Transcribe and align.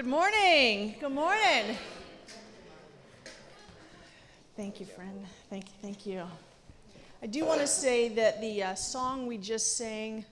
Good 0.00 0.08
morning. 0.08 0.94
Good 0.98 1.12
morning. 1.12 1.76
Thank 4.56 4.80
you, 4.80 4.86
friend. 4.86 5.26
Thank 5.50 5.66
you. 5.66 5.72
Thank 5.82 6.06
you. 6.06 6.22
I 7.22 7.26
do 7.26 7.44
want 7.44 7.60
to 7.60 7.66
say 7.66 8.08
that 8.08 8.40
the 8.40 8.62
uh, 8.62 8.74
song 8.76 9.26
we 9.26 9.36
just 9.36 9.76
sang 9.76 10.24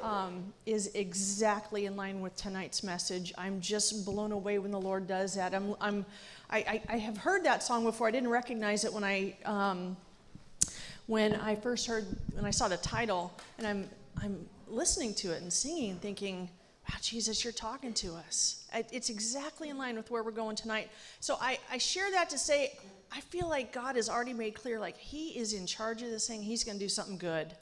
um, 0.00 0.54
is 0.64 0.86
exactly 0.94 1.84
in 1.84 1.96
line 1.96 2.22
with 2.22 2.34
tonight's 2.34 2.82
message. 2.82 3.34
I'm 3.36 3.60
just 3.60 4.06
blown 4.06 4.32
away 4.32 4.58
when 4.58 4.70
the 4.70 4.80
Lord 4.80 5.06
does 5.06 5.34
that. 5.34 5.54
I'm, 5.54 5.74
I'm, 5.82 6.06
I, 6.48 6.58
I, 6.58 6.82
I 6.88 6.96
have 6.96 7.18
heard 7.18 7.44
that 7.44 7.62
song 7.62 7.84
before. 7.84 8.08
I 8.08 8.12
didn't 8.12 8.30
recognize 8.30 8.86
it 8.86 8.92
when 8.94 9.04
I, 9.04 9.36
um, 9.44 9.98
when 11.08 11.34
I 11.34 11.56
first 11.56 11.86
heard, 11.86 12.06
when 12.32 12.46
I 12.46 12.50
saw 12.50 12.68
the 12.68 12.78
title, 12.78 13.38
and 13.58 13.66
I'm, 13.66 13.90
I'm 14.22 14.48
listening 14.66 15.12
to 15.16 15.32
it 15.32 15.42
and 15.42 15.52
singing, 15.52 15.90
and 15.90 16.00
thinking, 16.00 16.48
wow, 16.88 16.96
Jesus, 17.00 17.44
you're 17.44 17.52
talking 17.52 17.92
to 17.94 18.14
us. 18.14 18.66
It's 18.92 19.10
exactly 19.10 19.68
in 19.68 19.78
line 19.78 19.96
with 19.96 20.10
where 20.10 20.22
we're 20.22 20.30
going 20.30 20.56
tonight. 20.56 20.90
So 21.20 21.36
I, 21.40 21.58
I 21.70 21.78
share 21.78 22.10
that 22.10 22.30
to 22.30 22.38
say, 22.38 22.78
I 23.12 23.20
feel 23.20 23.48
like 23.48 23.72
God 23.72 23.96
has 23.96 24.08
already 24.08 24.32
made 24.32 24.54
clear, 24.54 24.78
like 24.78 24.96
He 24.96 25.30
is 25.38 25.52
in 25.52 25.66
charge 25.66 26.02
of 26.02 26.10
this 26.10 26.26
thing. 26.26 26.42
He's 26.42 26.64
going 26.64 26.78
to 26.78 26.84
do 26.84 26.88
something 26.88 27.18
good. 27.18 27.52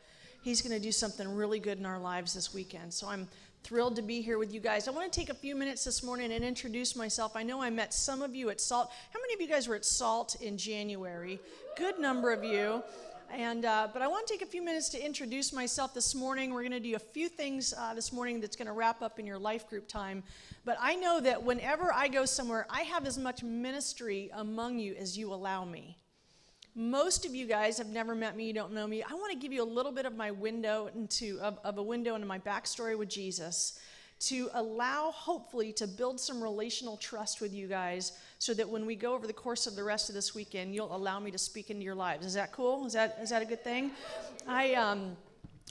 He's 0.43 0.63
going 0.63 0.75
to 0.75 0.83
do 0.83 0.93
something 0.93 1.29
really 1.35 1.59
good 1.59 1.79
in 1.79 1.87
our 1.87 1.99
lives 1.99 2.35
this 2.35 2.55
weekend. 2.55 2.95
So 2.95 3.09
I'm 3.09 3.29
thrilled 3.65 3.97
to 3.97 4.03
be 4.03 4.23
here 4.23 4.39
with 4.39 4.55
you 4.55 4.61
guys. 4.61 4.89
I 4.89 4.93
want 4.93 5.11
to 5.13 5.21
take 5.21 5.31
a 5.31 5.35
few 5.35 5.57
minutes 5.57 5.85
this 5.85 6.03
morning 6.03 6.33
and 6.33 6.45
introduce 6.45 6.95
myself. 6.95 7.33
I 7.35 7.43
know 7.43 7.61
I 7.61 7.71
met 7.71 7.93
some 7.93 8.23
of 8.23 8.35
you 8.35 8.51
at 8.51 8.61
SALT. 8.61 8.91
How 9.13 9.21
many 9.21 9.35
of 9.35 9.41
you 9.41 9.49
guys 9.49 9.69
were 9.69 9.75
at 9.75 9.85
SALT 9.85 10.37
in 10.41 10.57
January? 10.57 11.41
Good 11.77 11.99
number 11.99 12.33
of 12.33 12.45
you. 12.45 12.83
And, 13.31 13.65
uh, 13.65 13.89
but 13.93 14.01
I 14.01 14.07
want 14.07 14.27
to 14.27 14.33
take 14.33 14.43
a 14.43 14.51
few 14.51 14.63
minutes 14.63 14.89
to 14.91 15.05
introduce 15.05 15.53
myself 15.53 15.93
this 15.93 16.15
morning. 16.15 16.53
We're 16.53 16.63
going 16.63 16.73
to 16.73 16.81
do 16.81 16.97
a 16.97 16.99
few 16.99 17.29
things 17.29 17.75
uh, 17.77 17.93
this 17.93 18.13
morning 18.13 18.41
that's 18.41 18.57
going 18.57 18.67
to 18.67 18.73
wrap 18.73 19.03
up 19.03 19.19
in 19.19 19.27
your 19.27 19.39
life 19.39 19.69
group 19.69 19.87
time. 19.87 20.23
But 20.65 20.79
I 20.81 20.95
know 20.97 21.21
that 21.21 21.43
whenever 21.43 21.93
I 21.93 22.09
go 22.09 22.25
somewhere, 22.25 22.67
I 22.71 22.83
have 22.83 23.07
as 23.07 23.19
much 23.19 23.43
ministry 23.43 24.31
among 24.35 24.79
you 24.79 24.95
as 24.95 25.19
you 25.19 25.33
allow 25.33 25.65
me. 25.65 25.99
Most 26.75 27.27
of 27.27 27.35
you 27.35 27.47
guys 27.47 27.77
have 27.79 27.89
never 27.89 28.15
met 28.15 28.37
me, 28.37 28.47
you 28.47 28.53
don't 28.53 28.73
know 28.73 28.87
me. 28.87 29.03
I 29.03 29.13
want 29.15 29.33
to 29.33 29.39
give 29.39 29.53
you 29.53 29.63
a 29.63 29.65
little 29.65 29.93
bit 29.93 30.07
of 30.07 30.17
my 30.17 30.31
window 30.31 30.89
into 30.95 31.39
of, 31.41 31.59
of 31.65 31.79
a 31.79 31.83
window 31.83 32.15
into 32.15 32.27
my 32.27 32.39
backstory 32.39 32.97
with 32.97 33.09
Jesus 33.09 33.79
to 34.21 34.51
allow, 34.55 35.11
hopefully, 35.13 35.73
to 35.75 35.87
build 35.87 36.19
some 36.19 36.43
relational 36.43 36.97
trust 36.97 37.41
with 37.41 37.55
you 37.55 37.69
guys 37.69 38.13
so 38.39 38.53
that 38.55 38.69
when 38.69 38.85
we 38.85 38.97
go 38.97 39.15
over 39.15 39.27
the 39.27 39.33
course 39.33 39.67
of 39.67 39.77
the 39.77 39.85
rest 39.85 40.09
of 40.09 40.15
this 40.15 40.35
weekend, 40.35 40.75
you'll 40.75 40.95
allow 40.95 41.21
me 41.21 41.31
to 41.31 41.39
speak 41.39 41.71
into 41.71 41.85
your 41.85 41.95
lives. 41.95 42.27
Is 42.27 42.35
that 42.35 42.53
cool? 42.53 42.87
Is 42.87 42.93
that, 42.95 43.19
is 43.23 43.31
that 43.31 43.43
a 43.43 43.45
good 43.45 43.63
thing? 43.63 43.93
I, 44.47 44.75
um, 44.75 45.17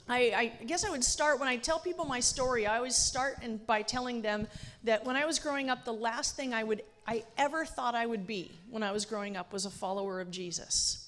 I, 0.08 0.52
I, 0.60 0.64
guess 0.64 0.84
I 0.84 0.90
would 0.90 1.04
start 1.04 1.38
when 1.38 1.48
I 1.48 1.56
tell 1.56 1.78
people 1.78 2.06
my 2.06 2.20
story. 2.20 2.66
I 2.66 2.78
always 2.78 2.96
start 2.96 3.42
in, 3.42 3.58
by 3.58 3.82
telling 3.82 4.22
them 4.22 4.48
that 4.84 5.04
when 5.04 5.16
I 5.16 5.26
was 5.26 5.38
growing 5.38 5.68
up, 5.68 5.84
the 5.84 5.92
last 5.92 6.36
thing 6.36 6.54
I 6.54 6.64
would 6.64 6.82
I 7.08 7.24
ever 7.38 7.64
thought 7.64 7.94
I 7.94 8.04
would 8.04 8.26
be 8.26 8.52
when 8.68 8.82
I 8.82 8.92
was 8.92 9.06
growing 9.06 9.34
up 9.34 9.50
was 9.50 9.64
a 9.64 9.70
follower 9.70 10.20
of 10.20 10.30
Jesus. 10.30 11.07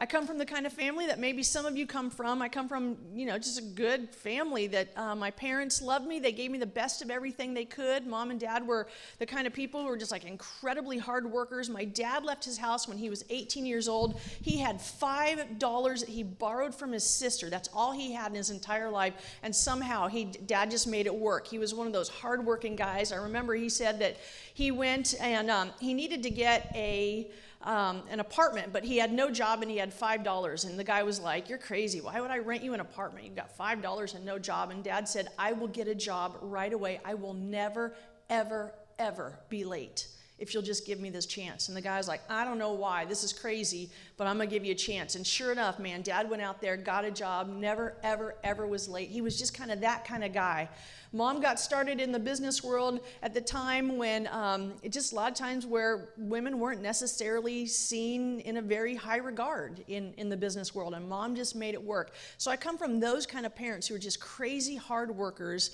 I 0.00 0.06
come 0.06 0.28
from 0.28 0.38
the 0.38 0.46
kind 0.46 0.64
of 0.64 0.72
family 0.72 1.08
that 1.08 1.18
maybe 1.18 1.42
some 1.42 1.66
of 1.66 1.76
you 1.76 1.84
come 1.84 2.08
from. 2.08 2.40
I 2.40 2.48
come 2.48 2.68
from, 2.68 2.96
you 3.12 3.26
know, 3.26 3.36
just 3.36 3.58
a 3.58 3.62
good 3.62 4.08
family 4.14 4.68
that 4.68 4.96
uh, 4.96 5.16
my 5.16 5.32
parents 5.32 5.82
loved 5.82 6.06
me. 6.06 6.20
They 6.20 6.30
gave 6.30 6.52
me 6.52 6.58
the 6.58 6.66
best 6.66 7.02
of 7.02 7.10
everything 7.10 7.52
they 7.52 7.64
could. 7.64 8.06
Mom 8.06 8.30
and 8.30 8.38
dad 8.38 8.64
were 8.64 8.86
the 9.18 9.26
kind 9.26 9.48
of 9.48 9.52
people 9.52 9.82
who 9.82 9.88
were 9.88 9.96
just 9.96 10.12
like 10.12 10.24
incredibly 10.24 10.98
hard 10.98 11.28
workers. 11.28 11.68
My 11.68 11.84
dad 11.84 12.24
left 12.24 12.44
his 12.44 12.56
house 12.56 12.86
when 12.86 12.96
he 12.96 13.10
was 13.10 13.24
18 13.28 13.66
years 13.66 13.88
old. 13.88 14.20
He 14.40 14.58
had 14.58 14.78
$5 14.78 16.00
that 16.00 16.08
he 16.08 16.22
borrowed 16.22 16.76
from 16.76 16.92
his 16.92 17.02
sister. 17.02 17.50
That's 17.50 17.68
all 17.74 17.90
he 17.90 18.12
had 18.12 18.30
in 18.30 18.36
his 18.36 18.50
entire 18.50 18.90
life. 18.90 19.14
And 19.42 19.54
somehow 19.54 20.06
he, 20.06 20.26
dad 20.26 20.70
just 20.70 20.86
made 20.86 21.06
it 21.06 21.14
work. 21.14 21.48
He 21.48 21.58
was 21.58 21.74
one 21.74 21.88
of 21.88 21.92
those 21.92 22.08
hardworking 22.08 22.76
guys. 22.76 23.10
I 23.10 23.16
remember 23.16 23.52
he 23.54 23.68
said 23.68 23.98
that 23.98 24.16
he 24.54 24.70
went 24.70 25.16
and 25.20 25.50
um, 25.50 25.70
he 25.80 25.92
needed 25.92 26.22
to 26.22 26.30
get 26.30 26.70
a, 26.76 27.28
um, 27.62 28.02
an 28.10 28.20
apartment, 28.20 28.72
but 28.72 28.84
he 28.84 28.98
had 28.98 29.12
no 29.12 29.30
job 29.30 29.62
and 29.62 29.70
he 29.70 29.78
had 29.78 29.92
$5. 29.92 30.64
And 30.64 30.78
the 30.78 30.84
guy 30.84 31.02
was 31.02 31.20
like, 31.20 31.48
You're 31.48 31.58
crazy. 31.58 32.00
Why 32.00 32.20
would 32.20 32.30
I 32.30 32.38
rent 32.38 32.62
you 32.62 32.74
an 32.74 32.80
apartment? 32.80 33.24
You've 33.24 33.36
got 33.36 33.56
$5 33.56 34.14
and 34.14 34.24
no 34.24 34.38
job. 34.38 34.70
And 34.70 34.84
dad 34.84 35.08
said, 35.08 35.28
I 35.38 35.52
will 35.52 35.68
get 35.68 35.88
a 35.88 35.94
job 35.94 36.38
right 36.40 36.72
away. 36.72 37.00
I 37.04 37.14
will 37.14 37.34
never, 37.34 37.94
ever, 38.30 38.72
ever 38.98 39.38
be 39.48 39.64
late 39.64 40.06
if 40.38 40.54
you'll 40.54 40.62
just 40.62 40.86
give 40.86 41.00
me 41.00 41.10
this 41.10 41.26
chance. 41.26 41.68
And 41.68 41.76
the 41.76 41.80
guy's 41.80 42.08
like, 42.08 42.20
I 42.28 42.44
don't 42.44 42.58
know 42.58 42.72
why. 42.72 43.04
This 43.04 43.24
is 43.24 43.32
crazy, 43.32 43.90
but 44.16 44.26
I'm 44.26 44.38
to 44.38 44.46
give 44.46 44.64
you 44.64 44.72
a 44.72 44.76
chance. 44.76 45.14
And 45.14 45.26
sure 45.26 45.52
enough, 45.52 45.78
man, 45.78 46.02
dad 46.02 46.28
went 46.30 46.42
out 46.42 46.60
there, 46.60 46.76
got 46.76 47.04
a 47.04 47.10
job, 47.10 47.48
never, 47.48 47.96
ever, 48.02 48.36
ever 48.44 48.66
was 48.66 48.88
late. 48.88 49.10
He 49.10 49.20
was 49.20 49.38
just 49.38 49.54
kind 49.54 49.70
of 49.70 49.80
that 49.80 50.04
kind 50.04 50.24
of 50.24 50.32
guy. 50.32 50.68
Mom 51.12 51.40
got 51.40 51.58
started 51.58 52.00
in 52.00 52.12
the 52.12 52.18
business 52.18 52.62
world 52.62 53.00
at 53.22 53.32
the 53.32 53.40
time 53.40 53.96
when 53.96 54.26
um, 54.26 54.74
it 54.82 54.92
just 54.92 55.12
a 55.12 55.14
lot 55.14 55.30
of 55.30 55.36
times 55.36 55.64
where 55.64 56.10
women 56.18 56.58
weren't 56.58 56.82
necessarily 56.82 57.64
seen 57.64 58.40
in 58.40 58.58
a 58.58 58.62
very 58.62 58.94
high 58.94 59.16
regard 59.16 59.82
in, 59.88 60.12
in 60.18 60.28
the 60.28 60.36
business 60.36 60.74
world, 60.74 60.92
and 60.92 61.08
mom 61.08 61.34
just 61.34 61.56
made 61.56 61.72
it 61.72 61.82
work. 61.82 62.12
So 62.36 62.50
I 62.50 62.56
come 62.56 62.76
from 62.76 63.00
those 63.00 63.24
kind 63.24 63.46
of 63.46 63.54
parents 63.54 63.88
who 63.88 63.94
are 63.94 63.98
just 63.98 64.20
crazy 64.20 64.76
hard 64.76 65.10
workers, 65.10 65.70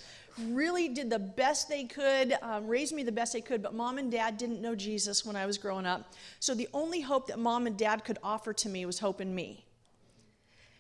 really 0.48 0.88
did 0.88 1.10
the 1.10 1.18
best 1.18 1.68
they 1.68 1.84
could, 1.84 2.36
um, 2.42 2.66
raised 2.66 2.94
me 2.94 3.02
the 3.02 3.12
best 3.12 3.32
they 3.32 3.40
could, 3.40 3.62
but 3.62 3.74
mom 3.74 3.98
and 3.98 4.10
dad 4.10 4.36
didn't 4.36 4.60
know 4.60 4.74
Jesus 4.74 5.24
when 5.24 5.36
I 5.36 5.46
was 5.46 5.58
growing 5.58 5.86
up. 5.86 6.12
So 6.40 6.54
the 6.54 6.68
only 6.72 7.00
hope 7.00 7.28
that 7.28 7.38
mom 7.38 7.66
and 7.66 7.76
dad 7.76 8.04
could 8.04 8.18
offer 8.22 8.52
to 8.52 8.68
me 8.68 8.84
was 8.86 8.98
hope 8.98 9.20
in 9.20 9.34
me. 9.34 9.64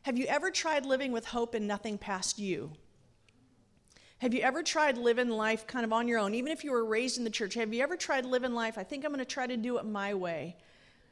Have 0.02 0.18
you 0.18 0.26
ever 0.26 0.50
tried 0.50 0.84
living 0.84 1.12
with 1.12 1.26
hope 1.26 1.54
and 1.54 1.66
nothing 1.66 1.98
past 1.98 2.38
you? 2.38 2.72
Have 4.18 4.34
you 4.34 4.40
ever 4.40 4.62
tried 4.62 4.98
living 4.98 5.28
life 5.28 5.66
kind 5.66 5.84
of 5.84 5.92
on 5.92 6.08
your 6.08 6.18
own? 6.18 6.34
Even 6.34 6.52
if 6.52 6.64
you 6.64 6.72
were 6.72 6.84
raised 6.84 7.18
in 7.18 7.24
the 7.24 7.30
church, 7.30 7.54
have 7.54 7.72
you 7.72 7.82
ever 7.82 7.96
tried 7.96 8.24
living 8.24 8.54
life? 8.54 8.78
I 8.78 8.82
think 8.82 9.04
I'm 9.04 9.10
going 9.12 9.18
to 9.18 9.24
try 9.24 9.46
to 9.46 9.56
do 9.56 9.78
it 9.78 9.84
my 9.84 10.14
way. 10.14 10.56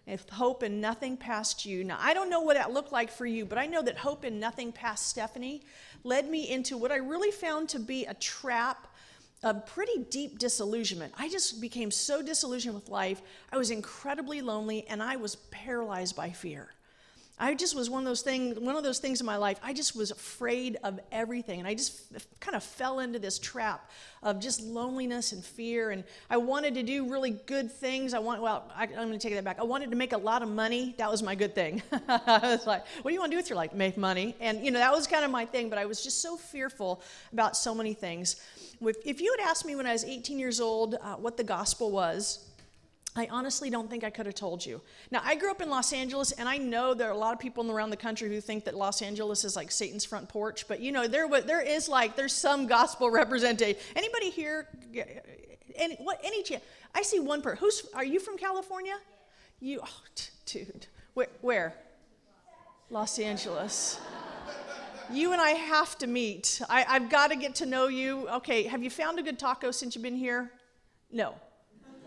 If 0.06 0.28
hope 0.28 0.62
and 0.62 0.80
nothing 0.80 1.16
past 1.16 1.64
you. 1.64 1.84
Now, 1.84 1.96
I 2.00 2.12
don't 2.12 2.28
know 2.28 2.40
what 2.40 2.56
that 2.56 2.72
looked 2.72 2.92
like 2.92 3.10
for 3.10 3.24
you, 3.24 3.46
but 3.46 3.58
I 3.58 3.66
know 3.66 3.82
that 3.82 3.98
hope 3.98 4.24
and 4.24 4.40
nothing 4.40 4.72
past 4.72 5.08
Stephanie 5.08 5.62
led 6.02 6.28
me 6.28 6.50
into 6.50 6.76
what 6.76 6.90
I 6.90 6.96
really 6.96 7.30
found 7.30 7.68
to 7.70 7.78
be 7.78 8.04
a 8.06 8.14
trap 8.14 8.88
of 9.44 9.66
pretty 9.66 10.04
deep 10.10 10.38
disillusionment. 10.38 11.12
I 11.16 11.28
just 11.28 11.60
became 11.60 11.90
so 11.90 12.22
disillusioned 12.22 12.74
with 12.74 12.88
life. 12.88 13.22
I 13.52 13.58
was 13.58 13.70
incredibly 13.70 14.40
lonely 14.40 14.86
and 14.88 15.02
I 15.02 15.16
was 15.16 15.36
paralyzed 15.36 16.16
by 16.16 16.30
fear. 16.30 16.70
I 17.42 17.54
just 17.54 17.74
was 17.74 17.90
one 17.90 18.02
of 18.02 18.04
those 18.04 18.22
things, 18.22 18.56
one 18.56 18.76
of 18.76 18.84
those 18.84 19.00
things 19.00 19.18
in 19.18 19.26
my 19.26 19.34
life. 19.34 19.58
I 19.64 19.72
just 19.72 19.96
was 19.96 20.12
afraid 20.12 20.76
of 20.84 21.00
everything, 21.10 21.58
and 21.58 21.66
I 21.66 21.74
just 21.74 22.00
kind 22.38 22.54
of 22.54 22.62
fell 22.62 23.00
into 23.00 23.18
this 23.18 23.40
trap 23.40 23.90
of 24.22 24.38
just 24.38 24.60
loneliness 24.60 25.32
and 25.32 25.44
fear. 25.44 25.90
And 25.90 26.04
I 26.30 26.36
wanted 26.36 26.76
to 26.76 26.84
do 26.84 27.10
really 27.10 27.32
good 27.32 27.72
things. 27.72 28.14
I 28.14 28.20
want, 28.20 28.42
well, 28.42 28.70
I, 28.76 28.84
am 28.84 28.90
going 29.08 29.10
to 29.10 29.18
take 29.18 29.34
that 29.34 29.42
back. 29.42 29.58
I 29.58 29.64
wanted 29.64 29.90
to 29.90 29.96
make 29.96 30.12
a 30.12 30.18
lot 30.18 30.44
of 30.44 30.50
money. 30.50 30.94
That 30.98 31.10
was 31.10 31.20
my 31.20 31.34
good 31.34 31.52
thing. 31.52 31.82
I 32.08 32.38
was 32.44 32.64
like, 32.64 32.86
what 33.02 33.10
do 33.10 33.14
you 33.14 33.18
want 33.18 33.32
to 33.32 33.34
do 33.34 33.40
with 33.40 33.50
your 33.50 33.56
life? 33.56 33.74
Make 33.74 33.96
money, 33.96 34.36
and 34.38 34.64
you 34.64 34.70
know 34.70 34.78
that 34.78 34.92
was 34.92 35.08
kind 35.08 35.24
of 35.24 35.32
my 35.32 35.44
thing. 35.44 35.68
But 35.68 35.80
I 35.80 35.84
was 35.84 36.00
just 36.00 36.22
so 36.22 36.36
fearful 36.36 37.02
about 37.32 37.56
so 37.56 37.74
many 37.74 37.92
things. 37.92 38.36
If 39.04 39.20
you 39.20 39.34
had 39.36 39.48
asked 39.50 39.66
me 39.66 39.74
when 39.74 39.86
I 39.86 39.92
was 39.92 40.04
18 40.04 40.38
years 40.38 40.60
old 40.60 40.94
uh, 40.94 41.16
what 41.16 41.36
the 41.36 41.44
gospel 41.44 41.90
was, 41.90 42.51
I 43.14 43.28
honestly 43.30 43.68
don't 43.68 43.90
think 43.90 44.04
I 44.04 44.10
could 44.10 44.24
have 44.24 44.34
told 44.34 44.64
you. 44.64 44.80
Now, 45.10 45.20
I 45.22 45.34
grew 45.34 45.50
up 45.50 45.60
in 45.60 45.68
Los 45.68 45.92
Angeles, 45.92 46.32
and 46.32 46.48
I 46.48 46.56
know 46.56 46.94
there 46.94 47.08
are 47.08 47.12
a 47.12 47.16
lot 47.16 47.34
of 47.34 47.38
people 47.38 47.70
around 47.70 47.90
the 47.90 47.96
country 47.96 48.30
who 48.30 48.40
think 48.40 48.64
that 48.64 48.74
Los 48.74 49.02
Angeles 49.02 49.44
is 49.44 49.54
like 49.54 49.70
Satan's 49.70 50.04
front 50.04 50.30
porch. 50.30 50.66
But 50.66 50.80
you 50.80 50.92
know, 50.92 51.06
there 51.06 51.28
there 51.42 51.60
is 51.60 51.88
like 51.88 52.16
there's 52.16 52.32
some 52.32 52.66
gospel 52.66 53.10
representation. 53.22 53.78
Anybody 53.94 54.30
here? 54.30 54.68
Any 55.76 55.96
what? 55.96 56.20
Any 56.24 56.42
chance? 56.42 56.64
I 56.94 57.02
see 57.02 57.20
one 57.20 57.42
person. 57.42 57.58
Who's? 57.58 57.86
Are 57.94 58.04
you 58.04 58.18
from 58.18 58.38
California? 58.38 58.96
You, 59.60 59.80
oh, 59.84 60.00
dude. 60.46 60.86
Where? 61.14 61.28
Where? 61.42 61.74
Los 62.90 63.18
Angeles. 63.18 64.00
You 65.10 65.32
and 65.32 65.40
I 65.40 65.50
have 65.50 65.98
to 65.98 66.06
meet. 66.06 66.62
I, 66.70 66.86
I've 66.88 67.10
got 67.10 67.30
to 67.30 67.36
get 67.36 67.56
to 67.56 67.66
know 67.66 67.88
you. 67.88 68.26
Okay, 68.28 68.62
have 68.62 68.82
you 68.82 68.88
found 68.88 69.18
a 69.18 69.22
good 69.22 69.38
taco 69.38 69.70
since 69.70 69.94
you've 69.94 70.02
been 70.02 70.16
here? 70.16 70.50
No. 71.10 71.34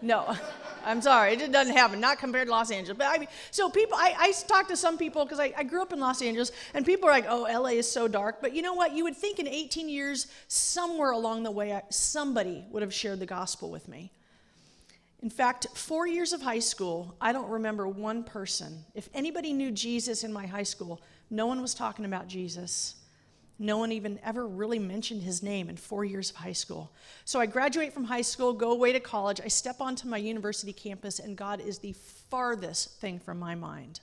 No, 0.02 0.36
I'm 0.86 1.02
sorry, 1.02 1.34
it 1.34 1.52
doesn't 1.52 1.76
happen. 1.76 2.00
Not 2.00 2.20
compared 2.20 2.48
to 2.48 2.52
Los 2.52 2.70
Angeles. 2.72 2.98
But 2.98 3.08
I 3.08 3.18
mean, 3.18 3.30
so 3.52 3.70
people, 3.70 3.98
I, 3.98 4.14
I 4.18 4.32
talk 4.48 4.68
to 4.68 4.78
some 4.78 4.98
people 4.98 5.26
because 5.26 5.40
I, 5.40 5.52
I 5.58 5.64
grew 5.64 5.82
up 5.82 5.94
in 5.94 6.00
Los 6.00 6.22
Angeles, 6.22 6.52
and 6.74 6.86
people 6.86 7.10
are 7.10 7.12
like, 7.12 7.26
"Oh, 7.28 7.44
LA 7.44 7.70
is 7.70 7.92
so 7.92 8.08
dark." 8.08 8.42
But 8.42 8.54
you 8.54 8.62
know 8.62 8.74
what? 8.74 8.94
You 8.94 9.04
would 9.06 9.16
think 9.16 9.40
in 9.40 9.48
18 9.48 9.90
years, 9.90 10.28
somewhere 10.48 11.12
along 11.12 11.44
the 11.44 11.52
way, 11.52 11.80
somebody 11.90 12.66
would 12.70 12.84
have 12.84 12.94
shared 12.94 13.20
the 13.20 13.26
gospel 13.26 13.72
with 13.72 13.88
me. 13.88 14.12
In 15.24 15.30
fact, 15.32 15.66
four 15.74 16.06
years 16.06 16.34
of 16.34 16.42
high 16.44 16.60
school, 16.60 17.16
I 17.20 17.32
don't 17.34 17.50
remember 17.50 17.88
one 17.88 18.24
person. 18.24 18.86
If 18.94 19.10
anybody 19.14 19.54
knew 19.54 19.72
Jesus 19.72 20.24
in 20.24 20.32
my 20.32 20.46
high 20.46 20.64
school, 20.64 21.02
no 21.32 21.48
one 21.48 21.64
was 21.64 21.74
talking 21.74 22.06
about 22.06 22.28
Jesus. 22.28 22.96
No 23.58 23.78
one 23.78 23.92
even 23.92 24.20
ever 24.24 24.46
really 24.46 24.80
mentioned 24.80 25.22
his 25.22 25.42
name 25.42 25.70
in 25.70 25.78
four 25.78 26.04
years 26.04 26.30
of 26.30 26.36
high 26.36 26.52
school. 26.52 26.92
So 27.24 27.40
I 27.40 27.46
graduate 27.46 27.94
from 27.94 28.04
high 28.04 28.22
school, 28.22 28.52
go 28.52 28.72
away 28.72 28.92
to 28.92 29.00
college. 29.00 29.40
I 29.44 29.48
step 29.48 29.80
onto 29.80 30.08
my 30.08 30.18
university 30.18 30.74
campus, 30.74 31.20
and 31.20 31.38
God 31.38 31.62
is 31.62 31.80
the 31.80 31.94
farthest 32.30 33.00
thing 33.00 33.18
from 33.20 33.40
my 33.40 33.56
mind. 33.56 34.02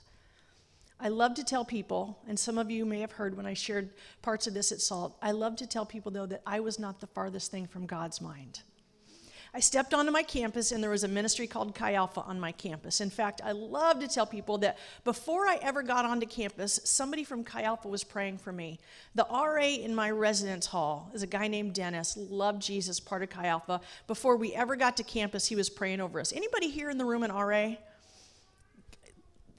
I 0.99 1.09
love 1.09 1.35
to 1.35 1.43
tell 1.43 1.65
people, 1.65 2.17
and 2.27 2.39
some 2.39 2.57
of 2.57 2.71
you 2.71 2.85
may 2.85 3.01
have 3.01 3.11
heard 3.11 3.35
when 3.35 3.45
I 3.45 3.53
shared 3.53 3.89
parts 4.21 4.47
of 4.47 4.53
this 4.53 4.71
at 4.71 4.81
SALT, 4.81 5.17
I 5.21 5.31
love 5.31 5.55
to 5.57 5.67
tell 5.67 5.85
people, 5.85 6.11
though, 6.11 6.25
that 6.27 6.41
I 6.47 6.59
was 6.59 6.79
not 6.79 6.99
the 6.99 7.07
farthest 7.07 7.51
thing 7.51 7.67
from 7.67 7.85
God's 7.85 8.21
mind. 8.21 8.61
I 9.55 9.59
stepped 9.59 9.93
onto 9.93 10.11
my 10.11 10.23
campus 10.23 10.71
and 10.71 10.81
there 10.81 10.89
was 10.89 11.03
a 11.03 11.07
ministry 11.07 11.45
called 11.45 11.75
Chi 11.75 11.93
Alpha 11.93 12.21
on 12.21 12.39
my 12.39 12.51
campus. 12.51 13.01
In 13.01 13.11
fact, 13.11 13.39
I 13.43 13.51
love 13.51 13.99
to 13.99 14.07
tell 14.07 14.25
people 14.25 14.57
that 14.59 14.79
before 15.03 15.45
I 15.45 15.59
ever 15.61 15.83
got 15.83 16.05
onto 16.05 16.25
campus, 16.25 16.79
somebody 16.83 17.23
from 17.23 17.43
Chi 17.43 17.61
Alpha 17.61 17.87
was 17.87 18.03
praying 18.03 18.39
for 18.39 18.51
me. 18.51 18.79
The 19.13 19.27
RA 19.29 19.61
in 19.61 19.93
my 19.93 20.09
residence 20.09 20.65
hall 20.65 21.11
is 21.13 21.21
a 21.21 21.27
guy 21.27 21.47
named 21.47 21.75
Dennis, 21.75 22.17
loved 22.17 22.63
Jesus, 22.63 22.99
part 22.99 23.21
of 23.21 23.29
Chi 23.29 23.45
Alpha. 23.45 23.79
Before 24.07 24.37
we 24.37 24.53
ever 24.53 24.75
got 24.75 24.97
to 24.97 25.03
campus, 25.03 25.45
he 25.45 25.55
was 25.55 25.69
praying 25.69 26.01
over 26.01 26.19
us. 26.19 26.33
Anybody 26.33 26.69
here 26.69 26.89
in 26.89 26.97
the 26.97 27.05
room 27.05 27.21
an 27.21 27.31
RA? 27.31 27.75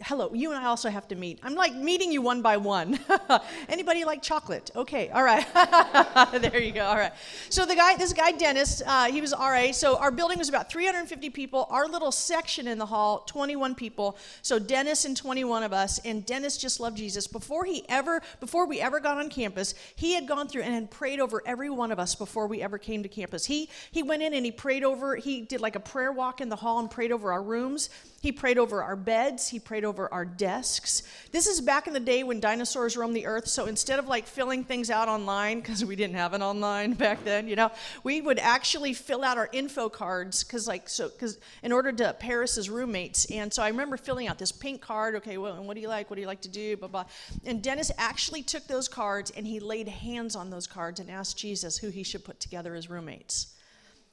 Hello 0.04 0.30
you 0.34 0.52
and 0.52 0.62
i 0.62 0.66
also 0.66 0.90
have 0.90 1.08
to 1.08 1.14
meet. 1.14 1.38
I'm 1.42 1.54
like 1.54 1.74
meeting 1.74 2.12
you 2.12 2.20
one 2.20 2.42
by 2.42 2.58
one. 2.58 2.98
Anybody 3.68 4.04
like 4.04 4.22
chocolate? 4.22 4.70
Okay 4.76 5.08
all 5.10 5.22
right. 5.22 5.46
There 6.44 6.60
you 6.60 6.72
go 6.72 6.84
all 6.84 6.96
right. 6.96 7.12
So 7.48 7.64
the 7.64 7.74
guy 7.74 7.96
this 7.96 8.12
guy 8.12 8.32
dennis 8.32 8.82
uh, 8.86 9.06
he 9.06 9.20
was 9.20 9.32
ra 9.32 9.72
so 9.72 9.96
our 9.96 10.10
building 10.10 10.38
was 10.38 10.48
about 10.48 10.70
350 10.70 11.30
people. 11.30 11.66
Our 11.70 11.86
little 11.86 12.12
section 12.12 12.68
in 12.68 12.78
the 12.78 12.86
hall 12.86 13.20
21 13.20 13.74
people. 13.74 14.18
So 14.42 14.58
dennis 14.58 15.04
and 15.04 15.16
21 15.16 15.62
of 15.62 15.72
us. 15.72 15.98
And 16.04 16.26
dennis 16.26 16.58
just 16.58 16.80
loved 16.80 16.98
jesus. 16.98 17.26
Before 17.26 17.64
he 17.64 17.84
ever 17.88 18.20
before 18.40 18.66
we 18.66 18.80
ever 18.80 19.00
got 19.00 19.18
on 19.18 19.30
campus 19.30 19.74
he 19.96 20.12
had 20.14 20.28
gone 20.28 20.48
through 20.48 20.62
and 20.62 20.74
had 20.74 20.90
prayed 20.90 21.20
over 21.20 21.42
every 21.46 21.70
one 21.70 21.90
of 21.90 21.98
us 21.98 22.14
before 22.14 22.46
we 22.46 22.60
ever 22.60 22.78
came 22.78 23.02
to 23.02 23.08
campus. 23.08 23.46
He 23.46 23.70
he 23.90 24.02
went 24.02 24.22
in 24.22 24.34
and 24.34 24.44
he 24.44 24.52
prayed 24.52 24.84
over 24.84 25.16
he 25.16 25.40
did 25.40 25.60
like 25.60 25.76
a 25.76 25.80
prayer 25.80 26.12
walk 26.12 26.40
in 26.40 26.50
the 26.50 26.56
hall 26.56 26.78
and 26.78 26.90
prayed 26.90 27.12
over 27.12 27.32
our 27.32 27.42
rooms 27.42 27.88
he 28.24 28.32
prayed 28.32 28.56
over 28.56 28.82
our 28.82 28.96
beds, 28.96 29.48
he 29.48 29.58
prayed 29.58 29.84
over 29.84 30.10
our 30.10 30.24
desks. 30.24 31.02
This 31.30 31.46
is 31.46 31.60
back 31.60 31.86
in 31.86 31.92
the 31.92 32.00
day 32.00 32.22
when 32.22 32.40
dinosaurs 32.40 32.96
roamed 32.96 33.14
the 33.14 33.26
earth, 33.26 33.46
so 33.46 33.66
instead 33.66 33.98
of 33.98 34.08
like 34.08 34.26
filling 34.26 34.64
things 34.64 34.88
out 34.88 35.08
online, 35.08 35.60
because 35.60 35.84
we 35.84 35.94
didn't 35.94 36.16
have 36.16 36.32
an 36.32 36.42
online 36.42 36.94
back 37.04 37.22
then, 37.22 37.46
you 37.46 37.54
know, 37.54 37.70
we 38.02 38.22
would 38.22 38.38
actually 38.38 38.94
fill 38.94 39.22
out 39.22 39.36
our 39.36 39.50
info 39.52 39.90
cards, 39.90 40.42
because 40.42 40.66
like, 40.66 40.88
so, 40.88 41.10
because 41.10 41.38
in 41.62 41.70
order 41.70 41.92
to 41.92 42.14
pair 42.14 42.42
us 42.42 42.56
as 42.56 42.70
roommates. 42.70 43.26
And 43.26 43.52
so 43.52 43.62
I 43.62 43.68
remember 43.68 43.98
filling 43.98 44.26
out 44.26 44.38
this 44.38 44.52
pink 44.52 44.80
card, 44.80 45.16
okay, 45.16 45.36
well, 45.36 45.56
and 45.56 45.66
what 45.66 45.74
do 45.74 45.82
you 45.82 45.88
like? 45.88 46.08
What 46.08 46.16
do 46.16 46.22
you 46.22 46.26
like 46.26 46.40
to 46.40 46.48
do? 46.48 46.78
Blah, 46.78 46.88
blah. 46.88 47.04
And 47.44 47.62
Dennis 47.62 47.92
actually 47.98 48.42
took 48.42 48.66
those 48.66 48.88
cards 48.88 49.32
and 49.36 49.46
he 49.46 49.60
laid 49.60 49.86
hands 49.86 50.34
on 50.34 50.48
those 50.48 50.66
cards 50.66 50.98
and 50.98 51.10
asked 51.10 51.36
Jesus 51.36 51.76
who 51.76 51.90
he 51.90 52.02
should 52.02 52.24
put 52.24 52.40
together 52.40 52.74
as 52.74 52.88
roommates. 52.88 53.54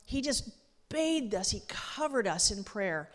He 0.05 0.21
just 0.21 0.49
bathed 0.89 1.33
us, 1.33 1.51
he 1.51 1.61
covered 1.69 2.27
us 2.27 2.51
in 2.51 2.65
prayer. 2.65 3.09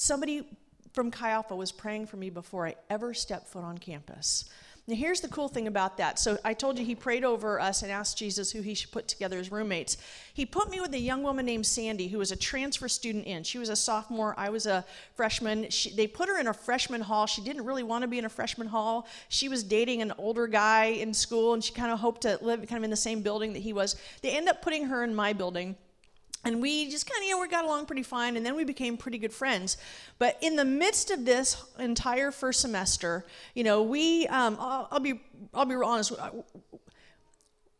Somebody 0.00 0.44
from 0.92 1.10
Chi 1.10 1.28
Alpha 1.30 1.56
was 1.56 1.72
praying 1.72 2.06
for 2.06 2.18
me 2.18 2.30
before 2.30 2.68
I 2.68 2.76
ever 2.88 3.12
stepped 3.12 3.48
foot 3.48 3.64
on 3.64 3.78
campus. 3.78 4.44
Now, 4.86 4.94
here's 4.94 5.20
the 5.20 5.26
cool 5.26 5.48
thing 5.48 5.66
about 5.66 5.96
that. 5.96 6.20
So, 6.20 6.38
I 6.44 6.54
told 6.54 6.78
you 6.78 6.84
he 6.84 6.94
prayed 6.94 7.24
over 7.24 7.58
us 7.58 7.82
and 7.82 7.90
asked 7.90 8.16
Jesus 8.16 8.52
who 8.52 8.60
he 8.60 8.74
should 8.74 8.92
put 8.92 9.08
together 9.08 9.40
as 9.40 9.50
roommates. 9.50 9.96
He 10.32 10.46
put 10.46 10.70
me 10.70 10.80
with 10.80 10.94
a 10.94 11.00
young 11.00 11.24
woman 11.24 11.44
named 11.44 11.66
Sandy, 11.66 12.06
who 12.06 12.18
was 12.18 12.30
a 12.30 12.36
transfer 12.36 12.88
student 12.88 13.26
in. 13.26 13.42
She 13.42 13.58
was 13.58 13.70
a 13.70 13.74
sophomore, 13.74 14.36
I 14.38 14.50
was 14.50 14.66
a 14.66 14.84
freshman. 15.16 15.68
She, 15.70 15.90
they 15.90 16.06
put 16.06 16.28
her 16.28 16.38
in 16.38 16.46
a 16.46 16.54
freshman 16.54 17.00
hall. 17.00 17.26
She 17.26 17.42
didn't 17.42 17.64
really 17.64 17.82
want 17.82 18.02
to 18.02 18.08
be 18.08 18.20
in 18.20 18.24
a 18.24 18.28
freshman 18.28 18.68
hall. 18.68 19.08
She 19.28 19.48
was 19.48 19.64
dating 19.64 20.00
an 20.00 20.12
older 20.16 20.46
guy 20.46 20.84
in 20.84 21.12
school, 21.12 21.54
and 21.54 21.64
she 21.64 21.74
kind 21.74 21.90
of 21.90 21.98
hoped 21.98 22.20
to 22.20 22.38
live 22.40 22.60
kind 22.68 22.78
of 22.78 22.84
in 22.84 22.90
the 22.90 22.96
same 22.96 23.20
building 23.22 23.52
that 23.54 23.62
he 23.62 23.72
was. 23.72 23.96
They 24.22 24.30
ended 24.30 24.50
up 24.50 24.62
putting 24.62 24.84
her 24.84 25.02
in 25.02 25.12
my 25.12 25.32
building 25.32 25.74
and 26.44 26.62
we 26.62 26.90
just 26.90 27.08
kind 27.08 27.18
of 27.18 27.24
you 27.24 27.32
know 27.32 27.40
we 27.40 27.48
got 27.48 27.64
along 27.64 27.86
pretty 27.86 28.02
fine 28.02 28.36
and 28.36 28.46
then 28.46 28.54
we 28.54 28.64
became 28.64 28.96
pretty 28.96 29.18
good 29.18 29.32
friends. 29.32 29.76
But 30.18 30.38
in 30.40 30.56
the 30.56 30.64
midst 30.64 31.10
of 31.10 31.24
this 31.24 31.62
entire 31.78 32.30
first 32.30 32.60
semester 32.60 33.24
you 33.54 33.64
know 33.64 33.82
we 33.82 34.26
um, 34.28 34.56
I'll, 34.60 34.88
I'll, 34.90 35.00
be 35.00 35.20
i'll 35.54 35.64
be 35.64 35.74
honest 35.74 36.12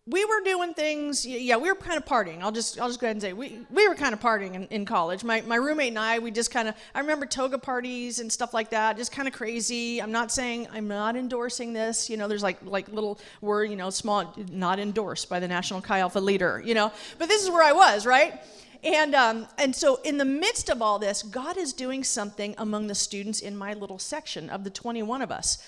we 0.09 0.25
were 0.25 0.41
doing 0.41 0.73
things 0.75 1.27
yeah 1.27 1.57
we 1.57 1.69
were 1.69 1.75
kind 1.75 1.97
of 1.97 2.05
partying. 2.05 2.41
I'll 2.41 2.53
just 2.53 2.81
i'll 2.81 2.89
just 2.89 3.01
go 3.01 3.07
ahead 3.07 3.17
and 3.17 3.23
say 3.23 3.33
we, 3.33 3.59
we 3.71 3.89
were 3.89 3.95
kind 3.95 4.15
of 4.15 4.21
partying 4.21 4.55
in, 4.55 4.65
in 4.67 4.85
college. 4.85 5.25
My, 5.25 5.41
my 5.43 5.57
roommate 5.57 5.89
and 5.89 5.99
i 5.99 6.19
we 6.19 6.31
just 6.31 6.51
kind 6.51 6.69
of 6.69 6.75
i 6.95 7.01
remember 7.01 7.27
toga 7.27 7.59
parties 7.59 8.19
and 8.19 8.33
stuff 8.33 8.55
like 8.55 8.71
that 8.71 8.97
just 8.97 9.13
kind 9.13 9.29
of 9.29 9.35
crazy. 9.35 10.01
I'm 10.01 10.13
not 10.13 10.33
saying 10.33 10.69
i'm 10.73 10.89
not 10.89 11.17
endorsing 11.17 11.73
this 11.73 12.09
you 12.09 12.17
know 12.17 12.29
there's 12.29 12.43
like 12.43 12.59
like 12.65 12.89
little 12.89 13.19
word 13.41 13.71
you 13.71 13.77
know 13.77 13.91
small 13.91 14.35
not 14.51 14.79
endorsed 14.79 15.29
by 15.29 15.41
the 15.41 15.49
national 15.49 15.81
chi 15.81 15.99
alpha 15.99 16.21
leader 16.21 16.63
you 16.65 16.75
know? 16.75 16.93
But 17.19 17.29
this 17.29 17.43
is 17.43 17.51
where 17.51 17.63
i 17.63 17.73
was 17.73 18.07
right? 18.07 18.41
And 18.85 19.17
um, 19.17 19.49
and 19.59 19.75
so 19.75 19.97
in 20.05 20.19
the 20.19 20.25
midst 20.25 20.71
of 20.71 20.81
all 20.81 20.99
this 20.99 21.23
god 21.23 21.57
is 21.57 21.73
doing 21.73 22.05
something 22.05 22.55
among 22.59 22.87
the 22.87 22.95
students 22.95 23.41
in 23.41 23.57
my 23.57 23.75
little 23.75 23.99
section 23.99 24.49
of 24.49 24.65
the 24.65 24.71
21 24.71 25.21
of 25.21 25.33
us 25.33 25.59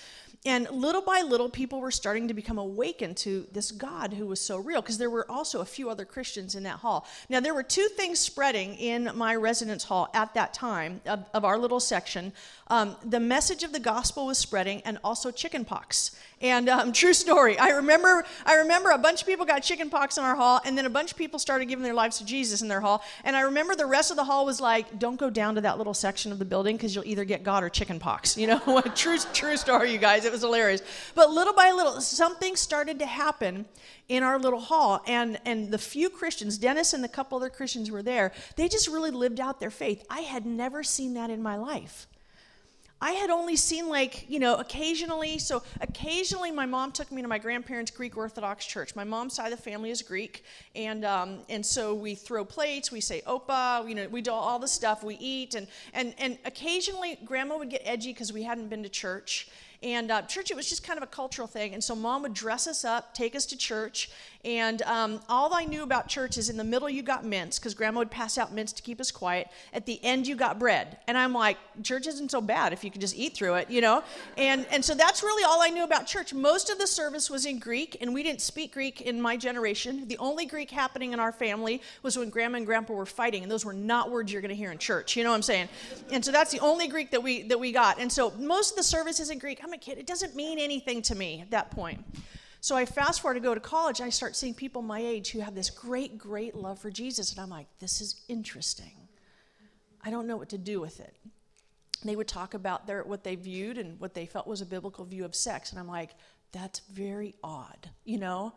and 0.43 0.67
little 0.71 1.03
by 1.03 1.21
little, 1.21 1.49
people 1.49 1.79
were 1.79 1.91
starting 1.91 2.27
to 2.27 2.33
become 2.33 2.57
awakened 2.57 3.15
to 3.17 3.45
this 3.51 3.71
God 3.71 4.13
who 4.13 4.25
was 4.25 4.41
so 4.41 4.57
real, 4.57 4.81
because 4.81 4.97
there 4.97 5.09
were 5.09 5.29
also 5.29 5.61
a 5.61 5.65
few 5.65 5.87
other 5.87 6.03
Christians 6.03 6.55
in 6.55 6.63
that 6.63 6.79
hall. 6.79 7.05
Now, 7.29 7.39
there 7.39 7.53
were 7.53 7.61
two 7.61 7.87
things 7.95 8.19
spreading 8.19 8.73
in 8.75 9.11
my 9.13 9.35
residence 9.35 9.83
hall 9.83 10.09
at 10.15 10.33
that 10.33 10.51
time 10.51 11.01
of, 11.05 11.29
of 11.35 11.45
our 11.45 11.59
little 11.59 11.79
section. 11.79 12.33
Um, 12.69 12.95
the 13.05 13.19
message 13.19 13.63
of 13.63 13.71
the 13.71 13.79
gospel 13.79 14.25
was 14.25 14.39
spreading, 14.39 14.81
and 14.81 14.97
also 15.03 15.29
chickenpox. 15.29 16.17
And 16.41 16.69
um, 16.69 16.91
true 16.93 17.13
story, 17.13 17.59
I 17.59 17.69
remember, 17.69 18.25
I 18.43 18.55
remember 18.55 18.89
a 18.89 18.97
bunch 18.97 19.21
of 19.21 19.27
people 19.27 19.45
got 19.45 19.59
chickenpox 19.59 20.17
in 20.17 20.23
our 20.23 20.35
hall, 20.35 20.59
and 20.65 20.75
then 20.75 20.87
a 20.87 20.89
bunch 20.89 21.11
of 21.11 21.17
people 21.17 21.37
started 21.37 21.65
giving 21.65 21.83
their 21.83 21.93
lives 21.93 22.17
to 22.17 22.25
Jesus 22.25 22.63
in 22.63 22.67
their 22.67 22.81
hall. 22.81 23.03
And 23.23 23.35
I 23.35 23.41
remember 23.41 23.75
the 23.75 23.85
rest 23.85 24.09
of 24.09 24.17
the 24.17 24.23
hall 24.23 24.45
was 24.47 24.59
like, 24.59 24.97
"Don't 24.97 25.19
go 25.19 25.29
down 25.29 25.53
to 25.53 25.61
that 25.61 25.77
little 25.77 25.93
section 25.93 26.31
of 26.31 26.39
the 26.39 26.45
building 26.45 26.77
because 26.77 26.95
you'll 26.95 27.05
either 27.05 27.25
get 27.25 27.43
God 27.43 27.63
or 27.63 27.69
chickenpox." 27.69 28.37
You 28.41 28.47
know, 28.47 28.81
true, 28.95 29.19
true 29.33 29.55
story, 29.55 29.91
you 29.91 29.99
guys. 29.99 30.25
It 30.31 30.35
was 30.35 30.43
hilarious. 30.43 30.81
But 31.13 31.31
little 31.31 31.53
by 31.53 31.71
little, 31.71 31.99
something 31.99 32.55
started 32.55 32.99
to 32.99 33.05
happen 33.05 33.65
in 34.07 34.23
our 34.23 34.39
little 34.39 34.61
hall, 34.61 35.01
and 35.05 35.37
and 35.45 35.71
the 35.71 35.77
few 35.77 36.09
Christians, 36.09 36.57
Dennis 36.57 36.93
and 36.93 37.03
the 37.03 37.09
couple 37.09 37.37
other 37.37 37.49
Christians 37.49 37.91
were 37.91 38.01
there. 38.01 38.31
They 38.55 38.69
just 38.69 38.87
really 38.87 39.11
lived 39.11 39.41
out 39.41 39.59
their 39.59 39.69
faith. 39.69 40.05
I 40.09 40.21
had 40.21 40.45
never 40.45 40.83
seen 40.83 41.15
that 41.15 41.29
in 41.29 41.43
my 41.43 41.57
life. 41.57 42.07
I 43.03 43.13
had 43.13 43.31
only 43.31 43.55
seen 43.55 43.89
like, 43.89 44.29
you 44.29 44.37
know, 44.39 44.55
occasionally. 44.57 45.39
So 45.39 45.63
occasionally 45.81 46.51
my 46.51 46.67
mom 46.67 46.91
took 46.91 47.11
me 47.11 47.23
to 47.23 47.27
my 47.27 47.39
grandparents' 47.39 47.89
Greek 47.89 48.15
Orthodox 48.15 48.63
church. 48.63 48.95
My 48.95 49.03
mom's 49.03 49.33
side 49.33 49.51
of 49.51 49.57
the 49.57 49.63
family 49.63 49.89
is 49.89 50.03
Greek. 50.03 50.43
And, 50.75 51.03
um, 51.03 51.39
and 51.49 51.65
so 51.65 51.95
we 51.95 52.13
throw 52.13 52.45
plates, 52.45 52.91
we 52.91 53.01
say 53.01 53.23
opa, 53.25 53.89
you 53.89 53.95
know, 53.95 54.07
we 54.07 54.21
do 54.21 54.31
all 54.31 54.59
the 54.59 54.67
stuff, 54.67 55.03
we 55.03 55.15
eat. 55.15 55.55
And, 55.55 55.67
and, 55.95 56.13
and 56.19 56.37
occasionally 56.45 57.17
grandma 57.25 57.57
would 57.57 57.71
get 57.71 57.81
edgy 57.85 58.13
because 58.13 58.31
we 58.31 58.43
hadn't 58.43 58.69
been 58.69 58.83
to 58.83 58.89
church. 58.89 59.49
And 59.83 60.11
uh, 60.11 60.21
church, 60.23 60.51
it 60.51 60.55
was 60.55 60.69
just 60.69 60.83
kind 60.83 60.97
of 60.97 61.03
a 61.03 61.07
cultural 61.07 61.47
thing. 61.47 61.73
And 61.73 61.83
so 61.83 61.95
mom 61.95 62.21
would 62.21 62.35
dress 62.35 62.67
us 62.67 62.85
up, 62.85 63.15
take 63.15 63.35
us 63.35 63.47
to 63.47 63.57
church. 63.57 64.11
And 64.45 64.81
um, 64.83 65.19
all 65.27 65.53
I 65.53 65.65
knew 65.65 65.81
about 65.81 66.07
church 66.07 66.37
is 66.37 66.49
in 66.49 66.57
the 66.57 66.63
middle 66.63 66.87
you 66.87 67.01
got 67.01 67.25
mints, 67.25 67.57
because 67.57 67.73
grandma 67.73 67.99
would 67.99 68.11
pass 68.11 68.37
out 68.37 68.53
mints 68.53 68.71
to 68.73 68.83
keep 68.83 69.01
us 69.01 69.09
quiet. 69.09 69.47
At 69.73 69.87
the 69.87 69.99
end, 70.03 70.27
you 70.27 70.35
got 70.35 70.59
bread. 70.59 70.99
And 71.07 71.17
I'm 71.17 71.33
like, 71.33 71.57
church 71.81 72.05
isn't 72.05 72.29
so 72.29 72.39
bad 72.39 72.71
if 72.71 72.83
you 72.83 72.91
could 72.91 73.01
just 73.01 73.15
eat 73.17 73.33
through 73.33 73.55
it, 73.55 73.71
you 73.71 73.81
know? 73.81 74.03
And, 74.37 74.67
and 74.71 74.85
so 74.85 74.93
that's 74.93 75.23
really 75.23 75.43
all 75.43 75.61
I 75.61 75.69
knew 75.69 75.83
about 75.83 76.05
church. 76.05 76.33
Most 76.33 76.69
of 76.69 76.77
the 76.77 76.87
service 76.87 77.27
was 77.31 77.47
in 77.47 77.57
Greek, 77.57 77.97
and 77.99 78.13
we 78.13 78.21
didn't 78.21 78.41
speak 78.41 78.73
Greek 78.73 79.01
in 79.01 79.19
my 79.19 79.35
generation. 79.35 80.07
The 80.07 80.19
only 80.19 80.45
Greek 80.45 80.69
happening 80.69 81.13
in 81.13 81.19
our 81.19 81.31
family 81.31 81.81
was 82.03 82.15
when 82.15 82.29
grandma 82.29 82.57
and 82.57 82.67
grandpa 82.67 82.93
were 82.93 83.07
fighting, 83.07 83.41
and 83.41 83.51
those 83.51 83.65
were 83.65 83.73
not 83.73 84.11
words 84.11 84.31
you're 84.31 84.41
going 84.43 84.49
to 84.49 84.55
hear 84.55 84.71
in 84.71 84.77
church. 84.77 85.15
You 85.15 85.23
know 85.23 85.31
what 85.31 85.37
I'm 85.37 85.41
saying? 85.41 85.69
And 86.11 86.23
so 86.23 86.31
that's 86.31 86.51
the 86.51 86.59
only 86.59 86.87
Greek 86.87 87.09
that 87.09 87.23
we 87.23 87.41
that 87.43 87.59
we 87.59 87.71
got. 87.71 87.99
And 87.99 88.11
so 88.11 88.31
most 88.37 88.71
of 88.71 88.77
the 88.77 88.83
service 88.83 89.19
is 89.19 89.31
in 89.31 89.39
Greek. 89.39 89.59
I'm 89.63 89.71
I'm 89.71 89.75
a 89.75 89.77
kid. 89.77 89.97
It 89.97 90.05
doesn't 90.05 90.35
mean 90.35 90.59
anything 90.59 91.01
to 91.03 91.15
me 91.15 91.39
at 91.39 91.51
that 91.51 91.71
point. 91.71 92.03
So 92.61 92.75
I 92.75 92.85
fast 92.85 93.21
forward 93.21 93.33
to 93.33 93.39
go 93.39 93.55
to 93.55 93.59
college. 93.59 93.99
and 93.99 94.07
I 94.07 94.11
start 94.11 94.35
seeing 94.35 94.53
people 94.53 94.83
my 94.83 94.99
age 94.99 95.31
who 95.31 95.39
have 95.39 95.55
this 95.55 95.71
great, 95.71 96.17
great 96.17 96.55
love 96.55 96.77
for 96.77 96.91
Jesus. 96.91 97.31
And 97.31 97.39
I'm 97.41 97.49
like, 97.49 97.65
this 97.79 98.01
is 98.01 98.21
interesting. 98.27 98.93
I 100.03 100.11
don't 100.11 100.27
know 100.27 100.37
what 100.37 100.49
to 100.49 100.59
do 100.59 100.79
with 100.79 100.99
it. 100.99 101.15
They 102.03 102.15
would 102.15 102.27
talk 102.27 102.53
about 102.53 102.85
their, 102.85 103.03
what 103.03 103.23
they 103.23 103.35
viewed 103.35 103.79
and 103.79 103.99
what 103.99 104.13
they 104.13 104.27
felt 104.27 104.47
was 104.47 104.61
a 104.61 104.65
biblical 104.65 105.05
view 105.05 105.25
of 105.25 105.35
sex. 105.35 105.71
And 105.71 105.79
I'm 105.79 105.87
like, 105.87 106.11
that's 106.51 106.79
very 106.79 107.33
odd. 107.43 107.89
You 108.05 108.19
know? 108.19 108.53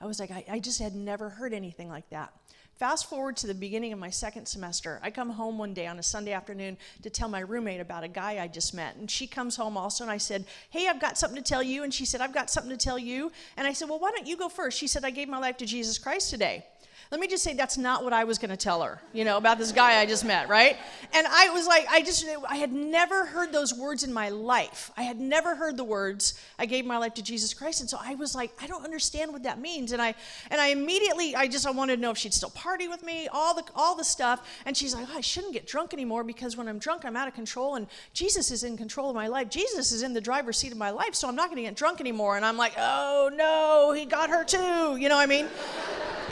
I 0.00 0.06
was 0.06 0.20
like, 0.20 0.30
I, 0.30 0.44
I 0.48 0.58
just 0.60 0.80
had 0.80 0.94
never 0.94 1.28
heard 1.28 1.52
anything 1.52 1.88
like 1.88 2.08
that. 2.10 2.32
Fast 2.80 3.10
forward 3.10 3.36
to 3.36 3.46
the 3.46 3.52
beginning 3.52 3.92
of 3.92 3.98
my 3.98 4.08
second 4.08 4.46
semester. 4.46 5.00
I 5.02 5.10
come 5.10 5.28
home 5.28 5.58
one 5.58 5.74
day 5.74 5.86
on 5.86 5.98
a 5.98 6.02
Sunday 6.02 6.32
afternoon 6.32 6.78
to 7.02 7.10
tell 7.10 7.28
my 7.28 7.40
roommate 7.40 7.78
about 7.78 8.04
a 8.04 8.08
guy 8.08 8.42
I 8.42 8.48
just 8.48 8.72
met. 8.72 8.96
And 8.96 9.10
she 9.10 9.26
comes 9.26 9.54
home 9.54 9.76
also, 9.76 10.02
and 10.02 10.10
I 10.10 10.16
said, 10.16 10.46
Hey, 10.70 10.88
I've 10.88 10.98
got 10.98 11.18
something 11.18 11.36
to 11.36 11.46
tell 11.46 11.62
you. 11.62 11.82
And 11.82 11.92
she 11.92 12.06
said, 12.06 12.22
I've 12.22 12.32
got 12.32 12.48
something 12.48 12.70
to 12.70 12.82
tell 12.82 12.98
you. 12.98 13.32
And 13.58 13.66
I 13.66 13.74
said, 13.74 13.90
Well, 13.90 13.98
why 13.98 14.12
don't 14.12 14.26
you 14.26 14.34
go 14.34 14.48
first? 14.48 14.78
She 14.78 14.86
said, 14.86 15.04
I 15.04 15.10
gave 15.10 15.28
my 15.28 15.36
life 15.36 15.58
to 15.58 15.66
Jesus 15.66 15.98
Christ 15.98 16.30
today. 16.30 16.64
Let 17.10 17.20
me 17.20 17.26
just 17.26 17.42
say 17.42 17.54
that's 17.54 17.76
not 17.76 18.04
what 18.04 18.12
I 18.12 18.22
was 18.22 18.38
going 18.38 18.50
to 18.50 18.56
tell 18.56 18.82
her, 18.82 19.02
you 19.12 19.24
know, 19.24 19.36
about 19.36 19.58
this 19.58 19.72
guy 19.72 20.00
I 20.00 20.06
just 20.06 20.24
met, 20.24 20.48
right? 20.48 20.76
And 21.12 21.26
I 21.26 21.50
was 21.50 21.66
like, 21.66 21.84
I 21.90 22.02
just, 22.02 22.24
I 22.48 22.54
had 22.54 22.72
never 22.72 23.26
heard 23.26 23.50
those 23.50 23.74
words 23.74 24.04
in 24.04 24.12
my 24.12 24.28
life. 24.28 24.92
I 24.96 25.02
had 25.02 25.18
never 25.18 25.56
heard 25.56 25.76
the 25.76 25.82
words, 25.82 26.40
I 26.56 26.66
gave 26.66 26.86
my 26.86 26.98
life 26.98 27.14
to 27.14 27.22
Jesus 27.22 27.52
Christ. 27.52 27.80
And 27.80 27.90
so 27.90 27.98
I 28.00 28.14
was 28.14 28.36
like, 28.36 28.52
I 28.62 28.68
don't 28.68 28.84
understand 28.84 29.32
what 29.32 29.42
that 29.42 29.58
means. 29.58 29.90
And 29.90 30.00
I, 30.00 30.14
and 30.52 30.60
I 30.60 30.68
immediately, 30.68 31.34
I 31.34 31.48
just, 31.48 31.66
I 31.66 31.72
wanted 31.72 31.96
to 31.96 32.02
know 32.02 32.12
if 32.12 32.18
she'd 32.18 32.32
still 32.32 32.50
party 32.50 32.86
with 32.86 33.02
me, 33.02 33.26
all 33.32 33.54
the, 33.54 33.64
all 33.74 33.96
the 33.96 34.04
stuff. 34.04 34.48
And 34.64 34.76
she's 34.76 34.94
like, 34.94 35.08
oh, 35.10 35.18
I 35.18 35.20
shouldn't 35.20 35.52
get 35.52 35.66
drunk 35.66 35.92
anymore 35.92 36.22
because 36.22 36.56
when 36.56 36.68
I'm 36.68 36.78
drunk, 36.78 37.04
I'm 37.04 37.16
out 37.16 37.26
of 37.26 37.34
control 37.34 37.74
and 37.74 37.88
Jesus 38.12 38.52
is 38.52 38.62
in 38.62 38.76
control 38.76 39.10
of 39.10 39.16
my 39.16 39.26
life. 39.26 39.50
Jesus 39.50 39.90
is 39.90 40.04
in 40.04 40.12
the 40.12 40.20
driver's 40.20 40.58
seat 40.58 40.70
of 40.70 40.78
my 40.78 40.90
life, 40.90 41.16
so 41.16 41.26
I'm 41.26 41.34
not 41.34 41.48
going 41.48 41.56
to 41.56 41.62
get 41.62 41.74
drunk 41.74 42.00
anymore. 42.00 42.36
And 42.36 42.44
I'm 42.44 42.56
like, 42.56 42.74
oh 42.78 43.32
no, 43.34 43.92
he 43.96 44.04
got 44.04 44.30
her 44.30 44.44
too. 44.44 44.96
You 44.96 45.08
know 45.08 45.16
what 45.16 45.22
I 45.22 45.26
mean? 45.26 45.48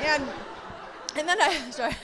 And 0.04 0.23
and 1.17 1.29
then 1.29 1.41
I, 1.41 1.71
sorry. 1.71 1.95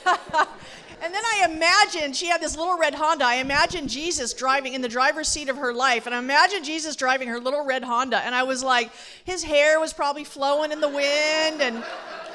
And 1.05 1.13
then 1.13 1.23
I 1.23 1.47
imagined 1.53 2.17
she 2.17 2.29
had 2.29 2.41
this 2.41 2.57
little 2.57 2.79
red 2.79 2.95
Honda. 2.95 3.27
I 3.27 3.35
imagined 3.35 3.91
Jesus 3.91 4.33
driving 4.33 4.73
in 4.73 4.81
the 4.81 4.89
driver's 4.89 5.29
seat 5.29 5.51
of 5.51 5.59
her 5.59 5.75
life, 5.75 6.07
and 6.07 6.15
I 6.15 6.19
imagined 6.19 6.65
Jesus 6.65 6.97
driving 6.97 7.29
her 7.29 7.39
little 7.39 7.63
red 7.63 7.85
Honda. 7.85 8.19
And 8.21 8.35
I 8.35 8.45
was 8.45 8.65
like, 8.65 8.91
his 9.25 9.43
hair 9.43 9.79
was 9.79 9.93
probably 9.93 10.25
flowing 10.25 10.73
in 10.73 10.81
the 10.81 10.89
wind, 10.89 11.61
and 11.61 11.85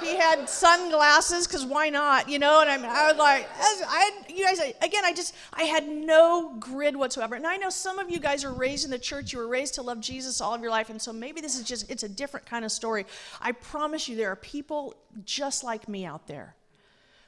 he 0.04 0.16
had 0.16 0.48
sunglasses 0.48 1.48
because 1.48 1.66
why 1.66 1.90
not? 1.90 2.30
You 2.30 2.38
know. 2.38 2.62
And 2.62 2.70
I, 2.70 2.76
I 2.76 3.08
was 3.08 3.18
like, 3.18 3.50
I, 3.58 4.12
you 4.30 4.46
guys, 4.46 4.60
again, 4.60 5.04
I 5.04 5.14
just, 5.14 5.34
I 5.52 5.64
had 5.64 5.88
no 5.88 6.56
grid 6.60 6.96
whatsoever. 6.96 7.34
And 7.34 7.48
I 7.48 7.58
know 7.58 7.72
some 7.72 7.98
of 7.98 8.12
you 8.12 8.20
guys 8.20 8.46
are 8.46 8.54
raised 8.54 8.86
in 8.86 8.92
the 8.92 9.00
church. 9.00 9.34
You 9.34 9.40
were 9.40 9.48
raised 9.48 9.74
to 9.76 9.82
love 9.82 10.00
Jesus 10.00 10.42
all 10.42 10.54
of 10.54 10.62
your 10.62 10.70
life, 10.70 10.92
and 10.92 11.02
so 11.02 11.12
maybe 11.12 11.42
this 11.42 11.58
is 11.58 11.64
just, 11.64 11.90
it's 11.90 12.04
a 12.04 12.10
different 12.10 12.46
kind 12.46 12.64
of 12.64 12.72
story. 12.72 13.08
I 13.42 13.54
promise 13.54 14.08
you, 14.08 14.16
there 14.16 14.32
are 14.32 14.36
people 14.36 14.96
just 15.26 15.64
like 15.64 15.90
me 15.90 16.06
out 16.06 16.28
there 16.28 16.56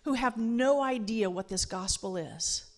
who 0.03 0.13
have 0.13 0.37
no 0.37 0.81
idea 0.81 1.29
what 1.29 1.49
this 1.49 1.65
gospel 1.65 2.17
is. 2.17 2.70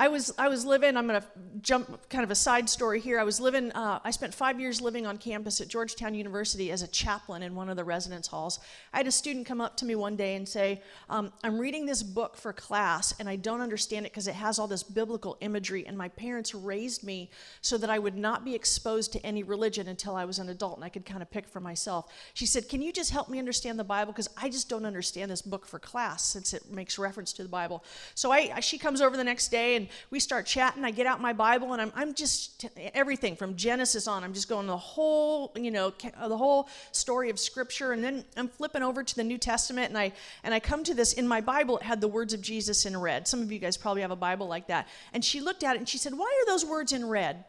I 0.00 0.08
was, 0.08 0.32
I 0.38 0.48
was 0.48 0.64
living, 0.64 0.96
I'm 0.96 1.06
going 1.06 1.20
to 1.20 1.26
jump 1.60 2.08
kind 2.08 2.24
of 2.24 2.30
a 2.30 2.34
side 2.34 2.70
story 2.70 3.00
here. 3.00 3.20
I 3.20 3.22
was 3.22 3.38
living, 3.38 3.70
uh, 3.72 3.98
I 4.02 4.10
spent 4.12 4.32
five 4.32 4.58
years 4.58 4.80
living 4.80 5.06
on 5.06 5.18
campus 5.18 5.60
at 5.60 5.68
Georgetown 5.68 6.14
University 6.14 6.72
as 6.72 6.80
a 6.80 6.88
chaplain 6.88 7.42
in 7.42 7.54
one 7.54 7.68
of 7.68 7.76
the 7.76 7.84
residence 7.84 8.26
halls. 8.26 8.60
I 8.94 8.96
had 8.96 9.06
a 9.06 9.12
student 9.12 9.44
come 9.44 9.60
up 9.60 9.76
to 9.76 9.84
me 9.84 9.94
one 9.96 10.16
day 10.16 10.36
and 10.36 10.48
say, 10.48 10.80
um, 11.10 11.34
I'm 11.44 11.58
reading 11.58 11.84
this 11.84 12.02
book 12.02 12.38
for 12.38 12.54
class 12.54 13.14
and 13.20 13.28
I 13.28 13.36
don't 13.36 13.60
understand 13.60 14.06
it 14.06 14.12
because 14.12 14.26
it 14.26 14.34
has 14.36 14.58
all 14.58 14.66
this 14.66 14.82
biblical 14.82 15.36
imagery, 15.42 15.86
and 15.86 15.98
my 15.98 16.08
parents 16.08 16.54
raised 16.54 17.04
me 17.04 17.28
so 17.60 17.76
that 17.76 17.90
I 17.90 17.98
would 17.98 18.16
not 18.16 18.42
be 18.42 18.54
exposed 18.54 19.12
to 19.12 19.26
any 19.26 19.42
religion 19.42 19.86
until 19.86 20.16
I 20.16 20.24
was 20.24 20.38
an 20.38 20.48
adult 20.48 20.76
and 20.76 20.84
I 20.84 20.88
could 20.88 21.04
kind 21.04 21.20
of 21.20 21.30
pick 21.30 21.46
for 21.46 21.60
myself. 21.60 22.10
She 22.32 22.46
said, 22.46 22.70
Can 22.70 22.80
you 22.80 22.90
just 22.90 23.10
help 23.10 23.28
me 23.28 23.38
understand 23.38 23.78
the 23.78 23.84
Bible? 23.84 24.12
Because 24.12 24.30
I 24.34 24.48
just 24.48 24.70
don't 24.70 24.86
understand 24.86 25.30
this 25.30 25.42
book 25.42 25.66
for 25.66 25.78
class 25.78 26.24
since 26.24 26.54
it 26.54 26.70
makes 26.70 26.98
reference 26.98 27.34
to 27.34 27.42
the 27.42 27.50
Bible. 27.50 27.84
So 28.14 28.32
I, 28.32 28.60
she 28.60 28.78
comes 28.78 29.02
over 29.02 29.14
the 29.14 29.24
next 29.24 29.48
day 29.48 29.76
and 29.76 29.89
we 30.10 30.20
start 30.20 30.46
chatting. 30.46 30.84
I 30.84 30.90
get 30.90 31.06
out 31.06 31.20
my 31.20 31.32
Bible 31.32 31.72
and 31.72 31.82
I'm, 31.82 31.92
I'm 31.94 32.14
just 32.14 32.66
everything 32.94 33.36
from 33.36 33.56
Genesis 33.56 34.06
on. 34.06 34.24
I'm 34.24 34.32
just 34.32 34.48
going 34.48 34.66
the 34.66 34.76
whole, 34.76 35.52
you 35.56 35.70
know, 35.70 35.92
the 36.26 36.36
whole 36.36 36.68
story 36.92 37.30
of 37.30 37.38
Scripture. 37.38 37.92
And 37.92 38.02
then 38.02 38.24
I'm 38.36 38.48
flipping 38.48 38.82
over 38.82 39.02
to 39.02 39.16
the 39.16 39.24
New 39.24 39.38
Testament 39.38 39.88
and 39.88 39.98
I 39.98 40.12
and 40.42 40.54
I 40.54 40.60
come 40.60 40.84
to 40.84 40.94
this 40.94 41.12
in 41.12 41.26
my 41.26 41.40
Bible. 41.40 41.78
It 41.78 41.84
had 41.84 42.00
the 42.00 42.08
words 42.08 42.32
of 42.32 42.40
Jesus 42.40 42.86
in 42.86 42.96
red. 42.96 43.28
Some 43.28 43.42
of 43.42 43.50
you 43.52 43.58
guys 43.58 43.76
probably 43.76 44.02
have 44.02 44.10
a 44.10 44.16
Bible 44.16 44.46
like 44.46 44.68
that. 44.68 44.88
And 45.12 45.24
she 45.24 45.40
looked 45.40 45.64
at 45.64 45.76
it 45.76 45.78
and 45.78 45.88
she 45.88 45.98
said, 45.98 46.14
"Why 46.14 46.26
are 46.26 46.46
those 46.46 46.64
words 46.64 46.92
in 46.92 47.08
red?" 47.08 47.44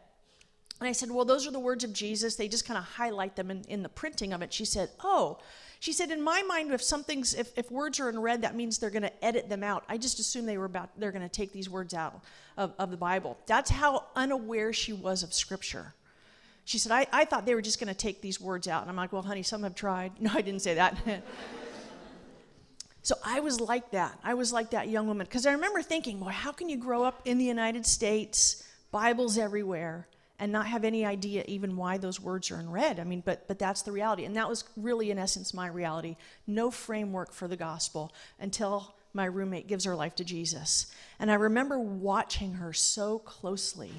And 0.82 0.88
I 0.88 0.92
said, 0.92 1.12
Well, 1.12 1.24
those 1.24 1.46
are 1.46 1.52
the 1.52 1.60
words 1.60 1.84
of 1.84 1.92
Jesus. 1.92 2.34
They 2.34 2.48
just 2.48 2.66
kind 2.66 2.76
of 2.76 2.82
highlight 2.82 3.36
them 3.36 3.52
in, 3.52 3.62
in 3.68 3.84
the 3.84 3.88
printing 3.88 4.32
of 4.32 4.42
it. 4.42 4.52
She 4.52 4.64
said, 4.64 4.90
Oh, 5.04 5.38
she 5.82 5.92
said, 5.92 6.12
in 6.12 6.22
my 6.22 6.44
mind, 6.44 6.70
if 6.70 6.80
something's 6.80 7.34
if, 7.34 7.58
if 7.58 7.68
words 7.68 7.98
are 7.98 8.08
in 8.08 8.16
red, 8.16 8.42
that 8.42 8.54
means 8.54 8.78
they're 8.78 8.88
going 8.88 9.02
to 9.02 9.24
edit 9.24 9.48
them 9.48 9.64
out. 9.64 9.82
I 9.88 9.98
just 9.98 10.20
assumed 10.20 10.48
they 10.48 10.56
were 10.56 10.64
about 10.64 10.90
they're 10.96 11.10
going 11.10 11.28
to 11.28 11.28
take 11.28 11.52
these 11.52 11.68
words 11.68 11.92
out 11.92 12.22
of, 12.56 12.72
of 12.78 12.92
the 12.92 12.96
Bible. 12.96 13.36
That's 13.46 13.68
how 13.68 14.04
unaware 14.14 14.72
she 14.72 14.92
was 14.92 15.24
of 15.24 15.34
Scripture. 15.34 15.92
She 16.64 16.78
said, 16.78 16.92
I, 16.92 17.08
I 17.12 17.24
thought 17.24 17.46
they 17.46 17.56
were 17.56 17.62
just 17.62 17.80
going 17.80 17.88
to 17.88 17.98
take 17.98 18.20
these 18.22 18.40
words 18.40 18.68
out. 18.68 18.82
And 18.82 18.90
I'm 18.90 18.96
like, 18.96 19.12
well, 19.12 19.22
honey, 19.22 19.42
some 19.42 19.64
have 19.64 19.74
tried. 19.74 20.12
No, 20.20 20.30
I 20.32 20.40
didn't 20.42 20.62
say 20.62 20.74
that. 20.74 20.96
so 23.02 23.16
I 23.24 23.40
was 23.40 23.60
like 23.60 23.90
that. 23.90 24.16
I 24.22 24.34
was 24.34 24.52
like 24.52 24.70
that 24.70 24.88
young 24.88 25.08
woman. 25.08 25.26
Because 25.26 25.46
I 25.46 25.52
remember 25.52 25.82
thinking, 25.82 26.20
well, 26.20 26.30
how 26.30 26.52
can 26.52 26.68
you 26.68 26.76
grow 26.76 27.02
up 27.02 27.22
in 27.24 27.38
the 27.38 27.44
United 27.44 27.86
States, 27.86 28.62
Bibles 28.92 29.36
everywhere, 29.36 30.06
and 30.38 30.50
not 30.50 30.66
have 30.66 30.84
any 30.84 31.04
idea 31.04 31.44
even 31.46 31.76
why 31.76 31.98
those 31.98 32.20
words 32.20 32.50
are 32.50 32.58
in 32.58 32.70
red. 32.70 32.98
I 32.98 33.04
mean, 33.04 33.22
but 33.24 33.46
but 33.46 33.58
that's 33.58 33.82
the 33.82 33.92
reality. 33.92 34.24
And 34.24 34.36
that 34.36 34.48
was 34.48 34.64
really 34.76 35.10
in 35.10 35.18
essence 35.18 35.54
my 35.54 35.68
reality. 35.68 36.16
No 36.46 36.70
framework 36.70 37.32
for 37.32 37.48
the 37.48 37.56
gospel 37.56 38.12
until 38.40 38.94
my 39.14 39.24
roommate 39.26 39.68
gives 39.68 39.84
her 39.84 39.94
life 39.94 40.14
to 40.16 40.24
Jesus. 40.24 40.92
And 41.18 41.30
I 41.30 41.34
remember 41.34 41.78
watching 41.78 42.54
her 42.54 42.72
so 42.72 43.18
closely. 43.18 43.90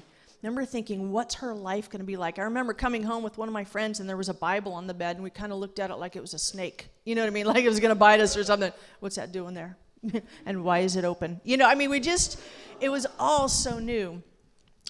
remember 0.42 0.64
thinking, 0.64 1.12
what's 1.12 1.36
her 1.36 1.54
life 1.54 1.88
going 1.88 2.00
to 2.00 2.06
be 2.06 2.16
like? 2.16 2.38
I 2.38 2.42
remember 2.42 2.74
coming 2.74 3.02
home 3.02 3.22
with 3.22 3.38
one 3.38 3.48
of 3.48 3.54
my 3.54 3.64
friends 3.64 4.00
and 4.00 4.08
there 4.08 4.16
was 4.16 4.28
a 4.28 4.34
Bible 4.34 4.72
on 4.72 4.86
the 4.86 4.94
bed 4.94 5.16
and 5.16 5.24
we 5.24 5.30
kind 5.30 5.52
of 5.52 5.58
looked 5.58 5.78
at 5.78 5.90
it 5.90 5.96
like 5.96 6.16
it 6.16 6.20
was 6.20 6.34
a 6.34 6.38
snake. 6.38 6.88
You 7.04 7.14
know 7.14 7.22
what 7.22 7.28
I 7.28 7.30
mean? 7.30 7.46
Like 7.54 7.64
it 7.64 7.68
was 7.68 7.80
going 7.80 7.90
to 7.90 7.98
bite 7.98 8.20
us 8.20 8.36
or 8.36 8.44
something. 8.44 8.72
What's 9.00 9.16
that 9.16 9.30
doing 9.30 9.54
there? 9.54 9.76
and 10.46 10.64
why 10.64 10.80
is 10.80 10.96
it 10.96 11.04
open? 11.04 11.40
You 11.44 11.56
know, 11.56 11.66
I 11.66 11.74
mean, 11.74 11.90
we 11.90 12.00
just, 12.00 12.40
it 12.80 12.88
was 12.88 13.06
all 13.18 13.48
so 13.48 13.78
new. 13.78 14.22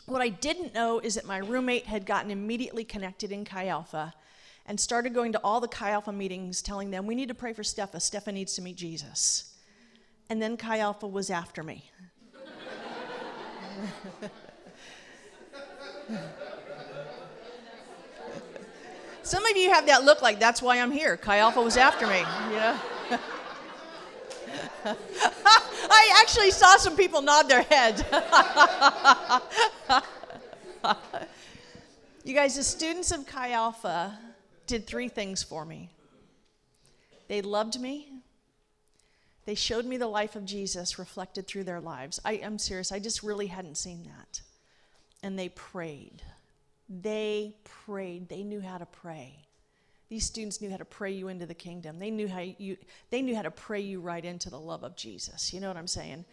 What 0.06 0.20
I 0.20 0.28
didn't 0.28 0.74
know 0.74 0.98
is 0.98 1.14
that 1.14 1.24
my 1.24 1.38
roommate 1.38 1.86
had 1.86 2.04
gotten 2.04 2.30
immediately 2.30 2.84
connected 2.84 3.32
in 3.32 3.44
Chi 3.44 3.68
Alpha 3.68 4.14
and 4.66 4.78
started 4.78 5.14
going 5.14 5.32
to 5.32 5.40
all 5.42 5.60
the 5.60 5.68
Chi 5.68 5.90
Alpha 5.90 6.12
meetings 6.12 6.60
telling 6.62 6.90
them, 6.90 7.06
We 7.06 7.14
need 7.14 7.28
to 7.28 7.34
pray 7.34 7.52
for 7.52 7.62
Stepha. 7.62 7.96
Stepha 7.96 8.32
needs 8.32 8.54
to 8.54 8.62
meet 8.62 8.76
Jesus. 8.76 9.54
And 10.28 10.40
then 10.42 10.56
Chi 10.56 10.78
Alpha 10.78 11.06
was 11.06 11.30
after 11.30 11.62
me. 11.62 11.90
Some 19.22 19.46
of 19.46 19.56
you 19.56 19.70
have 19.70 19.86
that 19.86 20.04
look 20.04 20.20
like 20.20 20.38
that's 20.38 20.60
why 20.60 20.78
I'm 20.80 20.90
here. 20.90 21.16
Chi 21.16 21.38
Alpha 21.38 21.62
was 21.62 21.78
after 21.78 22.06
me, 22.06 22.20
know? 22.20 22.78
I 24.86 26.20
actually 26.20 26.50
saw 26.50 26.76
some 26.76 26.96
people 26.96 27.22
nod 27.22 27.48
their 27.48 27.62
heads. 27.62 28.02
you 32.24 32.34
guys, 32.34 32.56
the 32.56 32.62
students 32.62 33.10
of 33.10 33.26
Chi 33.26 33.52
Alpha 33.52 34.18
did 34.66 34.86
three 34.86 35.08
things 35.08 35.42
for 35.42 35.64
me. 35.64 35.90
They 37.28 37.42
loved 37.42 37.80
me. 37.80 38.08
They 39.46 39.54
showed 39.54 39.84
me 39.84 39.96
the 39.96 40.06
life 40.06 40.36
of 40.36 40.44
Jesus 40.44 40.98
reflected 40.98 41.46
through 41.46 41.64
their 41.64 41.80
lives. 41.80 42.20
I, 42.24 42.34
am 42.34 42.58
serious, 42.58 42.92
I 42.92 42.98
just 42.98 43.22
really 43.22 43.46
hadn't 43.46 43.76
seen 43.76 44.04
that. 44.04 44.40
And 45.22 45.38
they 45.38 45.50
prayed. 45.50 46.22
They 46.88 47.56
prayed. 47.86 48.28
They 48.28 48.42
knew 48.42 48.60
how 48.60 48.78
to 48.78 48.86
pray. 48.86 49.43
These 50.08 50.26
students 50.26 50.60
knew 50.60 50.70
how 50.70 50.76
to 50.76 50.84
pray 50.84 51.12
you 51.12 51.28
into 51.28 51.46
the 51.46 51.54
kingdom. 51.54 51.98
They 51.98 52.10
knew 52.10 52.28
how 52.28 52.40
you 52.40 52.76
they 53.10 53.22
knew 53.22 53.34
how 53.34 53.42
to 53.42 53.50
pray 53.50 53.80
you 53.80 54.00
right 54.00 54.24
into 54.24 54.50
the 54.50 54.60
love 54.60 54.84
of 54.84 54.96
Jesus. 54.96 55.52
You 55.52 55.60
know 55.60 55.68
what 55.68 55.76
I'm 55.76 55.86
saying? 55.86 56.24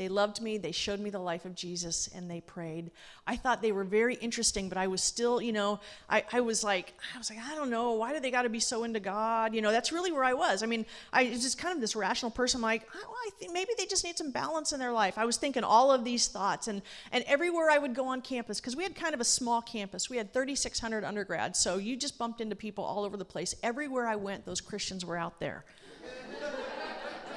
They 0.00 0.08
loved 0.08 0.40
me, 0.40 0.56
they 0.56 0.72
showed 0.72 0.98
me 0.98 1.10
the 1.10 1.18
life 1.18 1.44
of 1.44 1.54
Jesus, 1.54 2.08
and 2.14 2.30
they 2.30 2.40
prayed. 2.40 2.90
I 3.26 3.36
thought 3.36 3.60
they 3.60 3.70
were 3.70 3.84
very 3.84 4.14
interesting, 4.14 4.70
but 4.70 4.78
I 4.78 4.86
was 4.86 5.02
still, 5.02 5.42
you 5.42 5.52
know, 5.52 5.78
I, 6.08 6.24
I 6.32 6.40
was 6.40 6.64
like, 6.64 6.94
I 7.14 7.18
was 7.18 7.28
like, 7.28 7.38
I 7.38 7.54
don't 7.54 7.68
know, 7.68 7.92
why 7.92 8.14
do 8.14 8.18
they 8.18 8.30
got 8.30 8.44
to 8.44 8.48
be 8.48 8.60
so 8.60 8.84
into 8.84 8.98
God? 8.98 9.54
You 9.54 9.60
know, 9.60 9.70
that's 9.70 9.92
really 9.92 10.10
where 10.10 10.24
I 10.24 10.32
was. 10.32 10.62
I 10.62 10.66
mean, 10.66 10.86
I 11.12 11.24
was 11.24 11.42
just 11.42 11.58
kind 11.58 11.74
of 11.74 11.82
this 11.82 11.94
rational 11.94 12.30
person, 12.30 12.62
like, 12.62 12.88
oh, 12.96 13.14
I 13.26 13.30
think 13.38 13.52
maybe 13.52 13.72
they 13.76 13.84
just 13.84 14.02
need 14.02 14.16
some 14.16 14.30
balance 14.30 14.72
in 14.72 14.80
their 14.80 14.90
life. 14.90 15.18
I 15.18 15.26
was 15.26 15.36
thinking 15.36 15.64
all 15.64 15.92
of 15.92 16.02
these 16.02 16.28
thoughts, 16.28 16.66
and 16.66 16.80
and 17.12 17.22
everywhere 17.26 17.70
I 17.70 17.76
would 17.76 17.94
go 17.94 18.06
on 18.06 18.22
campus, 18.22 18.58
because 18.58 18.74
we 18.74 18.84
had 18.84 18.94
kind 18.94 19.12
of 19.12 19.20
a 19.20 19.24
small 19.24 19.60
campus, 19.60 20.08
we 20.08 20.16
had 20.16 20.32
3,600 20.32 21.04
undergrads, 21.04 21.58
so 21.58 21.76
you 21.76 21.94
just 21.94 22.16
bumped 22.16 22.40
into 22.40 22.56
people 22.56 22.84
all 22.84 23.04
over 23.04 23.18
the 23.18 23.26
place. 23.26 23.54
Everywhere 23.62 24.06
I 24.06 24.16
went, 24.16 24.46
those 24.46 24.62
Christians 24.62 25.04
were 25.04 25.18
out 25.18 25.40
there. 25.40 25.66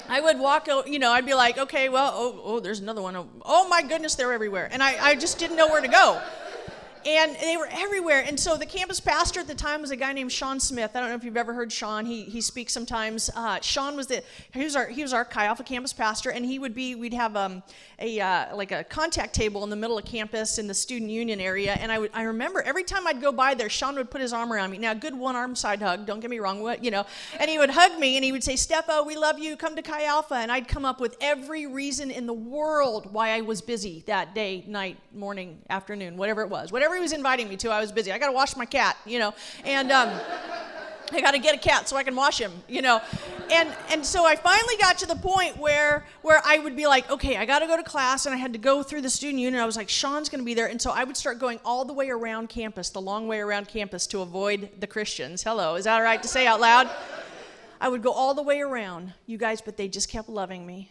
I 0.09 0.21
would 0.21 0.39
walk, 0.39 0.67
you 0.85 0.99
know, 0.99 1.11
I'd 1.11 1.25
be 1.25 1.33
like, 1.33 1.57
okay, 1.57 1.89
well, 1.89 2.11
oh, 2.13 2.41
oh 2.43 2.59
there's 2.59 2.79
another 2.79 3.01
one. 3.01 3.15
Oh, 3.15 3.27
oh 3.45 3.67
my 3.67 3.81
goodness, 3.81 4.15
they're 4.15 4.33
everywhere. 4.33 4.67
And 4.71 4.83
I, 4.83 4.97
I 5.01 5.15
just 5.15 5.39
didn't 5.39 5.57
know 5.57 5.67
where 5.67 5.81
to 5.81 5.87
go 5.87 6.21
and 7.05 7.35
they 7.41 7.57
were 7.57 7.69
everywhere. 7.71 8.23
And 8.25 8.39
so 8.39 8.57
the 8.57 8.65
campus 8.65 8.99
pastor 8.99 9.41
at 9.41 9.47
the 9.47 9.55
time 9.55 9.81
was 9.81 9.91
a 9.91 9.95
guy 9.95 10.13
named 10.13 10.31
Sean 10.31 10.59
Smith. 10.59 10.91
I 10.95 10.99
don't 10.99 11.09
know 11.09 11.15
if 11.15 11.23
you've 11.23 11.37
ever 11.37 11.53
heard 11.53 11.71
Sean. 11.71 12.05
He, 12.05 12.23
he 12.23 12.41
speaks 12.41 12.73
sometimes. 12.73 13.29
Uh, 13.35 13.59
Sean 13.61 13.95
was 13.95 14.07
the 14.07 14.23
he 14.53 14.63
was 14.63 14.75
our 14.75 14.87
he 14.87 15.01
was 15.01 15.13
our 15.13 15.25
Chi 15.25 15.45
Alpha 15.45 15.63
campus 15.63 15.93
pastor, 15.93 16.29
and 16.29 16.45
he 16.45 16.59
would 16.59 16.73
be 16.73 16.95
we'd 16.95 17.13
have 17.13 17.35
um, 17.35 17.63
a 17.99 18.19
uh, 18.19 18.55
like 18.55 18.71
a 18.71 18.83
contact 18.83 19.33
table 19.33 19.63
in 19.63 19.69
the 19.69 19.75
middle 19.75 19.97
of 19.97 20.05
campus 20.05 20.57
in 20.57 20.67
the 20.67 20.73
student 20.73 21.11
union 21.11 21.39
area. 21.39 21.73
And 21.73 21.91
I 21.91 21.99
would 21.99 22.11
I 22.13 22.23
remember 22.23 22.61
every 22.61 22.83
time 22.83 23.07
I'd 23.07 23.21
go 23.21 23.31
by 23.31 23.53
there, 23.53 23.69
Sean 23.69 23.95
would 23.95 24.09
put 24.09 24.21
his 24.21 24.33
arm 24.33 24.51
around 24.51 24.71
me. 24.71 24.77
Now, 24.77 24.93
good 24.93 25.15
one 25.15 25.35
arm 25.35 25.55
side 25.55 25.81
hug. 25.81 26.05
Don't 26.05 26.19
get 26.19 26.29
me 26.29 26.39
wrong. 26.39 26.61
What 26.61 26.83
you 26.83 26.91
know? 26.91 27.05
And 27.39 27.49
he 27.49 27.57
would 27.57 27.71
hug 27.71 27.99
me, 27.99 28.15
and 28.15 28.23
he 28.23 28.31
would 28.31 28.43
say, 28.43 28.53
"Stepha, 28.53 29.05
we 29.05 29.17
love 29.17 29.39
you. 29.39 29.55
Come 29.57 29.75
to 29.75 29.81
Chi 29.81 30.05
Alpha." 30.05 30.35
And 30.35 30.51
I'd 30.51 30.67
come 30.67 30.85
up 30.85 30.99
with 30.99 31.17
every 31.21 31.65
reason 31.67 32.11
in 32.11 32.27
the 32.27 32.33
world 32.33 33.11
why 33.11 33.29
I 33.31 33.41
was 33.41 33.61
busy 33.61 34.03
that 34.07 34.33
day, 34.35 34.63
night, 34.67 34.97
morning, 35.13 35.59
afternoon, 35.69 36.17
whatever 36.17 36.41
it 36.41 36.49
was, 36.49 36.71
whatever 36.71 36.92
he 36.95 37.01
was 37.01 37.13
inviting 37.13 37.49
me 37.49 37.57
to. 37.57 37.69
I 37.69 37.79
was 37.79 37.91
busy. 37.91 38.11
I 38.11 38.17
got 38.17 38.27
to 38.27 38.33
wash 38.33 38.55
my 38.55 38.65
cat, 38.65 38.97
you 39.05 39.19
know, 39.19 39.33
and 39.65 39.91
um, 39.91 40.19
I 41.11 41.21
got 41.21 41.31
to 41.31 41.39
get 41.39 41.53
a 41.53 41.57
cat 41.57 41.87
so 41.87 41.95
I 41.95 42.03
can 42.03 42.15
wash 42.15 42.39
him, 42.39 42.51
you 42.67 42.81
know, 42.81 43.01
and 43.51 43.69
and 43.89 44.05
so 44.05 44.25
I 44.25 44.35
finally 44.35 44.75
got 44.77 44.97
to 44.99 45.05
the 45.05 45.15
point 45.15 45.57
where 45.57 46.05
where 46.21 46.41
I 46.43 46.57
would 46.57 46.75
be 46.75 46.87
like, 46.87 47.09
okay, 47.11 47.37
I 47.37 47.45
got 47.45 47.59
to 47.59 47.67
go 47.67 47.77
to 47.77 47.83
class, 47.83 48.25
and 48.25 48.33
I 48.33 48.37
had 48.37 48.53
to 48.53 48.59
go 48.59 48.83
through 48.83 49.01
the 49.01 49.09
student 49.09 49.39
union. 49.39 49.61
I 49.61 49.65
was 49.65 49.77
like, 49.77 49.89
Sean's 49.89 50.29
going 50.29 50.39
to 50.39 50.45
be 50.45 50.53
there, 50.53 50.67
and 50.67 50.81
so 50.81 50.91
I 50.91 51.03
would 51.03 51.17
start 51.17 51.39
going 51.39 51.59
all 51.63 51.85
the 51.85 51.93
way 51.93 52.09
around 52.09 52.49
campus, 52.49 52.89
the 52.89 53.01
long 53.01 53.27
way 53.27 53.39
around 53.39 53.67
campus, 53.67 54.07
to 54.07 54.21
avoid 54.21 54.69
the 54.79 54.87
Christians. 54.87 55.43
Hello, 55.43 55.75
is 55.75 55.85
that 55.85 55.95
all 55.95 56.03
right 56.03 56.21
to 56.21 56.27
say 56.27 56.47
out 56.47 56.59
loud? 56.59 56.89
I 57.79 57.89
would 57.89 58.01
go 58.01 58.11
all 58.11 58.33
the 58.33 58.43
way 58.43 58.61
around, 58.61 59.13
you 59.25 59.37
guys, 59.37 59.61
but 59.61 59.77
they 59.77 59.87
just 59.87 60.09
kept 60.09 60.29
loving 60.29 60.65
me, 60.65 60.89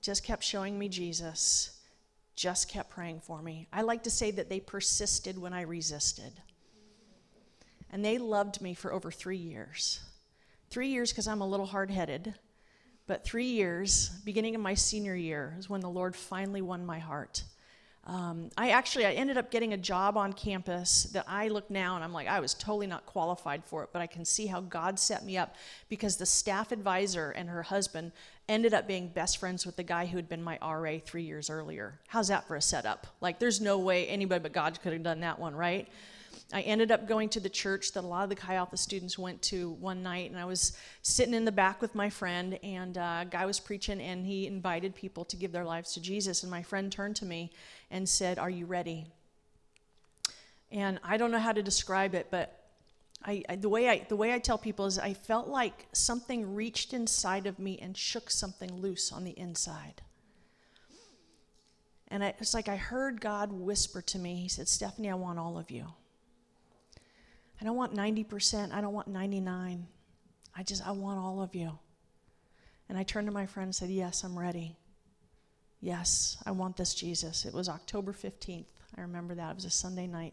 just 0.00 0.24
kept 0.24 0.42
showing 0.42 0.78
me 0.78 0.88
Jesus 0.88 1.73
just 2.34 2.68
kept 2.68 2.90
praying 2.90 3.20
for 3.20 3.40
me. 3.40 3.68
I 3.72 3.82
like 3.82 4.02
to 4.04 4.10
say 4.10 4.30
that 4.32 4.48
they 4.48 4.60
persisted 4.60 5.38
when 5.38 5.52
I 5.52 5.62
resisted. 5.62 6.32
And 7.90 8.04
they 8.04 8.18
loved 8.18 8.60
me 8.60 8.74
for 8.74 8.92
over 8.92 9.10
three 9.10 9.36
years. 9.36 10.00
Three 10.70 10.88
years 10.88 11.12
because 11.12 11.28
I'm 11.28 11.40
a 11.40 11.46
little 11.46 11.66
hard 11.66 11.90
headed, 11.90 12.34
But 13.06 13.24
three 13.24 13.46
years, 13.46 14.08
beginning 14.24 14.54
of 14.54 14.62
my 14.62 14.74
senior 14.74 15.14
year, 15.14 15.54
is 15.58 15.68
when 15.68 15.82
the 15.82 15.90
Lord 15.90 16.16
finally 16.16 16.62
won 16.62 16.86
my 16.86 16.98
heart. 16.98 17.44
Um, 18.06 18.50
I 18.58 18.70
actually 18.70 19.06
I 19.06 19.12
ended 19.12 19.38
up 19.38 19.50
getting 19.50 19.72
a 19.72 19.78
job 19.78 20.18
on 20.18 20.34
campus 20.34 21.04
that 21.12 21.24
I 21.26 21.48
look 21.48 21.70
now 21.70 21.94
and 21.94 22.04
I'm 22.04 22.12
like 22.12 22.28
I 22.28 22.38
was 22.38 22.52
totally 22.52 22.86
not 22.86 23.06
qualified 23.06 23.64
for 23.64 23.82
it, 23.82 23.90
but 23.92 24.02
I 24.02 24.06
can 24.06 24.26
see 24.26 24.46
how 24.46 24.60
God 24.60 24.98
set 24.98 25.24
me 25.24 25.38
up 25.38 25.56
because 25.88 26.16
the 26.16 26.26
staff 26.26 26.70
advisor 26.70 27.30
and 27.30 27.48
her 27.48 27.62
husband 27.62 28.12
ended 28.46 28.74
up 28.74 28.86
being 28.86 29.08
best 29.08 29.38
friends 29.38 29.64
with 29.64 29.76
the 29.76 29.82
guy 29.82 30.04
who 30.04 30.16
had 30.16 30.28
been 30.28 30.42
my 30.42 30.58
RA 30.60 30.98
three 31.02 31.22
years 31.22 31.48
earlier. 31.48 31.98
How's 32.08 32.28
that 32.28 32.46
for 32.46 32.56
a 32.56 32.62
setup? 32.62 33.06
Like 33.22 33.38
there's 33.38 33.60
no 33.60 33.78
way 33.78 34.06
anybody 34.06 34.42
but 34.42 34.52
God 34.52 34.78
could 34.82 34.92
have 34.92 35.02
done 35.02 35.20
that 35.20 35.38
one, 35.38 35.54
right? 35.54 35.88
I 36.52 36.60
ended 36.62 36.92
up 36.92 37.08
going 37.08 37.30
to 37.30 37.40
the 37.40 37.48
church 37.48 37.92
that 37.92 38.04
a 38.04 38.06
lot 38.06 38.24
of 38.24 38.28
the 38.28 38.36
Chi 38.36 38.54
Alpha 38.54 38.76
students 38.76 39.18
went 39.18 39.40
to 39.42 39.70
one 39.72 40.02
night, 40.02 40.30
and 40.30 40.38
I 40.38 40.44
was 40.44 40.76
sitting 41.02 41.34
in 41.34 41.44
the 41.44 41.52
back 41.52 41.80
with 41.80 41.94
my 41.94 42.10
friend, 42.10 42.58
and 42.62 42.98
uh, 42.98 43.18
a 43.22 43.26
guy 43.28 43.46
was 43.46 43.58
preaching, 43.58 44.00
and 44.00 44.26
he 44.26 44.46
invited 44.46 44.94
people 44.94 45.24
to 45.26 45.36
give 45.36 45.52
their 45.52 45.64
lives 45.64 45.94
to 45.94 46.00
Jesus. 46.00 46.42
And 46.42 46.50
my 46.50 46.62
friend 46.62 46.92
turned 46.92 47.16
to 47.16 47.24
me 47.24 47.50
and 47.94 48.08
said, 48.08 48.40
Are 48.40 48.50
you 48.50 48.66
ready? 48.66 49.06
And 50.72 50.98
I 51.04 51.16
don't 51.16 51.30
know 51.30 51.38
how 51.38 51.52
to 51.52 51.62
describe 51.62 52.14
it, 52.14 52.26
but 52.30 52.60
I, 53.24 53.44
I, 53.48 53.56
the, 53.56 53.68
way 53.68 53.88
I, 53.88 54.04
the 54.08 54.16
way 54.16 54.34
I 54.34 54.40
tell 54.40 54.58
people 54.58 54.84
is 54.86 54.98
I 54.98 55.14
felt 55.14 55.46
like 55.46 55.86
something 55.92 56.56
reached 56.56 56.92
inside 56.92 57.46
of 57.46 57.60
me 57.60 57.78
and 57.80 57.96
shook 57.96 58.30
something 58.30 58.76
loose 58.80 59.12
on 59.12 59.22
the 59.22 59.30
inside. 59.38 60.02
And 62.08 62.22
it's 62.24 62.52
like 62.52 62.68
I 62.68 62.76
heard 62.76 63.20
God 63.20 63.52
whisper 63.52 64.02
to 64.02 64.18
me, 64.18 64.34
He 64.34 64.48
said, 64.48 64.68
Stephanie, 64.68 65.10
I 65.10 65.14
want 65.14 65.38
all 65.38 65.56
of 65.56 65.70
you. 65.70 65.86
I 67.60 67.64
don't 67.64 67.76
want 67.76 67.94
90%. 67.94 68.72
I 68.72 68.80
don't 68.80 68.92
want 68.92 69.06
99. 69.06 69.86
I 70.56 70.62
just, 70.64 70.86
I 70.86 70.90
want 70.90 71.20
all 71.20 71.40
of 71.40 71.54
you. 71.54 71.78
And 72.88 72.98
I 72.98 73.04
turned 73.04 73.28
to 73.28 73.32
my 73.32 73.46
friend 73.46 73.68
and 73.68 73.74
said, 73.74 73.90
Yes, 73.90 74.24
I'm 74.24 74.36
ready. 74.36 74.76
Yes, 75.84 76.38
I 76.46 76.50
want 76.50 76.78
this 76.78 76.94
Jesus. 76.94 77.44
It 77.44 77.52
was 77.52 77.68
October 77.68 78.14
15th. 78.14 78.64
I 78.96 79.02
remember 79.02 79.34
that. 79.34 79.50
It 79.50 79.56
was 79.56 79.66
a 79.66 79.70
Sunday 79.70 80.06
night. 80.06 80.32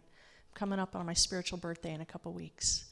coming 0.53 0.79
up 0.79 0.96
on 0.96 1.05
my 1.05 1.13
spiritual 1.13 1.58
birthday 1.58 1.93
in 1.93 2.00
a 2.00 2.05
couple 2.05 2.31
weeks. 2.31 2.86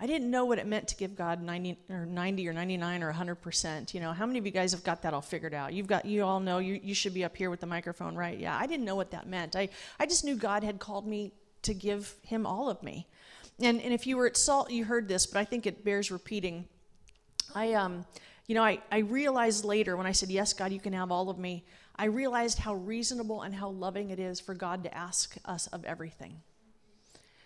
I 0.00 0.08
didn't 0.08 0.28
know 0.28 0.44
what 0.44 0.58
it 0.58 0.66
meant 0.66 0.88
to 0.88 0.96
give 0.96 1.14
God 1.14 1.40
90 1.40 1.78
or 1.88 2.04
90 2.04 2.48
or 2.48 2.52
99 2.52 3.02
or 3.04 3.12
100%. 3.12 3.94
You 3.94 4.00
know, 4.00 4.12
how 4.12 4.26
many 4.26 4.40
of 4.40 4.44
you 4.44 4.50
guys 4.50 4.72
have 4.72 4.82
got 4.82 5.02
that 5.02 5.14
all 5.14 5.20
figured 5.20 5.54
out? 5.54 5.72
You've 5.72 5.86
got, 5.86 6.04
you 6.04 6.24
all 6.24 6.40
know 6.40 6.58
you, 6.58 6.80
you 6.82 6.94
should 6.94 7.14
be 7.14 7.22
up 7.22 7.36
here 7.36 7.48
with 7.48 7.60
the 7.60 7.66
microphone, 7.66 8.16
right? 8.16 8.36
Yeah, 8.36 8.58
I 8.58 8.66
didn't 8.66 8.84
know 8.84 8.96
what 8.96 9.12
that 9.12 9.28
meant. 9.28 9.54
I, 9.54 9.68
I 10.00 10.06
just 10.06 10.24
knew 10.24 10.34
God 10.34 10.64
had 10.64 10.80
called 10.80 11.06
me 11.06 11.32
to 11.62 11.72
give 11.74 12.12
him 12.22 12.44
all 12.44 12.68
of 12.68 12.82
me. 12.82 13.06
And, 13.60 13.80
and 13.80 13.94
if 13.94 14.04
you 14.04 14.16
were 14.16 14.26
at 14.26 14.36
SALT, 14.36 14.72
you 14.72 14.84
heard 14.84 15.06
this, 15.06 15.26
but 15.26 15.38
I 15.38 15.44
think 15.44 15.64
it 15.64 15.84
bears 15.84 16.10
repeating. 16.10 16.66
I, 17.54 17.74
um, 17.74 18.04
you 18.46 18.54
know, 18.54 18.62
I, 18.62 18.80
I 18.90 18.98
realized 18.98 19.64
later 19.64 19.96
when 19.96 20.06
I 20.06 20.12
said, 20.12 20.30
Yes, 20.30 20.52
God, 20.52 20.72
you 20.72 20.80
can 20.80 20.92
have 20.92 21.10
all 21.10 21.30
of 21.30 21.38
me, 21.38 21.64
I 21.96 22.06
realized 22.06 22.58
how 22.58 22.74
reasonable 22.74 23.42
and 23.42 23.54
how 23.54 23.70
loving 23.70 24.10
it 24.10 24.18
is 24.18 24.38
for 24.38 24.54
God 24.54 24.84
to 24.84 24.96
ask 24.96 25.36
us 25.44 25.66
of 25.68 25.84
everything. 25.84 26.42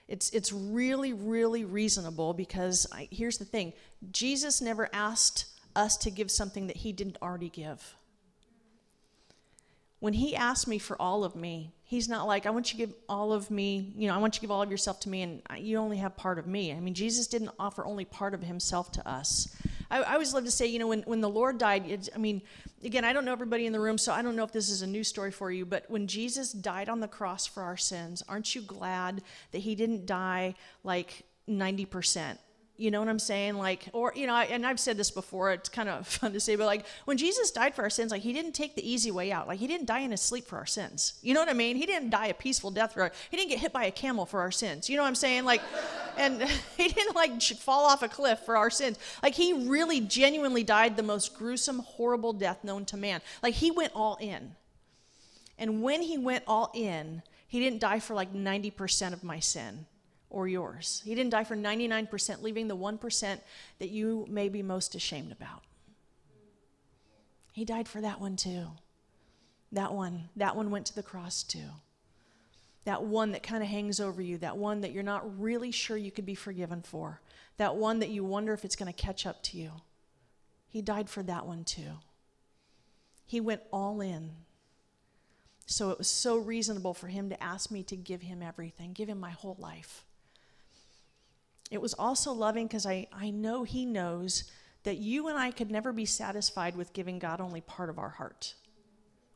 It's, 0.08 0.30
it's 0.30 0.52
really, 0.52 1.12
really 1.12 1.64
reasonable 1.64 2.34
because 2.34 2.86
I, 2.92 3.06
here's 3.12 3.38
the 3.38 3.44
thing 3.44 3.72
Jesus 4.10 4.60
never 4.60 4.88
asked 4.92 5.46
us 5.76 5.96
to 5.98 6.10
give 6.10 6.32
something 6.32 6.66
that 6.66 6.78
he 6.78 6.92
didn't 6.92 7.16
already 7.22 7.48
give. 7.48 7.94
When 10.00 10.14
he 10.14 10.34
asked 10.34 10.66
me 10.66 10.78
for 10.78 11.00
all 11.00 11.24
of 11.24 11.36
me, 11.36 11.74
he's 11.84 12.08
not 12.08 12.26
like, 12.26 12.44
I 12.44 12.50
want 12.50 12.72
you 12.72 12.80
to 12.80 12.86
give 12.86 12.96
all 13.08 13.32
of 13.32 13.50
me, 13.50 13.92
you 13.94 14.08
know, 14.08 14.14
I 14.14 14.18
want 14.18 14.34
you 14.34 14.38
to 14.38 14.40
give 14.40 14.50
all 14.50 14.62
of 14.62 14.70
yourself 14.70 14.98
to 15.00 15.08
me 15.08 15.22
and 15.22 15.42
you 15.58 15.76
only 15.76 15.98
have 15.98 16.16
part 16.16 16.38
of 16.38 16.46
me. 16.46 16.72
I 16.72 16.80
mean, 16.80 16.94
Jesus 16.94 17.26
didn't 17.26 17.50
offer 17.58 17.84
only 17.84 18.06
part 18.06 18.34
of 18.34 18.42
himself 18.42 18.90
to 18.92 19.08
us. 19.08 19.54
I, 19.90 20.02
I 20.02 20.12
always 20.14 20.32
love 20.32 20.44
to 20.44 20.50
say, 20.50 20.66
you 20.66 20.78
know, 20.78 20.88
when, 20.88 21.02
when 21.02 21.20
the 21.20 21.28
Lord 21.28 21.58
died, 21.58 22.08
I 22.14 22.18
mean, 22.18 22.42
again, 22.84 23.04
I 23.04 23.12
don't 23.12 23.24
know 23.24 23.32
everybody 23.32 23.66
in 23.66 23.72
the 23.72 23.80
room, 23.80 23.98
so 23.98 24.12
I 24.12 24.22
don't 24.22 24.36
know 24.36 24.44
if 24.44 24.52
this 24.52 24.68
is 24.70 24.82
a 24.82 24.86
new 24.86 25.04
story 25.04 25.30
for 25.30 25.50
you, 25.50 25.66
but 25.66 25.84
when 25.88 26.06
Jesus 26.06 26.52
died 26.52 26.88
on 26.88 27.00
the 27.00 27.08
cross 27.08 27.46
for 27.46 27.62
our 27.62 27.76
sins, 27.76 28.22
aren't 28.28 28.54
you 28.54 28.62
glad 28.62 29.22
that 29.52 29.58
he 29.58 29.74
didn't 29.74 30.06
die 30.06 30.54
like 30.84 31.24
90%? 31.48 32.38
You 32.80 32.90
know 32.90 32.98
what 32.98 33.10
I'm 33.10 33.18
saying? 33.18 33.58
Like, 33.58 33.90
or, 33.92 34.10
you 34.16 34.26
know, 34.26 34.34
and 34.34 34.66
I've 34.66 34.80
said 34.80 34.96
this 34.96 35.10
before, 35.10 35.52
it's 35.52 35.68
kind 35.68 35.88
of 35.88 36.06
fun 36.06 36.32
to 36.32 36.40
say, 36.40 36.56
but 36.56 36.64
like, 36.64 36.86
when 37.04 37.18
Jesus 37.18 37.50
died 37.50 37.74
for 37.74 37.82
our 37.82 37.90
sins, 37.90 38.10
like, 38.10 38.22
he 38.22 38.32
didn't 38.32 38.52
take 38.52 38.74
the 38.74 38.90
easy 38.90 39.10
way 39.10 39.30
out. 39.30 39.46
Like, 39.46 39.58
he 39.58 39.66
didn't 39.66 39.86
die 39.86 39.98
in 40.00 40.12
his 40.12 40.22
sleep 40.22 40.46
for 40.46 40.56
our 40.56 40.64
sins. 40.64 41.12
You 41.20 41.34
know 41.34 41.40
what 41.40 41.50
I 41.50 41.52
mean? 41.52 41.76
He 41.76 41.84
didn't 41.84 42.08
die 42.08 42.28
a 42.28 42.34
peaceful 42.34 42.70
death 42.70 42.94
for 42.94 43.02
our, 43.02 43.12
he 43.30 43.36
didn't 43.36 43.50
get 43.50 43.58
hit 43.58 43.72
by 43.72 43.84
a 43.84 43.90
camel 43.90 44.24
for 44.24 44.40
our 44.40 44.50
sins. 44.50 44.88
You 44.88 44.96
know 44.96 45.02
what 45.02 45.08
I'm 45.08 45.14
saying? 45.14 45.44
Like, 45.44 45.60
and 46.16 46.42
he 46.78 46.88
didn't 46.88 47.14
like 47.14 47.42
fall 47.42 47.84
off 47.84 48.02
a 48.02 48.08
cliff 48.08 48.40
for 48.40 48.56
our 48.56 48.70
sins. 48.70 48.98
Like, 49.22 49.34
he 49.34 49.68
really 49.68 50.00
genuinely 50.00 50.64
died 50.64 50.96
the 50.96 51.02
most 51.02 51.36
gruesome, 51.36 51.80
horrible 51.80 52.32
death 52.32 52.64
known 52.64 52.86
to 52.86 52.96
man. 52.96 53.20
Like, 53.42 53.54
he 53.54 53.70
went 53.70 53.92
all 53.94 54.16
in. 54.20 54.52
And 55.58 55.82
when 55.82 56.00
he 56.00 56.16
went 56.16 56.44
all 56.46 56.70
in, 56.72 57.22
he 57.46 57.60
didn't 57.60 57.80
die 57.80 58.00
for 58.00 58.14
like 58.14 58.32
90% 58.32 59.12
of 59.12 59.22
my 59.22 59.38
sin 59.38 59.84
or 60.30 60.48
yours. 60.48 61.02
He 61.04 61.14
didn't 61.14 61.30
die 61.30 61.44
for 61.44 61.56
99%, 61.56 62.42
leaving 62.42 62.68
the 62.68 62.76
1% 62.76 63.40
that 63.78 63.90
you 63.90 64.26
may 64.30 64.48
be 64.48 64.62
most 64.62 64.94
ashamed 64.94 65.32
about. 65.32 65.62
He 67.52 67.64
died 67.64 67.88
for 67.88 68.00
that 68.00 68.20
one 68.20 68.36
too. 68.36 68.68
That 69.72 69.92
one, 69.92 70.28
that 70.36 70.56
one 70.56 70.70
went 70.70 70.86
to 70.86 70.94
the 70.94 71.02
cross 71.02 71.42
too. 71.42 71.68
That 72.84 73.02
one 73.02 73.32
that 73.32 73.42
kind 73.42 73.62
of 73.62 73.68
hangs 73.68 74.00
over 74.00 74.22
you, 74.22 74.38
that 74.38 74.56
one 74.56 74.80
that 74.80 74.92
you're 74.92 75.02
not 75.02 75.40
really 75.40 75.70
sure 75.70 75.96
you 75.96 76.10
could 76.10 76.26
be 76.26 76.34
forgiven 76.34 76.80
for, 76.82 77.20
that 77.58 77.76
one 77.76 77.98
that 77.98 78.08
you 78.08 78.24
wonder 78.24 78.52
if 78.52 78.64
it's 78.64 78.76
going 78.76 78.92
to 78.92 78.98
catch 78.98 79.26
up 79.26 79.42
to 79.44 79.58
you. 79.58 79.72
He 80.68 80.80
died 80.80 81.10
for 81.10 81.22
that 81.24 81.46
one 81.46 81.64
too. 81.64 81.98
He 83.26 83.40
went 83.40 83.62
all 83.72 84.00
in. 84.00 84.30
So 85.66 85.90
it 85.90 85.98
was 85.98 86.08
so 86.08 86.36
reasonable 86.36 86.94
for 86.94 87.08
him 87.08 87.28
to 87.28 87.42
ask 87.42 87.70
me 87.70 87.82
to 87.84 87.96
give 87.96 88.22
him 88.22 88.42
everything, 88.42 88.92
give 88.92 89.08
him 89.08 89.20
my 89.20 89.30
whole 89.30 89.56
life. 89.58 90.04
It 91.70 91.80
was 91.80 91.94
also 91.94 92.32
loving 92.32 92.66
because 92.66 92.86
I, 92.86 93.06
I 93.12 93.30
know 93.30 93.64
He 93.64 93.84
knows 93.86 94.44
that 94.82 94.98
you 94.98 95.28
and 95.28 95.38
I 95.38 95.50
could 95.50 95.70
never 95.70 95.92
be 95.92 96.06
satisfied 96.06 96.76
with 96.76 96.92
giving 96.92 97.18
God 97.18 97.40
only 97.40 97.60
part 97.60 97.90
of 97.90 97.98
our 97.98 98.08
heart. 98.08 98.54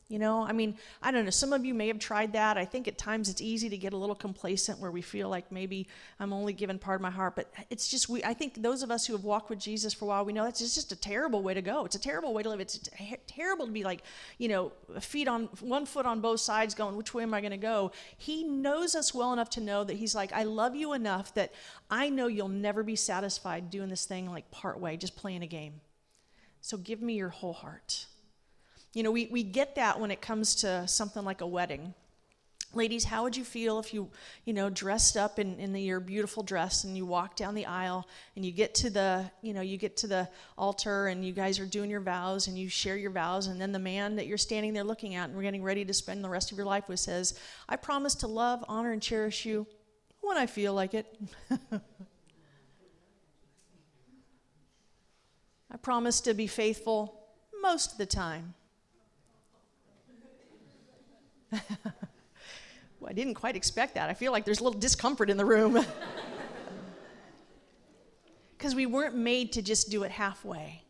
You 0.07 0.19
know, 0.19 0.45
I 0.45 0.51
mean, 0.51 0.77
I 1.01 1.09
don't 1.09 1.25
know. 1.25 1.31
Some 1.31 1.51
of 1.51 1.65
you 1.65 1.73
may 1.73 1.87
have 1.87 1.97
tried 1.97 2.33
that. 2.33 2.57
I 2.59 2.65
think 2.65 2.87
at 2.87 2.95
times 2.95 3.27
it's 3.27 3.41
easy 3.41 3.69
to 3.69 3.77
get 3.77 3.91
a 3.91 3.97
little 3.97 4.13
complacent 4.13 4.77
where 4.77 4.91
we 4.91 5.01
feel 5.01 5.29
like 5.29 5.51
maybe 5.51 5.87
I'm 6.19 6.31
only 6.31 6.53
giving 6.53 6.77
part 6.77 6.97
of 6.97 7.01
my 7.01 7.09
heart. 7.09 7.35
But 7.35 7.51
it's 7.71 7.87
just, 7.87 8.07
we, 8.07 8.23
I 8.23 8.35
think 8.35 8.61
those 8.61 8.83
of 8.83 8.91
us 8.91 9.07
who 9.07 9.13
have 9.13 9.23
walked 9.23 9.49
with 9.49 9.57
Jesus 9.57 9.95
for 9.95 10.05
a 10.05 10.07
while, 10.09 10.23
we 10.23 10.31
know 10.31 10.43
that's 10.43 10.59
just 10.59 10.91
a 10.91 10.95
terrible 10.95 11.41
way 11.41 11.55
to 11.55 11.61
go. 11.63 11.85
It's 11.85 11.95
a 11.95 11.99
terrible 11.99 12.35
way 12.35 12.43
to 12.43 12.49
live. 12.49 12.59
It's 12.59 12.87
terrible 13.25 13.65
to 13.65 13.71
be 13.71 13.83
like, 13.83 14.03
you 14.37 14.47
know, 14.47 14.73
feet 14.99 15.27
on 15.27 15.45
one 15.59 15.87
foot 15.87 16.05
on 16.05 16.21
both 16.21 16.39
sides 16.39 16.75
going, 16.75 16.95
which 16.95 17.15
way 17.15 17.23
am 17.23 17.33
I 17.33 17.41
going 17.41 17.49
to 17.49 17.57
go? 17.57 17.91
He 18.15 18.43
knows 18.43 18.93
us 18.93 19.11
well 19.11 19.33
enough 19.33 19.49
to 19.51 19.61
know 19.61 19.83
that 19.83 19.97
He's 19.97 20.13
like, 20.13 20.31
I 20.33 20.43
love 20.43 20.75
you 20.75 20.93
enough 20.93 21.33
that 21.33 21.51
I 21.89 22.09
know 22.09 22.27
you'll 22.27 22.47
never 22.47 22.83
be 22.83 22.95
satisfied 22.95 23.71
doing 23.71 23.89
this 23.89 24.05
thing 24.05 24.29
like 24.29 24.51
part 24.51 24.79
way, 24.79 24.97
just 24.97 25.15
playing 25.15 25.41
a 25.41 25.47
game. 25.47 25.81
So 26.61 26.77
give 26.77 27.01
me 27.01 27.15
your 27.15 27.29
whole 27.29 27.53
heart. 27.53 28.05
You 28.95 29.03
know, 29.03 29.11
we, 29.11 29.27
we 29.27 29.43
get 29.43 29.75
that 29.75 29.99
when 29.99 30.09
it 30.09 30.21
comes 30.21 30.55
to 30.55 30.87
something 30.87 31.25
like 31.25 31.41
a 31.41 31.47
wedding. 31.47 31.93
Ladies, 32.73 33.03
how 33.03 33.23
would 33.23 33.35
you 33.35 33.43
feel 33.43 33.77
if 33.77 33.93
you, 33.93 34.09
you 34.45 34.53
know, 34.53 34.69
dressed 34.69 35.17
up 35.17 35.37
in, 35.37 35.59
in 35.59 35.73
the, 35.73 35.81
your 35.81 35.99
beautiful 35.99 36.43
dress 36.43 36.85
and 36.85 36.95
you 36.95 37.05
walk 37.05 37.35
down 37.35 37.55
the 37.55 37.65
aisle 37.65 38.07
and 38.37 38.45
you 38.45 38.53
get 38.53 38.73
to 38.75 38.89
the, 38.89 39.29
you 39.41 39.53
know, 39.53 39.59
you 39.59 39.75
get 39.77 39.97
to 39.97 40.07
the 40.07 40.29
altar 40.57 41.07
and 41.07 41.25
you 41.25 41.33
guys 41.33 41.59
are 41.59 41.65
doing 41.65 41.89
your 41.89 41.99
vows 41.99 42.47
and 42.47 42.57
you 42.57 42.69
share 42.69 42.95
your 42.95 43.11
vows 43.11 43.47
and 43.47 43.59
then 43.59 43.73
the 43.73 43.79
man 43.79 44.15
that 44.15 44.27
you're 44.27 44.37
standing 44.37 44.71
there 44.71 44.85
looking 44.85 45.13
at 45.15 45.27
and 45.27 45.35
we're 45.35 45.43
getting 45.43 45.63
ready 45.63 45.83
to 45.83 45.93
spend 45.93 46.23
the 46.23 46.29
rest 46.29 46.53
of 46.53 46.57
your 46.57 46.65
life 46.65 46.87
with 46.87 47.01
says, 47.01 47.37
I 47.67 47.75
promise 47.75 48.15
to 48.15 48.27
love, 48.27 48.63
honor, 48.69 48.93
and 48.93 49.01
cherish 49.01 49.45
you 49.45 49.67
when 50.21 50.37
I 50.37 50.45
feel 50.45 50.73
like 50.73 50.93
it. 50.93 51.19
I 55.69 55.77
promise 55.81 56.21
to 56.21 56.33
be 56.33 56.47
faithful 56.47 57.25
most 57.61 57.91
of 57.91 57.97
the 57.97 58.05
time. 58.05 58.53
well, 62.99 63.09
I 63.09 63.13
didn't 63.13 63.35
quite 63.35 63.55
expect 63.55 63.95
that. 63.95 64.09
I 64.09 64.13
feel 64.13 64.31
like 64.31 64.45
there's 64.45 64.59
a 64.59 64.63
little 64.63 64.79
discomfort 64.79 65.29
in 65.29 65.37
the 65.37 65.45
room. 65.45 65.85
Because 68.57 68.73
we 68.73 68.85
weren't 68.85 69.15
made 69.15 69.51
to 69.53 69.61
just 69.61 69.91
do 69.91 70.03
it 70.03 70.11
halfway. 70.11 70.81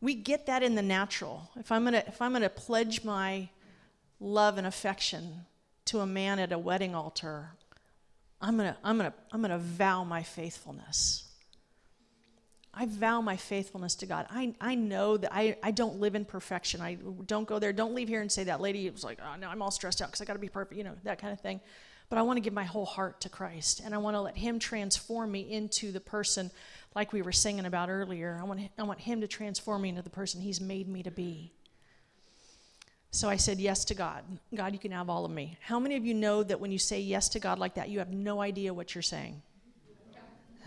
We 0.00 0.14
get 0.14 0.46
that 0.46 0.62
in 0.62 0.74
the 0.74 0.82
natural. 0.82 1.50
If 1.56 1.70
I'm 1.70 1.84
gonna, 1.84 2.02
if 2.06 2.20
I'm 2.20 2.32
gonna 2.32 2.48
pledge 2.48 3.04
my 3.04 3.48
love 4.18 4.58
and 4.58 4.66
affection 4.66 5.46
to 5.84 6.00
a 6.00 6.06
man 6.06 6.38
at 6.38 6.52
a 6.52 6.58
wedding 6.58 6.94
altar, 6.94 7.50
I'm 8.40 8.56
gonna, 8.56 8.76
I'm 8.82 8.96
gonna, 8.96 9.14
I'm 9.30 9.40
gonna 9.40 9.58
vow 9.58 10.04
my 10.04 10.22
faithfulness. 10.22 11.25
I 12.78 12.84
vow 12.84 13.22
my 13.22 13.36
faithfulness 13.36 13.94
to 13.96 14.06
God. 14.06 14.26
I, 14.28 14.54
I 14.60 14.74
know 14.74 15.16
that 15.16 15.34
I, 15.34 15.56
I 15.62 15.70
don't 15.70 15.98
live 15.98 16.14
in 16.14 16.26
perfection. 16.26 16.82
I 16.82 16.98
don't 17.26 17.48
go 17.48 17.58
there. 17.58 17.72
Don't 17.72 17.94
leave 17.94 18.08
here 18.08 18.20
and 18.20 18.30
say 18.30 18.44
that 18.44 18.60
lady 18.60 18.88
was 18.90 19.02
like, 19.02 19.18
oh, 19.22 19.36
no, 19.40 19.48
I'm 19.48 19.62
all 19.62 19.70
stressed 19.70 20.02
out 20.02 20.08
because 20.08 20.20
I 20.20 20.26
got 20.26 20.34
to 20.34 20.38
be 20.38 20.50
perfect, 20.50 20.76
you 20.76 20.84
know, 20.84 20.94
that 21.04 21.18
kind 21.18 21.32
of 21.32 21.40
thing. 21.40 21.60
But 22.10 22.18
I 22.18 22.22
want 22.22 22.36
to 22.36 22.42
give 22.42 22.52
my 22.52 22.64
whole 22.64 22.84
heart 22.84 23.22
to 23.22 23.30
Christ 23.30 23.80
and 23.82 23.94
I 23.94 23.98
want 23.98 24.14
to 24.14 24.20
let 24.20 24.36
Him 24.36 24.58
transform 24.58 25.32
me 25.32 25.50
into 25.50 25.90
the 25.90 26.00
person 26.00 26.50
like 26.94 27.14
we 27.14 27.22
were 27.22 27.32
singing 27.32 27.64
about 27.64 27.88
earlier. 27.88 28.38
I 28.40 28.44
want, 28.44 28.60
I 28.78 28.82
want 28.82 29.00
Him 29.00 29.22
to 29.22 29.26
transform 29.26 29.82
me 29.82 29.88
into 29.88 30.02
the 30.02 30.10
person 30.10 30.42
He's 30.42 30.60
made 30.60 30.86
me 30.86 31.02
to 31.02 31.10
be. 31.10 31.52
So 33.10 33.30
I 33.30 33.36
said 33.36 33.58
yes 33.58 33.86
to 33.86 33.94
God. 33.94 34.22
God, 34.54 34.74
you 34.74 34.78
can 34.78 34.92
have 34.92 35.08
all 35.08 35.24
of 35.24 35.30
me. 35.30 35.56
How 35.62 35.80
many 35.80 35.96
of 35.96 36.04
you 36.04 36.12
know 36.12 36.42
that 36.42 36.60
when 36.60 36.70
you 36.70 36.78
say 36.78 37.00
yes 37.00 37.30
to 37.30 37.40
God 37.40 37.58
like 37.58 37.74
that, 37.74 37.88
you 37.88 38.00
have 38.00 38.10
no 38.10 38.42
idea 38.42 38.74
what 38.74 38.94
you're 38.94 39.00
saying? 39.00 39.40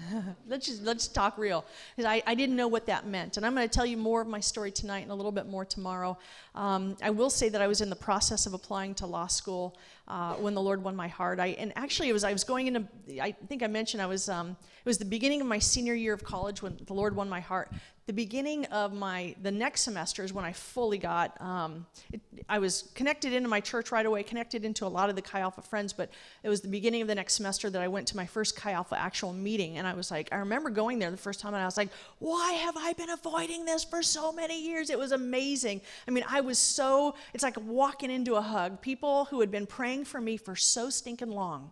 let's 0.48 0.68
just 0.68 0.84
let's 0.84 1.08
talk 1.08 1.38
real 1.38 1.66
I, 1.98 2.24
I 2.26 2.36
didn't 2.36 2.56
know 2.56 2.68
what 2.68 2.86
that 2.88 3.06
meant. 3.08 3.38
And 3.38 3.46
i'm 3.46 3.54
going 3.56 3.68
to 3.68 3.74
tell 3.74 3.86
you 3.86 3.98
more 3.98 4.22
of 4.22 4.28
my 4.28 4.40
story 4.40 4.72
tonight 4.72 5.02
and 5.02 5.12
a 5.12 5.16
little 5.16 5.32
bit 5.32 5.48
more 5.48 5.66
tomorrow. 5.66 6.18
Um, 6.56 6.96
i 7.02 7.10
will 7.10 7.30
say 7.30 7.50
that 7.50 7.62
i 7.62 7.68
was 7.68 7.82
in 7.82 7.90
the 7.90 7.96
process 7.96 8.46
of 8.46 8.54
applying 8.54 8.96
to 8.96 9.06
law 9.06 9.28
school 9.28 9.78
uh, 10.08 10.34
when 10.36 10.54
the 10.54 10.62
lord 10.62 10.84
won 10.84 10.96
my 10.96 11.08
heart. 11.08 11.40
I 11.40 11.48
and 11.48 11.74
actually 11.76 12.10
it 12.10 12.14
was 12.14 12.24
i 12.24 12.34
was 12.34 12.44
going 12.44 12.68
into 12.68 12.84
i 13.22 13.32
think 13.48 13.64
i 13.64 13.68
mentioned 13.68 14.02
i 14.02 14.06
was 14.06 14.30
um, 14.30 14.50
it 14.50 14.86
was 14.86 14.98
the 14.98 15.06
beginning 15.06 15.42
of 15.42 15.48
my 15.48 15.60
senior 15.60 15.94
year 15.94 16.14
of 16.14 16.24
college 16.24 16.62
when 16.62 16.80
the 16.86 16.94
lord 16.94 17.16
won 17.16 17.30
my 17.30 17.40
heart 17.40 17.72
the 18.10 18.14
beginning 18.14 18.66
of 18.66 18.92
my 18.92 19.36
the 19.44 19.52
next 19.52 19.82
semester 19.82 20.24
is 20.24 20.34
when 20.34 20.44
i 20.44 20.52
fully 20.52 20.98
got 20.98 21.40
um, 21.40 21.86
it, 22.12 22.20
i 22.50 22.58
was 22.58 22.90
connected 22.96 23.34
into 23.34 23.48
my 23.48 23.60
church 23.60 23.92
right 23.92 24.08
away 24.08 24.24
connected 24.24 24.66
into 24.66 24.84
a 24.84 24.88
lot 24.88 25.12
of 25.12 25.16
the 25.16 25.22
chi 25.22 25.40
alpha 25.40 25.62
friends 25.62 25.94
but 25.94 26.10
it 26.42 26.50
was 26.50 26.62
the 26.62 26.68
beginning 26.68 27.04
of 27.04 27.08
the 27.08 27.14
next 27.14 27.36
semester 27.36 27.70
that 27.70 27.84
i 27.84 27.88
went 27.88 28.08
to 28.08 28.18
my 28.18 28.26
first 28.26 28.56
chi 28.56 28.72
alpha 28.72 28.98
actual 28.98 29.32
meeting 29.32 29.78
and 29.78 29.86
i 29.86 29.94
was 29.94 30.10
like 30.10 30.28
i 30.32 30.38
remember 30.38 30.72
going 30.72 30.98
there 30.98 31.12
the 31.12 31.18
first 31.18 31.40
time 31.40 31.54
and 31.54 31.62
i 31.62 31.66
was 31.66 31.78
like 31.78 31.90
why 32.18 32.54
have 32.54 32.76
i 32.78 32.94
been 32.94 33.12
avoiding 33.12 33.64
this 33.64 33.84
for 33.84 34.02
so 34.02 34.32
many 34.32 34.60
years? 34.60 34.90
It 34.90 34.98
was 34.98 35.12
amazing. 35.12 35.82
I 36.08 36.12
mean 36.12 36.26
i 36.28 36.42
was 36.42 36.58
so 36.58 37.14
it's 37.36 37.44
like 37.44 37.58
walking 37.64 38.10
into 38.10 38.34
a 38.36 38.42
hug. 38.42 38.82
People 38.82 39.26
who 39.26 39.40
had 39.40 39.52
been 39.52 39.68
praying 39.68 40.06
for 40.06 40.20
me 40.20 40.36
for 40.36 40.56
so 40.56 40.90
stinking 40.90 41.30
long 41.30 41.72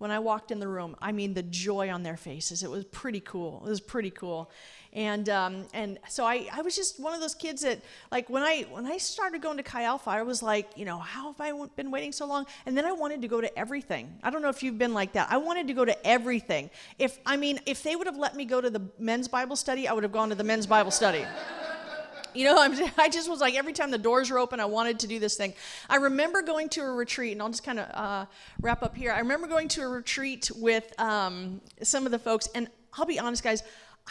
when 0.00 0.10
I 0.10 0.18
walked 0.18 0.50
in 0.50 0.58
the 0.58 0.66
room. 0.66 0.96
I 1.00 1.12
mean, 1.12 1.34
the 1.34 1.42
joy 1.42 1.90
on 1.90 2.02
their 2.02 2.16
faces. 2.16 2.62
It 2.62 2.70
was 2.70 2.84
pretty 2.84 3.20
cool. 3.20 3.62
It 3.64 3.68
was 3.68 3.80
pretty 3.80 4.10
cool 4.10 4.50
and 4.92 5.28
um, 5.28 5.66
and 5.72 5.98
so 6.08 6.24
I, 6.24 6.48
I 6.52 6.62
was 6.62 6.74
just 6.74 6.98
one 6.98 7.14
of 7.14 7.20
those 7.20 7.34
kids 7.34 7.62
that 7.62 7.80
like 8.10 8.28
when 8.28 8.42
I 8.42 8.66
when 8.70 8.86
I 8.86 8.98
started 8.98 9.40
going 9.40 9.56
to 9.56 9.62
Chi 9.62 9.84
Alpha, 9.84 10.10
I 10.10 10.22
was 10.22 10.42
like, 10.42 10.68
you 10.76 10.84
know, 10.84 10.98
how 10.98 11.32
have 11.32 11.40
I 11.40 11.52
been 11.76 11.90
waiting 11.90 12.12
so 12.12 12.26
long? 12.26 12.46
And 12.66 12.76
then 12.76 12.84
I 12.84 12.92
wanted 12.92 13.22
to 13.22 13.28
go 13.28 13.40
to 13.40 13.58
everything. 13.58 14.12
I 14.22 14.30
don't 14.30 14.42
know 14.42 14.48
if 14.48 14.62
you've 14.62 14.78
been 14.78 14.94
like 14.94 15.12
that. 15.12 15.28
I 15.30 15.36
wanted 15.36 15.68
to 15.68 15.74
go 15.74 15.84
to 15.84 16.06
everything. 16.06 16.70
If 16.98 17.18
I 17.24 17.36
mean, 17.36 17.60
if 17.66 17.82
they 17.82 17.94
would 17.94 18.06
have 18.06 18.18
let 18.18 18.34
me 18.34 18.44
go 18.44 18.60
to 18.60 18.70
the 18.70 18.82
men's 18.98 19.28
Bible 19.28 19.56
study, 19.56 19.86
I 19.86 19.92
would 19.92 20.02
have 20.02 20.12
gone 20.12 20.30
to 20.30 20.34
the 20.34 20.44
men's 20.44 20.66
Bible 20.66 20.90
study. 20.90 21.24
You 22.34 22.44
know, 22.44 22.56
I'm, 22.60 22.74
i 22.98 23.08
just 23.08 23.28
was 23.28 23.40
like, 23.40 23.54
every 23.54 23.72
time 23.72 23.90
the 23.90 23.98
doors 23.98 24.30
were 24.30 24.38
open, 24.38 24.60
I 24.60 24.66
wanted 24.66 25.00
to 25.00 25.06
do 25.06 25.18
this 25.18 25.36
thing. 25.36 25.54
I 25.88 25.96
remember 25.96 26.42
going 26.42 26.68
to 26.70 26.80
a 26.82 26.92
retreat, 26.92 27.32
and 27.32 27.42
I'll 27.42 27.48
just 27.48 27.64
kind 27.64 27.78
of 27.78 27.88
uh, 27.92 28.26
wrap 28.60 28.82
up 28.82 28.96
here. 28.96 29.12
I 29.12 29.18
remember 29.18 29.46
going 29.46 29.68
to 29.68 29.82
a 29.82 29.88
retreat 29.88 30.50
with 30.56 30.92
um, 31.00 31.60
some 31.82 32.06
of 32.06 32.12
the 32.12 32.18
folks, 32.18 32.48
and 32.54 32.68
I'll 32.94 33.06
be 33.06 33.18
honest, 33.18 33.42
guys, 33.42 33.62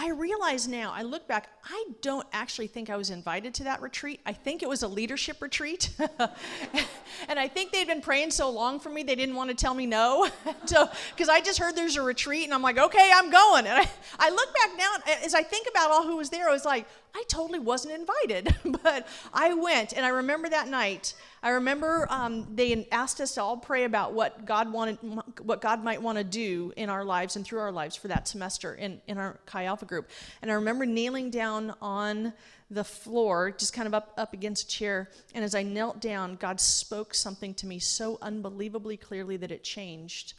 I 0.01 0.11
realize 0.11 0.65
now, 0.65 0.93
I 0.95 1.01
look 1.01 1.27
back, 1.27 1.49
I 1.65 1.85
don't 2.01 2.25
actually 2.31 2.67
think 2.67 2.89
I 2.89 2.95
was 2.95 3.09
invited 3.09 3.53
to 3.55 3.65
that 3.65 3.81
retreat. 3.81 4.21
I 4.25 4.31
think 4.31 4.63
it 4.63 4.69
was 4.69 4.81
a 4.81 4.87
leadership 4.87 5.41
retreat. 5.41 5.89
and 7.27 7.37
I 7.37 7.49
think 7.49 7.73
they'd 7.73 7.87
been 7.87 7.99
praying 7.99 8.31
so 8.31 8.49
long 8.49 8.79
for 8.79 8.89
me, 8.89 9.03
they 9.03 9.15
didn't 9.15 9.35
want 9.35 9.49
to 9.49 9.55
tell 9.55 9.73
me 9.73 9.85
no. 9.85 10.29
so, 10.65 10.89
because 11.13 11.27
I 11.27 11.41
just 11.41 11.59
heard 11.59 11.75
there's 11.75 11.97
a 11.97 12.01
retreat, 12.01 12.45
and 12.45 12.53
I'm 12.53 12.61
like, 12.61 12.77
okay, 12.77 13.11
I'm 13.13 13.29
going. 13.29 13.67
And 13.67 13.77
I, 13.77 13.89
I 14.19 14.29
look 14.29 14.53
back 14.53 14.69
now, 14.77 15.13
as 15.25 15.35
I 15.35 15.43
think 15.43 15.67
about 15.69 15.91
all 15.91 16.03
who 16.03 16.15
was 16.15 16.29
there, 16.29 16.47
I 16.47 16.53
was 16.53 16.63
like, 16.63 16.87
I 17.15 17.23
totally 17.27 17.59
wasn't 17.59 17.93
invited, 17.95 18.55
but 18.83 19.07
I 19.33 19.53
went. 19.53 19.93
And 19.93 20.05
I 20.05 20.09
remember 20.09 20.49
that 20.49 20.67
night. 20.67 21.13
I 21.41 21.49
remember 21.49 22.07
um, 22.09 22.47
they 22.53 22.87
asked 22.91 23.19
us 23.21 23.35
to 23.35 23.41
all 23.41 23.57
pray 23.57 23.83
about 23.85 24.13
what 24.13 24.45
God 24.45 24.71
wanted, 24.71 24.97
what 25.41 25.61
God 25.61 25.83
might 25.83 26.01
want 26.01 26.17
to 26.17 26.23
do 26.23 26.73
in 26.75 26.89
our 26.89 27.03
lives 27.03 27.35
and 27.35 27.45
through 27.45 27.59
our 27.59 27.71
lives 27.71 27.95
for 27.95 28.09
that 28.09 28.27
semester 28.27 28.75
in, 28.75 29.01
in 29.07 29.17
our 29.17 29.39
Chi 29.45 29.65
Alpha 29.65 29.85
group. 29.85 30.09
And 30.41 30.51
I 30.51 30.55
remember 30.55 30.85
kneeling 30.85 31.29
down 31.29 31.73
on 31.81 32.33
the 32.69 32.83
floor, 32.83 33.51
just 33.51 33.73
kind 33.73 33.87
of 33.87 33.93
up, 33.93 34.13
up 34.17 34.33
against 34.33 34.65
a 34.65 34.67
chair. 34.67 35.09
And 35.33 35.43
as 35.43 35.55
I 35.55 35.63
knelt 35.63 35.99
down, 35.99 36.35
God 36.35 36.59
spoke 36.59 37.13
something 37.13 37.53
to 37.55 37.67
me 37.67 37.79
so 37.79 38.19
unbelievably 38.21 38.97
clearly 38.97 39.37
that 39.37 39.51
it 39.51 39.63
changed 39.63 40.33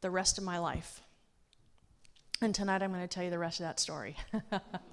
the 0.00 0.10
rest 0.10 0.38
of 0.38 0.44
my 0.44 0.58
life. 0.58 1.02
And 2.40 2.54
tonight 2.54 2.82
I'm 2.82 2.92
going 2.92 3.02
to 3.02 3.08
tell 3.08 3.24
you 3.24 3.30
the 3.30 3.38
rest 3.38 3.60
of 3.60 3.64
that 3.64 3.80
story. 3.80 4.16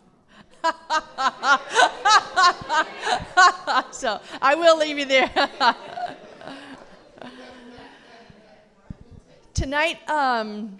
so 3.91 4.19
I 4.41 4.55
will 4.55 4.79
leave 4.79 4.97
you 4.97 5.05
there. 5.05 5.29
Tonight, 9.53 9.99
um, 10.09 10.79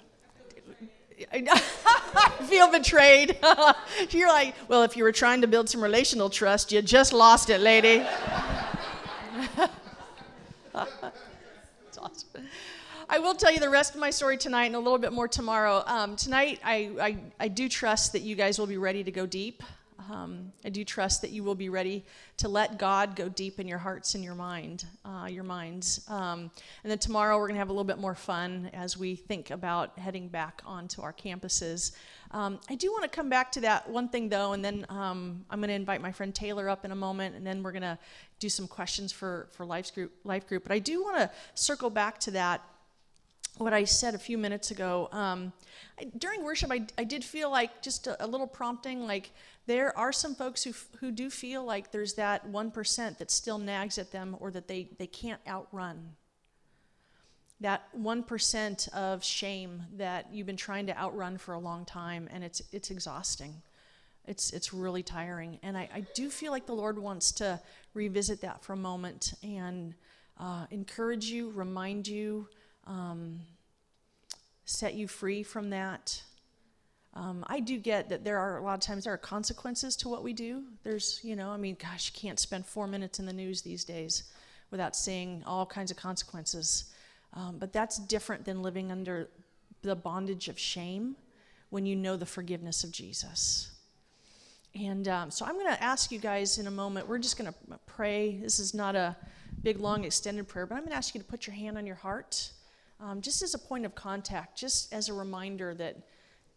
I 1.32 2.32
feel 2.48 2.72
betrayed. 2.72 3.38
You're 4.10 4.30
like, 4.30 4.56
well, 4.68 4.82
if 4.84 4.98
you 4.98 5.04
were 5.04 5.12
trying 5.12 5.42
to 5.42 5.48
build 5.48 5.70
some 5.70 5.82
relational 5.82 6.30
trust, 6.30 6.72
you 6.72 6.82
just 6.82 7.14
lost 7.14 7.52
it, 7.52 7.62
lady. 7.62 8.04
That's 10.74 11.98
awesome. 12.00 12.48
I 13.08 13.20
will 13.20 13.36
tell 13.36 13.52
you 13.52 13.60
the 13.60 13.70
rest 13.70 13.94
of 13.94 14.02
my 14.02 14.10
story 14.10 14.36
tonight 14.36 14.66
and 14.66 14.76
a 14.76 14.80
little 14.80 14.98
bit 14.98 15.14
more 15.14 15.28
tomorrow. 15.28 15.84
Um, 15.86 16.16
tonight, 16.16 16.60
I, 16.64 16.92
I, 17.00 17.18
I, 17.40 17.48
do 17.50 17.70
trust 17.70 18.14
that 18.14 18.24
you 18.24 18.36
guys 18.36 18.58
will 18.58 18.66
be 18.66 18.78
ready 18.78 19.04
to 19.04 19.12
go 19.12 19.28
deep. 19.28 19.62
Um, 20.12 20.52
I 20.64 20.70
do 20.70 20.84
trust 20.84 21.22
that 21.22 21.30
you 21.30 21.44
will 21.44 21.56
be 21.56 21.70
ready 21.70 22.04
to 22.38 22.48
let 22.48 22.80
God 22.80 23.16
go 23.16 23.30
deep 23.30 23.60
in 23.60 23.68
your 23.68 23.78
hearts 23.78 24.16
and 24.16 24.24
your 24.24 24.34
mind, 24.34 24.86
uh, 25.04 25.28
your 25.30 25.44
minds. 25.44 26.04
Um, 26.10 26.52
and 26.84 26.92
then 26.92 26.98
tomorrow 26.98 27.38
we're 27.38 27.48
going 27.48 27.56
to 27.56 27.60
have 27.60 27.70
a 27.70 27.74
little 27.74 27.84
bit 27.84 28.00
more 28.00 28.16
fun 28.16 28.72
as 28.74 28.98
we 28.98 29.16
think 29.16 29.52
about 29.52 29.98
heading 30.00 30.28
back 30.28 30.62
onto 30.66 31.02
our 31.02 31.14
campuses. 31.14 31.92
Um, 32.32 32.60
I 32.70 32.76
do 32.76 32.92
want 32.92 33.04
to 33.04 33.10
come 33.10 33.30
back 33.30 33.52
to 33.54 33.62
that 33.62 33.88
one 33.88 34.10
thing 34.10 34.30
though, 34.30 34.54
and 34.54 34.66
then 34.66 34.86
um, 34.90 35.46
I'm 35.52 35.60
going 35.60 35.70
to 35.70 35.76
invite 35.76 36.02
my 36.02 36.12
friend 36.12 36.34
Taylor 36.34 36.70
up 36.70 36.86
in 36.86 36.92
a 36.92 36.96
moment, 36.96 37.36
and 37.36 37.46
then 37.46 37.62
we're 37.62 37.72
going 37.72 37.84
to 37.84 38.00
do 38.40 38.50
some 38.50 38.68
questions 38.68 39.12
for 39.12 39.48
for 39.52 39.66
life 39.66 39.94
group. 39.94 40.12
Life 40.24 40.48
group, 40.48 40.64
but 40.64 40.72
I 40.72 40.80
do 40.80 41.04
want 41.04 41.18
to 41.18 41.32
circle 41.54 41.90
back 41.90 42.20
to 42.22 42.32
that 42.32 42.62
what 43.58 43.74
I 43.74 43.86
said 43.86 44.16
a 44.16 44.20
few 44.20 44.38
minutes 44.38 44.72
ago. 44.72 45.10
Um, 45.12 45.54
I, 46.00 46.06
during 46.18 46.44
worship, 46.44 46.72
I, 46.72 46.86
I, 46.98 47.04
did 47.04 47.24
feel 47.24 47.50
like 47.50 47.82
just 47.82 48.08
a, 48.08 48.24
a, 48.24 48.28
little 48.28 48.48
prompting. 48.48 49.08
Like 49.08 49.32
there 49.66 49.98
are 49.98 50.12
some 50.12 50.36
folks 50.36 50.64
who 50.64 50.74
who 51.00 51.12
do 51.12 51.30
feel 51.30 51.64
like 51.64 51.92
there's 51.92 52.16
that 52.16 52.46
one 52.48 52.72
percent 52.72 53.18
that 53.20 53.32
still 53.32 53.58
nags 53.58 53.98
at 53.98 54.12
them, 54.12 54.36
or 54.40 54.52
that 54.52 54.68
they 54.68 54.90
they 54.98 55.08
can't 55.08 55.42
outrun. 55.48 56.16
That 57.62 57.88
one 57.94 58.24
percent 58.24 58.90
of 58.94 59.24
shame 59.24 59.84
that 59.96 60.28
you've 60.34 60.48
been 60.48 60.58
trying 60.58 60.88
to 60.88 60.98
outrun 60.98 61.38
for 61.38 61.54
a 61.54 61.60
long 61.60 61.86
time, 61.86 62.28
and 62.32 62.44
it's 62.44 62.62
it's 62.74 62.92
exhausting. 62.92 63.62
It's 64.28 64.52
it's 64.52 64.74
really 64.74 65.04
tiring, 65.04 65.60
and 65.64 65.78
I, 65.78 65.88
I 65.94 66.06
do 66.14 66.30
feel 66.30 66.52
like 66.52 66.66
the 66.66 66.74
Lord 66.74 67.00
wants 67.00 67.32
to 67.34 67.62
revisit 67.94 68.42
that 68.42 68.64
for 68.64 68.74
a 68.74 68.78
moment 68.78 69.34
and 69.44 69.94
uh, 70.38 70.66
encourage 70.72 71.26
you, 71.26 71.52
remind 71.52 72.08
you 72.08 72.50
um, 72.88 73.40
set 74.66 74.94
you 74.94 75.08
free 75.08 75.44
from 75.44 75.70
that. 75.70 76.22
Um, 77.14 77.46
I 77.48 77.62
do 77.62 77.78
get 77.78 78.10
that 78.10 78.26
there 78.26 78.38
are 78.38 78.58
a 78.58 78.64
lot 78.64 78.74
of 78.74 78.82
times 78.82 79.06
there 79.06 79.14
are 79.14 79.18
consequences 79.18 79.96
to 79.98 80.10
what 80.10 80.24
we 80.24 80.34
do. 80.34 80.64
There's, 80.84 81.22
you 81.24 81.36
know, 81.36 81.50
I 81.50 81.58
mean, 81.58 81.78
gosh, 81.82 82.12
you 82.14 82.20
can't 82.20 82.40
spend 82.40 82.66
four 82.66 82.88
minutes 82.88 83.20
in 83.20 83.26
the 83.26 83.34
news 83.34 83.62
these 83.62 83.86
days 83.86 84.24
without 84.70 84.96
seeing 84.96 85.42
all 85.46 85.66
kinds 85.66 85.92
of 85.92 85.98
consequences. 85.98 86.94
Um, 87.34 87.58
but 87.58 87.72
that's 87.72 87.98
different 87.98 88.44
than 88.44 88.62
living 88.62 88.92
under 88.92 89.30
the 89.82 89.96
bondage 89.96 90.50
of 90.50 90.60
shame 90.60 91.16
when 91.70 91.86
you 91.86 91.96
know 91.96 92.18
the 92.18 92.26
forgiveness 92.26 92.84
of 92.84 92.92
Jesus. 92.92 93.72
And 94.74 95.08
um, 95.08 95.32
so 95.32 95.46
I'm 95.46 95.54
going 95.54 95.74
to 95.74 95.82
ask 95.82 96.12
you 96.12 96.20
guys 96.20 96.58
in 96.58 96.68
a 96.68 96.72
moment, 96.72 97.08
we're 97.08 97.18
just 97.18 97.38
going 97.38 97.52
to 97.52 97.80
pray. 97.86 98.38
This 98.42 98.60
is 98.60 98.74
not 98.74 98.96
a 98.96 99.16
big, 99.64 99.80
long, 99.80 100.04
extended 100.04 100.50
prayer, 100.50 100.66
but 100.66 100.76
I'm 100.76 100.82
going 100.82 100.92
to 100.92 100.98
ask 100.98 101.16
you 101.16 101.22
to 101.22 101.26
put 101.26 101.48
your 101.48 101.56
hand 101.56 101.78
on 101.78 101.86
your 101.86 101.96
heart 101.96 102.50
um, 103.00 103.22
just 103.22 103.42
as 103.42 103.54
a 103.54 103.60
point 103.60 103.86
of 103.86 103.96
contact, 103.96 104.58
just 104.58 104.94
as 104.94 105.10
a 105.10 105.14
reminder 105.14 105.74
that 105.76 105.98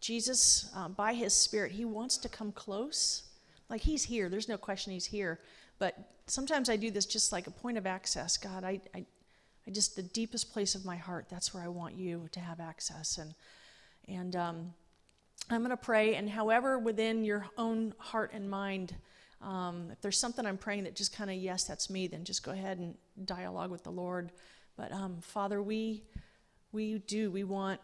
Jesus, 0.01 0.71
uh, 0.77 0.89
by 0.89 1.15
his 1.15 1.35
Spirit, 1.35 1.73
he 1.73 1.85
wants 1.85 2.17
to 2.19 2.29
come 2.29 2.53
close. 2.53 3.25
Like 3.69 3.81
he's 3.81 4.05
here, 4.05 4.29
there's 4.29 4.49
no 4.49 4.57
question 4.57 4.93
he's 4.93 5.07
here. 5.07 5.41
But 5.79 5.97
sometimes 6.27 6.69
I 6.69 6.77
do 6.77 6.91
this 6.91 7.07
just 7.07 7.33
like 7.33 7.47
a 7.47 7.51
point 7.51 7.79
of 7.79 7.87
access. 7.87 8.37
God, 8.37 8.65
I, 8.65 8.81
I, 8.95 9.05
I 9.67 9.71
just, 9.71 9.97
the 9.97 10.03
deepest 10.03 10.53
place 10.53 10.75
of 10.75 10.85
my 10.85 10.97
heart, 10.97 11.27
that's 11.29 11.53
where 11.53 11.63
I 11.63 11.69
want 11.69 11.97
you 11.97 12.29
to 12.33 12.41
have 12.41 12.61
access. 12.61 13.19
And, 13.19 13.35
and 14.09 14.37
um, 14.37 14.75
I'm 15.51 15.61
going 15.61 15.71
to 15.71 15.77
pray, 15.77 16.15
and 16.15 16.29
however 16.29 16.79
within 16.79 17.25
your 17.25 17.47
own 17.57 17.95
heart 17.99 18.33
and 18.33 18.49
mind, 18.49 18.95
um, 19.41 19.89
if 19.93 20.01
there's 20.01 20.19
something 20.19 20.45
I'm 20.45 20.59
praying 20.59 20.85
that 20.85 20.97
just 20.97 21.15
kind 21.15 21.31
of, 21.31 21.37
yes, 21.37 21.65
that's 21.65 21.91
me, 21.91 22.07
then 22.07 22.25
just 22.25 22.43
go 22.43 22.51
ahead 22.53 22.79
and 22.79 22.95
dialogue 23.25 23.71
with 23.71 23.85
the 23.85 23.91
Lord. 23.91 24.33
But 24.77 24.93
um, 24.93 25.19
Father, 25.21 25.63
we 25.63 26.03
we 26.73 26.99
do. 26.99 27.31
We 27.31 27.45
want 27.45 27.81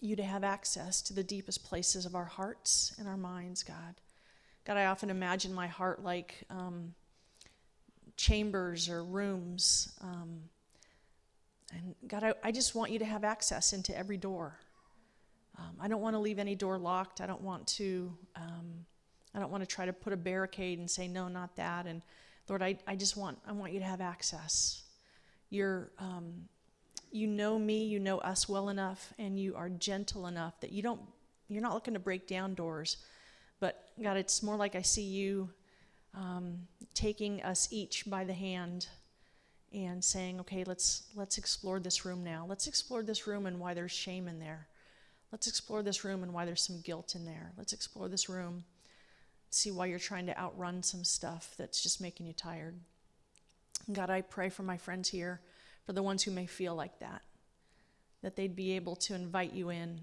you 0.00 0.16
to 0.16 0.22
have 0.22 0.44
access 0.44 1.00
to 1.02 1.14
the 1.14 1.22
deepest 1.22 1.64
places 1.64 2.06
of 2.06 2.14
our 2.14 2.24
hearts 2.24 2.94
and 2.98 3.08
our 3.08 3.16
minds, 3.16 3.62
God. 3.62 4.00
God, 4.64 4.76
I 4.76 4.86
often 4.86 5.10
imagine 5.10 5.54
my 5.54 5.68
heart 5.68 6.02
like 6.02 6.42
um, 6.50 6.92
chambers 8.16 8.88
or 8.88 9.04
rooms. 9.04 9.92
Um, 10.02 10.40
and 11.72 11.94
God, 12.08 12.24
I, 12.24 12.34
I, 12.42 12.52
just 12.52 12.74
want 12.74 12.90
you 12.90 12.98
to 12.98 13.04
have 13.04 13.24
access 13.24 13.72
into 13.72 13.96
every 13.96 14.16
door. 14.16 14.58
um, 15.58 15.76
I 15.80 15.88
don't 15.88 16.00
want 16.00 16.14
to 16.14 16.18
leave 16.18 16.38
any 16.38 16.54
door 16.54 16.78
locked. 16.78 17.20
I 17.20 17.26
don't 17.26 17.42
want 17.42 17.66
to. 17.68 18.12
Um, 18.34 18.86
I 19.34 19.38
don't 19.38 19.50
want 19.50 19.62
to 19.62 19.66
try 19.66 19.84
to 19.84 19.92
put 19.92 20.12
a 20.12 20.16
barricade 20.16 20.78
and 20.78 20.90
say 20.90 21.06
no, 21.06 21.28
not 21.28 21.54
that. 21.56 21.86
And 21.86 22.02
Lord, 22.48 22.62
I, 22.62 22.78
I 22.86 22.96
just 22.96 23.16
want 23.16 23.38
I 23.46 23.52
want 23.52 23.72
you 23.72 23.80
to 23.80 23.84
have 23.84 24.00
access. 24.00 24.82
You're 25.50 25.90
um, 25.98 26.48
you 27.10 27.26
know 27.26 27.58
me, 27.58 27.84
you 27.84 27.98
know 27.98 28.18
us 28.18 28.48
well 28.48 28.68
enough, 28.68 29.12
and 29.18 29.38
you 29.38 29.54
are 29.56 29.68
gentle 29.68 30.26
enough 30.26 30.60
that 30.60 30.72
you 30.72 30.82
don't 30.82 31.00
you're 31.48 31.62
not 31.62 31.74
looking 31.74 31.94
to 31.94 32.00
break 32.00 32.26
down 32.26 32.54
doors. 32.54 32.96
But 33.60 33.88
God, 34.02 34.16
it's 34.16 34.42
more 34.42 34.56
like 34.56 34.74
I 34.74 34.82
see 34.82 35.02
you 35.02 35.48
um, 36.14 36.58
taking 36.94 37.42
us 37.42 37.68
each 37.70 38.08
by 38.08 38.24
the 38.24 38.32
hand 38.32 38.88
and 39.72 40.02
saying, 40.02 40.40
okay, 40.40 40.64
let's 40.64 41.04
let's 41.14 41.38
explore 41.38 41.80
this 41.80 42.04
room 42.04 42.24
now. 42.24 42.46
Let's 42.48 42.66
explore 42.66 43.02
this 43.02 43.26
room 43.26 43.46
and 43.46 43.60
why 43.60 43.74
there's 43.74 43.92
shame 43.92 44.28
in 44.28 44.38
there. 44.38 44.66
Let's 45.32 45.46
explore 45.48 45.82
this 45.82 46.04
room 46.04 46.22
and 46.22 46.32
why 46.32 46.44
there's 46.44 46.62
some 46.62 46.80
guilt 46.80 47.14
in 47.14 47.24
there. 47.24 47.52
Let's 47.58 47.72
explore 47.72 48.08
this 48.08 48.28
room. 48.28 48.64
See 49.50 49.70
why 49.70 49.86
you're 49.86 49.98
trying 49.98 50.26
to 50.26 50.38
outrun 50.38 50.82
some 50.82 51.04
stuff 51.04 51.54
that's 51.58 51.82
just 51.82 52.00
making 52.00 52.26
you 52.26 52.32
tired. 52.32 52.74
God, 53.92 54.10
I 54.10 54.22
pray 54.22 54.48
for 54.48 54.62
my 54.62 54.76
friends 54.76 55.08
here, 55.08 55.40
for 55.86 55.92
the 55.92 56.02
ones 56.02 56.24
who 56.24 56.32
may 56.32 56.46
feel 56.46 56.74
like 56.74 56.98
that, 56.98 57.22
that 58.22 58.36
they'd 58.36 58.56
be 58.56 58.72
able 58.72 58.96
to 58.96 59.14
invite 59.14 59.52
you 59.52 59.70
in. 59.70 60.00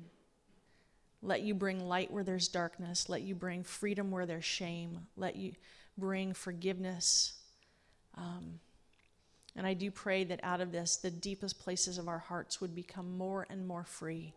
Let 1.22 1.42
you 1.42 1.54
bring 1.54 1.88
light 1.88 2.12
where 2.12 2.24
there's 2.24 2.48
darkness. 2.48 3.10
Let 3.10 3.22
you 3.22 3.36
bring 3.36 3.64
freedom 3.64 4.10
where 4.10 4.26
there's 4.26 4.46
shame. 4.46 5.08
Let 5.18 5.36
you 5.36 5.54
bring 5.98 6.34
forgiveness. 6.34 7.34
Um, 8.16 8.60
and 9.56 9.68
I 9.68 9.74
do 9.74 9.92
pray 9.92 10.24
that 10.24 10.40
out 10.42 10.62
of 10.62 10.72
this, 10.72 10.98
the 10.98 11.12
deepest 11.12 11.60
places 11.60 11.98
of 11.98 12.08
our 12.08 12.20
hearts 12.20 12.60
would 12.60 12.74
become 12.74 13.18
more 13.18 13.46
and 13.50 13.68
more 13.68 13.84
free 13.84 14.34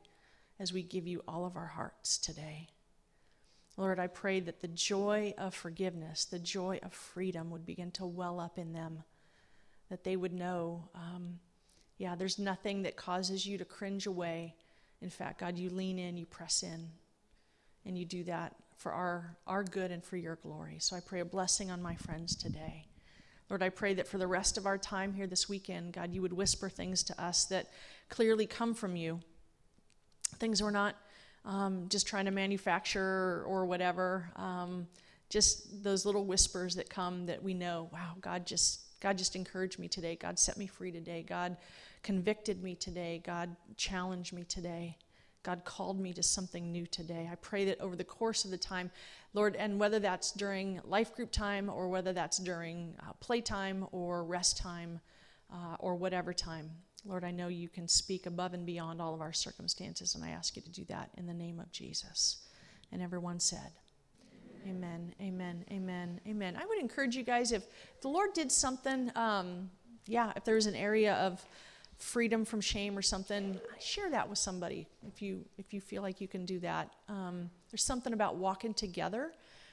as 0.58 0.72
we 0.72 0.82
give 0.82 1.06
you 1.06 1.22
all 1.26 1.44
of 1.44 1.56
our 1.56 1.66
hearts 1.66 2.18
today. 2.18 2.68
Lord, 3.76 3.98
I 3.98 4.06
pray 4.06 4.40
that 4.40 4.60
the 4.60 4.68
joy 4.68 5.34
of 5.36 5.54
forgiveness, 5.54 6.24
the 6.24 6.38
joy 6.38 6.80
of 6.82 6.92
freedom 6.92 7.50
would 7.50 7.66
begin 7.66 7.90
to 7.92 8.06
well 8.06 8.40
up 8.40 8.58
in 8.58 8.72
them, 8.72 9.04
that 9.88 10.04
they 10.04 10.16
would 10.16 10.32
know, 10.32 10.88
um, 10.94 11.38
yeah, 11.98 12.14
there's 12.14 12.38
nothing 12.38 12.82
that 12.82 12.96
causes 12.96 13.46
you 13.46 13.58
to 13.58 13.64
cringe 13.64 14.06
away. 14.06 14.54
In 15.00 15.10
fact, 15.10 15.40
God, 15.40 15.58
you 15.58 15.70
lean 15.70 15.98
in, 15.98 16.16
you 16.16 16.26
press 16.26 16.62
in, 16.62 16.88
and 17.84 17.96
you 17.96 18.04
do 18.04 18.24
that 18.24 18.54
for 18.76 18.92
our, 18.92 19.36
our 19.46 19.64
good 19.64 19.90
and 19.90 20.04
for 20.04 20.16
your 20.16 20.36
glory. 20.36 20.76
So 20.80 20.96
I 20.96 21.00
pray 21.00 21.20
a 21.20 21.24
blessing 21.24 21.70
on 21.70 21.80
my 21.80 21.94
friends 21.94 22.34
today. 22.34 22.86
Lord, 23.48 23.62
I 23.62 23.68
pray 23.68 23.94
that 23.94 24.08
for 24.08 24.18
the 24.18 24.26
rest 24.26 24.58
of 24.58 24.66
our 24.66 24.76
time 24.76 25.14
here 25.14 25.26
this 25.26 25.48
weekend, 25.48 25.92
God, 25.92 26.12
you 26.12 26.20
would 26.20 26.32
whisper 26.32 26.68
things 26.68 27.02
to 27.04 27.22
us 27.22 27.44
that 27.46 27.68
clearly 28.08 28.46
come 28.46 28.74
from 28.74 28.96
you. 28.96 29.20
Things 30.38 30.62
we're 30.62 30.70
not 30.72 30.96
um, 31.44 31.86
just 31.88 32.08
trying 32.08 32.24
to 32.24 32.32
manufacture 32.32 33.44
or 33.46 33.64
whatever. 33.64 34.30
Um, 34.34 34.88
just 35.30 35.82
those 35.84 36.04
little 36.04 36.24
whispers 36.24 36.74
that 36.74 36.90
come 36.90 37.26
that 37.26 37.42
we 37.42 37.54
know, 37.54 37.88
wow, 37.92 38.14
God 38.20 38.46
just 38.46 38.80
God 39.00 39.18
just 39.18 39.36
encouraged 39.36 39.78
me 39.78 39.88
today. 39.88 40.16
God 40.16 40.38
set 40.38 40.56
me 40.56 40.66
free 40.66 40.90
today. 40.90 41.24
God 41.26 41.56
convicted 42.02 42.62
me 42.62 42.74
today. 42.74 43.22
God 43.24 43.54
challenged 43.76 44.32
me 44.32 44.44
today. 44.44 44.96
God 45.42 45.64
called 45.64 46.00
me 46.00 46.12
to 46.12 46.24
something 46.24 46.72
new 46.72 46.86
today. 46.86 47.28
I 47.30 47.36
pray 47.36 47.66
that 47.66 47.80
over 47.80 47.94
the 47.94 48.02
course 48.02 48.44
of 48.44 48.50
the 48.50 48.58
time, 48.58 48.90
Lord, 49.32 49.54
and 49.54 49.78
whether 49.78 50.00
that's 50.00 50.32
during 50.32 50.80
life 50.84 51.14
group 51.14 51.30
time 51.30 51.70
or 51.70 51.88
whether 51.88 52.12
that's 52.12 52.38
during 52.38 52.94
uh, 53.00 53.12
playtime 53.20 53.86
or 53.92 54.24
rest 54.24 54.56
time 54.56 55.00
uh, 55.52 55.76
or 55.78 55.94
whatever 55.94 56.32
time, 56.32 56.70
Lord, 57.04 57.22
I 57.22 57.30
know 57.30 57.46
you 57.46 57.68
can 57.68 57.86
speak 57.86 58.26
above 58.26 58.54
and 58.54 58.66
beyond 58.66 59.00
all 59.00 59.14
of 59.14 59.20
our 59.20 59.32
circumstances, 59.32 60.16
and 60.16 60.24
I 60.24 60.30
ask 60.30 60.56
you 60.56 60.62
to 60.62 60.70
do 60.70 60.84
that 60.86 61.10
in 61.16 61.26
the 61.26 61.34
name 61.34 61.60
of 61.60 61.70
Jesus. 61.70 62.38
And 62.90 63.00
everyone 63.00 63.38
said, 63.38 63.70
Amen, 64.68 65.14
amen, 65.20 65.64
amen, 65.70 66.20
amen. 66.26 66.56
I 66.60 66.66
would 66.66 66.78
encourage 66.78 67.14
you 67.14 67.22
guys 67.22 67.52
if 67.52 67.62
the 68.00 68.08
Lord 68.08 68.32
did 68.32 68.50
something, 68.50 69.12
um, 69.14 69.70
yeah, 70.06 70.32
if 70.34 70.44
there 70.44 70.56
was 70.56 70.66
an 70.66 70.74
area 70.74 71.14
of 71.14 71.44
freedom 71.98 72.44
from 72.44 72.60
shame 72.60 72.98
or 72.98 73.02
something, 73.02 73.60
share 73.78 74.10
that 74.10 74.28
with 74.28 74.38
somebody 74.38 74.86
if 75.06 75.22
you 75.22 75.44
if 75.56 75.72
you 75.72 75.80
feel 75.80 76.02
like 76.02 76.20
you 76.20 76.26
can 76.26 76.44
do 76.44 76.58
that. 76.60 76.90
Um, 77.08 77.48
there's 77.70 77.84
something 77.84 78.12
about 78.12 78.36
walking 78.36 78.74
together, 78.74 79.32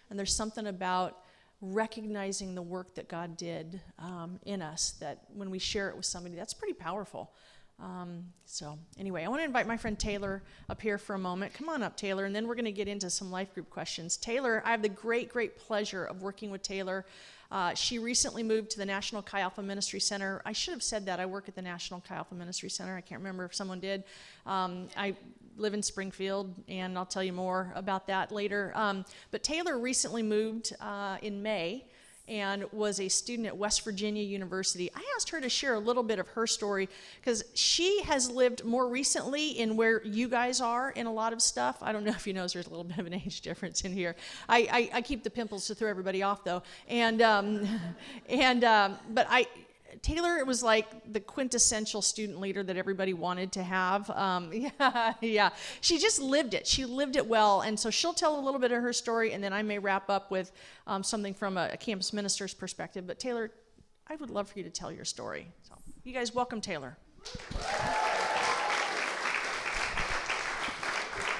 and 0.09 0.19
there's 0.19 0.35
something 0.35 0.67
about 0.67 1.17
recognizing 1.59 2.53
the 2.53 2.61
work 2.61 2.93
that 2.95 3.07
God 3.07 3.35
did 3.35 3.81
um, 3.97 4.39
in 4.45 4.61
us 4.61 4.91
that 4.99 5.23
when 5.33 5.49
we 5.49 5.59
share 5.59 5.89
it 5.89 5.95
with 5.95 6.05
somebody, 6.05 6.35
that's 6.35 6.53
pretty 6.53 6.73
powerful. 6.73 7.31
Um, 7.79 8.25
so, 8.45 8.77
anyway, 8.99 9.23
I 9.23 9.27
want 9.27 9.41
to 9.41 9.45
invite 9.45 9.67
my 9.67 9.77
friend 9.77 9.97
Taylor 9.97 10.43
up 10.69 10.81
here 10.81 10.97
for 10.97 11.15
a 11.15 11.19
moment. 11.19 11.53
Come 11.53 11.69
on 11.69 11.83
up, 11.83 11.97
Taylor, 11.97 12.25
and 12.25 12.35
then 12.35 12.47
we're 12.47 12.55
going 12.55 12.65
to 12.65 12.71
get 12.71 12.87
into 12.87 13.09
some 13.09 13.31
life 13.31 13.53
group 13.53 13.69
questions. 13.69 14.15
Taylor, 14.15 14.61
I 14.65 14.71
have 14.71 14.81
the 14.81 14.89
great, 14.89 15.29
great 15.29 15.57
pleasure 15.57 16.05
of 16.05 16.21
working 16.21 16.51
with 16.51 16.61
Taylor. 16.61 17.05
Uh, 17.51 17.73
she 17.73 17.99
recently 17.99 18.41
moved 18.41 18.71
to 18.71 18.77
the 18.77 18.85
National 18.85 19.21
Chi 19.21 19.39
Alpha 19.39 19.61
Ministry 19.61 19.99
Center. 19.99 20.41
I 20.45 20.53
should 20.53 20.73
have 20.73 20.81
said 20.81 21.05
that. 21.05 21.19
I 21.19 21.25
work 21.25 21.47
at 21.47 21.55
the 21.55 21.61
National 21.61 21.99
Chi 21.99 22.15
Alpha 22.15 22.35
Ministry 22.35 22.69
Center. 22.69 22.95
I 22.95 23.01
can't 23.01 23.19
remember 23.19 23.45
if 23.45 23.53
someone 23.53 23.79
did. 23.79 24.03
Um, 24.45 24.87
I 24.97 25.15
live 25.57 25.73
in 25.73 25.83
Springfield, 25.83 26.55
and 26.67 26.97
I'll 26.97 27.05
tell 27.05 27.23
you 27.23 27.33
more 27.33 27.71
about 27.75 28.07
that 28.07 28.31
later. 28.31 28.71
Um, 28.75 29.05
but 29.29 29.43
Taylor 29.43 29.77
recently 29.77 30.23
moved 30.23 30.73
uh, 30.79 31.17
in 31.21 31.43
May 31.43 31.85
and 32.27 32.63
was 32.71 32.99
a 32.99 33.09
student 33.09 33.47
at 33.47 33.57
West 33.57 33.83
Virginia 33.83 34.23
University. 34.23 34.89
I 34.95 35.03
asked 35.15 35.29
her 35.31 35.41
to 35.41 35.49
share 35.49 35.73
a 35.73 35.79
little 35.79 36.03
bit 36.03 36.19
of 36.19 36.27
her 36.29 36.47
story 36.47 36.87
because 37.19 37.43
she 37.53 38.01
has 38.03 38.29
lived 38.29 38.63
more 38.63 38.87
recently 38.87 39.49
in 39.49 39.75
where 39.75 40.01
you 40.05 40.29
guys 40.29 40.61
are 40.61 40.91
in 40.91 41.05
a 41.05 41.11
lot 41.11 41.33
of 41.33 41.41
stuff. 41.41 41.77
I 41.81 41.91
don't 41.91 42.05
know 42.05 42.11
if 42.11 42.25
you 42.25 42.33
know, 42.33 42.47
there's 42.47 42.67
a 42.67 42.69
little 42.69 42.85
bit 42.85 42.97
of 42.97 43.05
an 43.05 43.13
age 43.25 43.41
difference 43.41 43.81
in 43.81 43.91
here. 43.91 44.15
I, 44.47 44.89
I, 44.93 44.97
I 44.97 45.01
keep 45.01 45.23
the 45.23 45.29
pimples 45.29 45.67
to 45.67 45.75
throw 45.75 45.89
everybody 45.89 46.23
off 46.23 46.43
though, 46.43 46.63
and 46.87 47.21
um, 47.21 47.67
and 48.29 48.63
um, 48.63 48.97
but 49.09 49.27
I 49.29 49.47
Taylor 50.03 50.43
was 50.43 50.61
like 50.61 51.13
the 51.13 51.21
quintessential 51.21 52.01
student 52.01 52.41
leader 52.41 52.61
that 52.61 52.75
everybody 52.75 53.13
wanted 53.13 53.53
to 53.53 53.63
have. 53.63 54.09
Um, 54.09 54.51
yeah, 54.53 55.13
yeah. 55.21 55.49
She 55.79 55.97
just 55.97 56.19
lived 56.19 56.53
it. 56.53 56.67
She 56.67 56.83
lived 56.83 57.15
it 57.15 57.25
well. 57.25 57.61
And 57.61 57.79
so 57.79 57.89
she'll 57.89 58.13
tell 58.13 58.37
a 58.37 58.41
little 58.41 58.59
bit 58.59 58.73
of 58.73 58.81
her 58.81 58.91
story, 58.91 59.31
and 59.31 59.41
then 59.41 59.53
I 59.53 59.61
may 59.63 59.79
wrap 59.79 60.09
up 60.09 60.29
with 60.29 60.51
um, 60.87 61.03
something 61.03 61.33
from 61.33 61.57
a, 61.57 61.69
a, 61.71 61.77
campus 61.77 62.11
minister's 62.11 62.53
perspective. 62.53 63.07
But 63.07 63.17
Taylor, 63.17 63.49
I 64.05 64.17
would 64.17 64.29
love 64.29 64.49
for 64.49 64.59
you 64.59 64.65
to 64.65 64.69
tell 64.69 64.91
your 64.91 65.05
story. 65.05 65.47
So, 65.63 65.75
you 66.03 66.11
guys, 66.11 66.35
welcome 66.35 66.59
Taylor. 66.59 66.97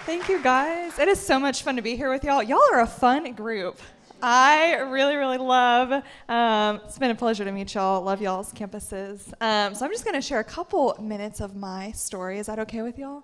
Thank 0.06 0.30
you, 0.30 0.42
guys. 0.42 1.00
It 1.00 1.10
is 1.10 1.20
so 1.20 1.38
much 1.38 1.64
fun 1.64 1.76
to 1.76 1.82
be 1.82 1.98
here 1.98 2.10
with 2.10 2.24
y'all. 2.24 2.42
Y'all 2.42 2.62
are 2.72 2.80
a 2.80 2.88
fun 2.88 3.34
group. 3.34 3.78
I 4.26 4.76
really, 4.76 5.18
really 5.18 5.38
love. 5.38 6.02
Um, 6.30 6.80
it's 6.86 6.98
been 6.98 7.12
a 7.12 7.16
pleasure 7.16 7.44
to 7.44 7.52
meet 7.52 7.74
y'all. 7.74 8.02
Love 8.02 8.22
y'all's 8.22 8.54
campuses. 8.54 9.34
Um, 9.42 9.76
so 9.76 9.84
I'm 9.84 9.92
just 9.92 10.06
going 10.06 10.16
to 10.16 10.22
share 10.22 10.40
a 10.40 10.46
couple 10.46 10.96
minutes 10.98 11.42
of 11.42 11.58
my 11.58 11.92
story. 11.92 12.40
Is 12.40 12.46
that 12.46 12.58
okay 12.60 12.82
with 12.84 12.98
y'all? 12.98 13.24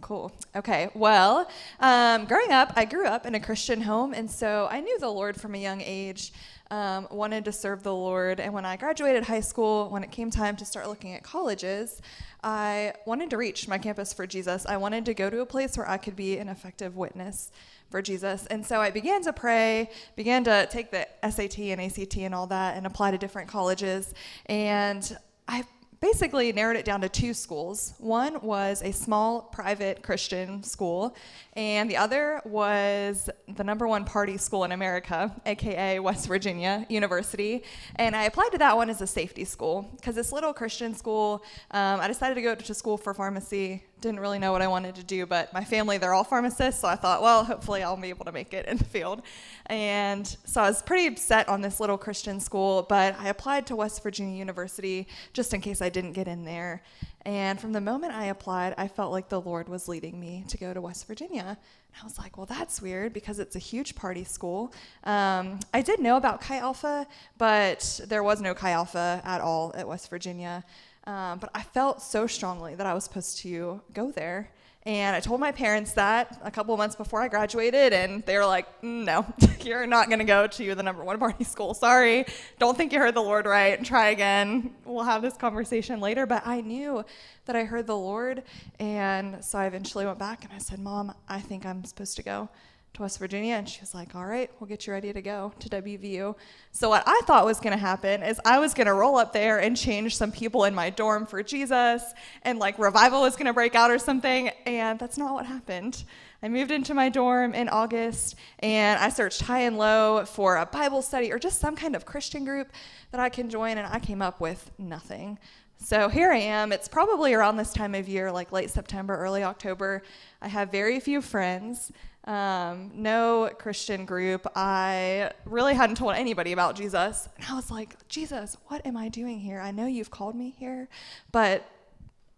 Cool. 0.00 0.30
Okay. 0.54 0.88
Well, 0.94 1.50
um, 1.80 2.26
growing 2.26 2.52
up, 2.52 2.72
I 2.76 2.84
grew 2.84 3.06
up 3.06 3.26
in 3.26 3.34
a 3.34 3.40
Christian 3.40 3.80
home, 3.80 4.14
and 4.14 4.30
so 4.30 4.68
I 4.70 4.80
knew 4.80 5.00
the 5.00 5.08
Lord 5.08 5.38
from 5.38 5.56
a 5.56 5.58
young 5.58 5.80
age. 5.80 6.32
Um, 6.70 7.08
wanted 7.10 7.44
to 7.46 7.52
serve 7.52 7.82
the 7.82 7.92
Lord, 7.92 8.38
and 8.38 8.54
when 8.54 8.64
I 8.64 8.76
graduated 8.76 9.24
high 9.24 9.40
school, 9.40 9.88
when 9.90 10.04
it 10.04 10.12
came 10.12 10.30
time 10.30 10.54
to 10.58 10.64
start 10.64 10.86
looking 10.86 11.12
at 11.14 11.24
colleges, 11.24 12.00
I 12.44 12.92
wanted 13.04 13.30
to 13.30 13.36
reach 13.36 13.66
my 13.66 13.78
campus 13.78 14.12
for 14.12 14.24
Jesus. 14.28 14.64
I 14.64 14.76
wanted 14.76 15.04
to 15.06 15.14
go 15.14 15.28
to 15.28 15.40
a 15.40 15.46
place 15.46 15.76
where 15.76 15.90
I 15.90 15.96
could 15.96 16.14
be 16.14 16.38
an 16.38 16.48
effective 16.48 16.96
witness 16.96 17.50
for 17.90 18.00
Jesus. 18.00 18.46
And 18.46 18.64
so 18.64 18.80
I 18.80 18.90
began 18.90 19.22
to 19.22 19.32
pray, 19.32 19.90
began 20.16 20.44
to 20.44 20.66
take 20.70 20.90
the 20.90 21.06
SAT 21.28 21.58
and 21.58 21.80
ACT 21.80 22.16
and 22.18 22.34
all 22.34 22.46
that 22.46 22.76
and 22.76 22.86
apply 22.86 23.10
to 23.10 23.18
different 23.18 23.48
colleges. 23.48 24.14
And 24.46 25.16
I 25.48 25.64
basically 26.00 26.50
narrowed 26.52 26.76
it 26.76 26.84
down 26.84 27.02
to 27.02 27.08
two 27.08 27.34
schools. 27.34 27.92
One 27.98 28.40
was 28.40 28.82
a 28.82 28.90
small 28.90 29.42
private 29.42 30.02
Christian 30.02 30.62
school, 30.62 31.14
and 31.54 31.90
the 31.90 31.98
other 31.98 32.40
was 32.46 33.28
the 33.54 33.64
number 33.64 33.86
one 33.86 34.04
party 34.04 34.38
school 34.38 34.64
in 34.64 34.72
America, 34.72 35.34
aka 35.44 35.98
West 35.98 36.26
Virginia 36.26 36.86
University. 36.88 37.64
And 37.96 38.16
I 38.16 38.24
applied 38.24 38.50
to 38.52 38.58
that 38.58 38.76
one 38.76 38.88
as 38.88 39.02
a 39.02 39.06
safety 39.06 39.44
school 39.44 39.90
because 39.96 40.14
this 40.14 40.32
little 40.32 40.54
Christian 40.54 40.94
school, 40.94 41.44
um, 41.70 42.00
I 42.00 42.08
decided 42.08 42.34
to 42.36 42.42
go 42.42 42.54
to 42.54 42.74
school 42.74 42.96
for 42.96 43.12
pharmacy 43.12 43.84
didn't 44.00 44.20
really 44.20 44.38
know 44.38 44.52
what 44.52 44.62
I 44.62 44.66
wanted 44.66 44.94
to 44.96 45.04
do, 45.04 45.26
but 45.26 45.52
my 45.52 45.64
family, 45.64 45.98
they're 45.98 46.14
all 46.14 46.24
pharmacists, 46.24 46.80
so 46.80 46.88
I 46.88 46.96
thought, 46.96 47.22
well, 47.22 47.44
hopefully 47.44 47.82
I'll 47.82 47.96
be 47.96 48.08
able 48.08 48.24
to 48.24 48.32
make 48.32 48.54
it 48.54 48.66
in 48.66 48.76
the 48.76 48.84
field. 48.84 49.22
And 49.66 50.26
so 50.44 50.62
I 50.62 50.68
was 50.68 50.82
pretty 50.82 51.14
set 51.16 51.48
on 51.48 51.60
this 51.60 51.80
little 51.80 51.98
Christian 51.98 52.40
school, 52.40 52.86
but 52.88 53.14
I 53.18 53.28
applied 53.28 53.66
to 53.68 53.76
West 53.76 54.02
Virginia 54.02 54.36
University 54.36 55.06
just 55.32 55.54
in 55.54 55.60
case 55.60 55.82
I 55.82 55.88
didn't 55.88 56.12
get 56.12 56.28
in 56.28 56.44
there. 56.44 56.82
And 57.26 57.60
from 57.60 57.72
the 57.72 57.80
moment 57.80 58.14
I 58.14 58.26
applied, 58.26 58.74
I 58.78 58.88
felt 58.88 59.12
like 59.12 59.28
the 59.28 59.40
Lord 59.40 59.68
was 59.68 59.88
leading 59.88 60.18
me 60.18 60.44
to 60.48 60.56
go 60.56 60.72
to 60.72 60.80
West 60.80 61.06
Virginia. 61.06 61.58
And 61.92 62.00
I 62.00 62.04
was 62.04 62.18
like, 62.18 62.36
well, 62.36 62.46
that's 62.46 62.80
weird 62.80 63.12
because 63.12 63.38
it's 63.38 63.56
a 63.56 63.58
huge 63.58 63.94
party 63.94 64.24
school. 64.24 64.72
Um, 65.04 65.60
I 65.74 65.82
did 65.82 66.00
know 66.00 66.16
about 66.16 66.40
Chi 66.40 66.56
Alpha, 66.56 67.06
but 67.36 68.00
there 68.06 68.22
was 68.22 68.40
no 68.40 68.54
Chi 68.54 68.70
Alpha 68.70 69.20
at 69.24 69.40
all 69.40 69.72
at 69.76 69.86
West 69.86 70.08
Virginia. 70.08 70.64
Um, 71.04 71.38
but 71.38 71.50
I 71.54 71.62
felt 71.62 72.02
so 72.02 72.26
strongly 72.26 72.74
that 72.74 72.86
I 72.86 72.94
was 72.94 73.04
supposed 73.04 73.38
to 73.38 73.80
go 73.92 74.10
there. 74.10 74.50
And 74.84 75.14
I 75.14 75.20
told 75.20 75.40
my 75.40 75.52
parents 75.52 75.92
that 75.92 76.40
a 76.42 76.50
couple 76.50 76.74
months 76.78 76.96
before 76.96 77.20
I 77.20 77.28
graduated, 77.28 77.92
and 77.92 78.24
they 78.24 78.38
were 78.38 78.46
like, 78.46 78.80
"Mm, 78.80 79.04
no, 79.04 79.26
you're 79.60 79.86
not 79.86 80.08
going 80.08 80.20
to 80.20 80.24
go 80.24 80.46
to 80.46 80.74
the 80.74 80.82
number 80.82 81.04
one 81.04 81.18
party 81.18 81.44
school. 81.54 81.74
Sorry. 81.74 82.24
Don't 82.58 82.76
think 82.76 82.92
you 82.92 82.98
heard 82.98 83.14
the 83.14 83.22
Lord 83.22 83.44
right. 83.44 83.82
Try 83.84 84.08
again. 84.08 84.74
We'll 84.86 85.04
have 85.04 85.20
this 85.20 85.36
conversation 85.36 86.00
later. 86.00 86.24
But 86.24 86.46
I 86.46 86.62
knew 86.62 87.04
that 87.44 87.56
I 87.56 87.64
heard 87.64 87.86
the 87.86 87.96
Lord. 87.96 88.42
And 88.78 89.44
so 89.44 89.58
I 89.58 89.66
eventually 89.66 90.06
went 90.06 90.18
back 90.18 90.44
and 90.44 90.52
I 90.52 90.58
said, 90.58 90.78
Mom, 90.78 91.14
I 91.28 91.40
think 91.40 91.66
I'm 91.66 91.84
supposed 91.84 92.16
to 92.16 92.22
go 92.22 92.48
to 92.94 93.02
West 93.02 93.18
Virginia. 93.18 93.54
And 93.54 93.68
she 93.68 93.80
was 93.80 93.94
like, 93.94 94.14
All 94.14 94.26
right, 94.26 94.50
we'll 94.58 94.68
get 94.68 94.86
you 94.86 94.92
ready 94.92 95.12
to 95.12 95.22
go 95.22 95.52
to 95.58 95.68
WVU. 95.68 96.34
So, 96.72 96.88
what 96.88 97.02
I 97.06 97.20
thought 97.26 97.44
was 97.44 97.60
going 97.60 97.72
to 97.72 97.78
happen 97.78 98.22
is 98.22 98.40
I 98.44 98.58
was 98.58 98.74
going 98.74 98.86
to 98.86 98.94
roll 98.94 99.16
up 99.16 99.32
there 99.32 99.58
and 99.58 99.76
change 99.76 100.16
some 100.16 100.32
people 100.32 100.64
in 100.64 100.74
my 100.74 100.90
dorm 100.90 101.26
for 101.26 101.42
Jesus, 101.42 102.02
and 102.42 102.58
like 102.58 102.78
revival 102.78 103.22
was 103.22 103.34
going 103.34 103.46
to 103.46 103.52
break 103.52 103.74
out 103.74 103.90
or 103.90 103.98
something. 103.98 104.48
And 104.66 104.98
that's 104.98 105.18
not 105.18 105.34
what 105.34 105.46
happened. 105.46 106.04
I 106.42 106.48
moved 106.48 106.70
into 106.70 106.94
my 106.94 107.10
dorm 107.10 107.54
in 107.54 107.68
August 107.68 108.34
and 108.60 108.98
I 108.98 109.10
searched 109.10 109.42
high 109.42 109.60
and 109.60 109.76
low 109.76 110.24
for 110.24 110.56
a 110.56 110.64
Bible 110.64 111.02
study 111.02 111.30
or 111.30 111.38
just 111.38 111.60
some 111.60 111.76
kind 111.76 111.94
of 111.94 112.06
Christian 112.06 112.46
group 112.46 112.72
that 113.10 113.20
I 113.20 113.28
can 113.28 113.50
join, 113.50 113.76
and 113.78 113.86
I 113.86 113.98
came 113.98 114.22
up 114.22 114.40
with 114.40 114.70
nothing. 114.78 115.38
So 115.82 116.08
here 116.08 116.30
I 116.30 116.36
am. 116.36 116.72
It's 116.72 116.88
probably 116.88 117.32
around 117.32 117.56
this 117.56 117.72
time 117.72 117.94
of 117.94 118.06
year, 118.06 118.30
like 118.30 118.52
late 118.52 118.70
September, 118.70 119.16
early 119.16 119.42
October. 119.42 120.02
I 120.42 120.48
have 120.48 120.70
very 120.70 121.00
few 121.00 121.22
friends 121.22 121.90
um, 122.24 122.90
no 122.94 123.50
Christian 123.58 124.04
group. 124.04 124.46
I 124.54 125.32
really 125.44 125.74
hadn't 125.74 125.96
told 125.96 126.14
anybody 126.14 126.52
about 126.52 126.76
Jesus. 126.76 127.28
And 127.36 127.46
I 127.48 127.54
was 127.54 127.70
like, 127.70 127.96
Jesus, 128.08 128.56
what 128.66 128.84
am 128.86 128.96
I 128.96 129.08
doing 129.08 129.40
here? 129.40 129.60
I 129.60 129.70
know 129.70 129.86
you've 129.86 130.10
called 130.10 130.34
me 130.34 130.54
here, 130.58 130.88
but 131.32 131.66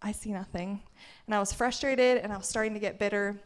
I 0.01 0.11
see 0.11 0.31
nothing. 0.31 0.81
And 1.27 1.35
I 1.35 1.39
was 1.39 1.53
frustrated 1.53 2.17
and 2.17 2.31
I 2.31 2.37
was 2.37 2.47
starting 2.47 2.73
to 2.73 2.79
get 2.79 2.99
bitter. 2.99 3.39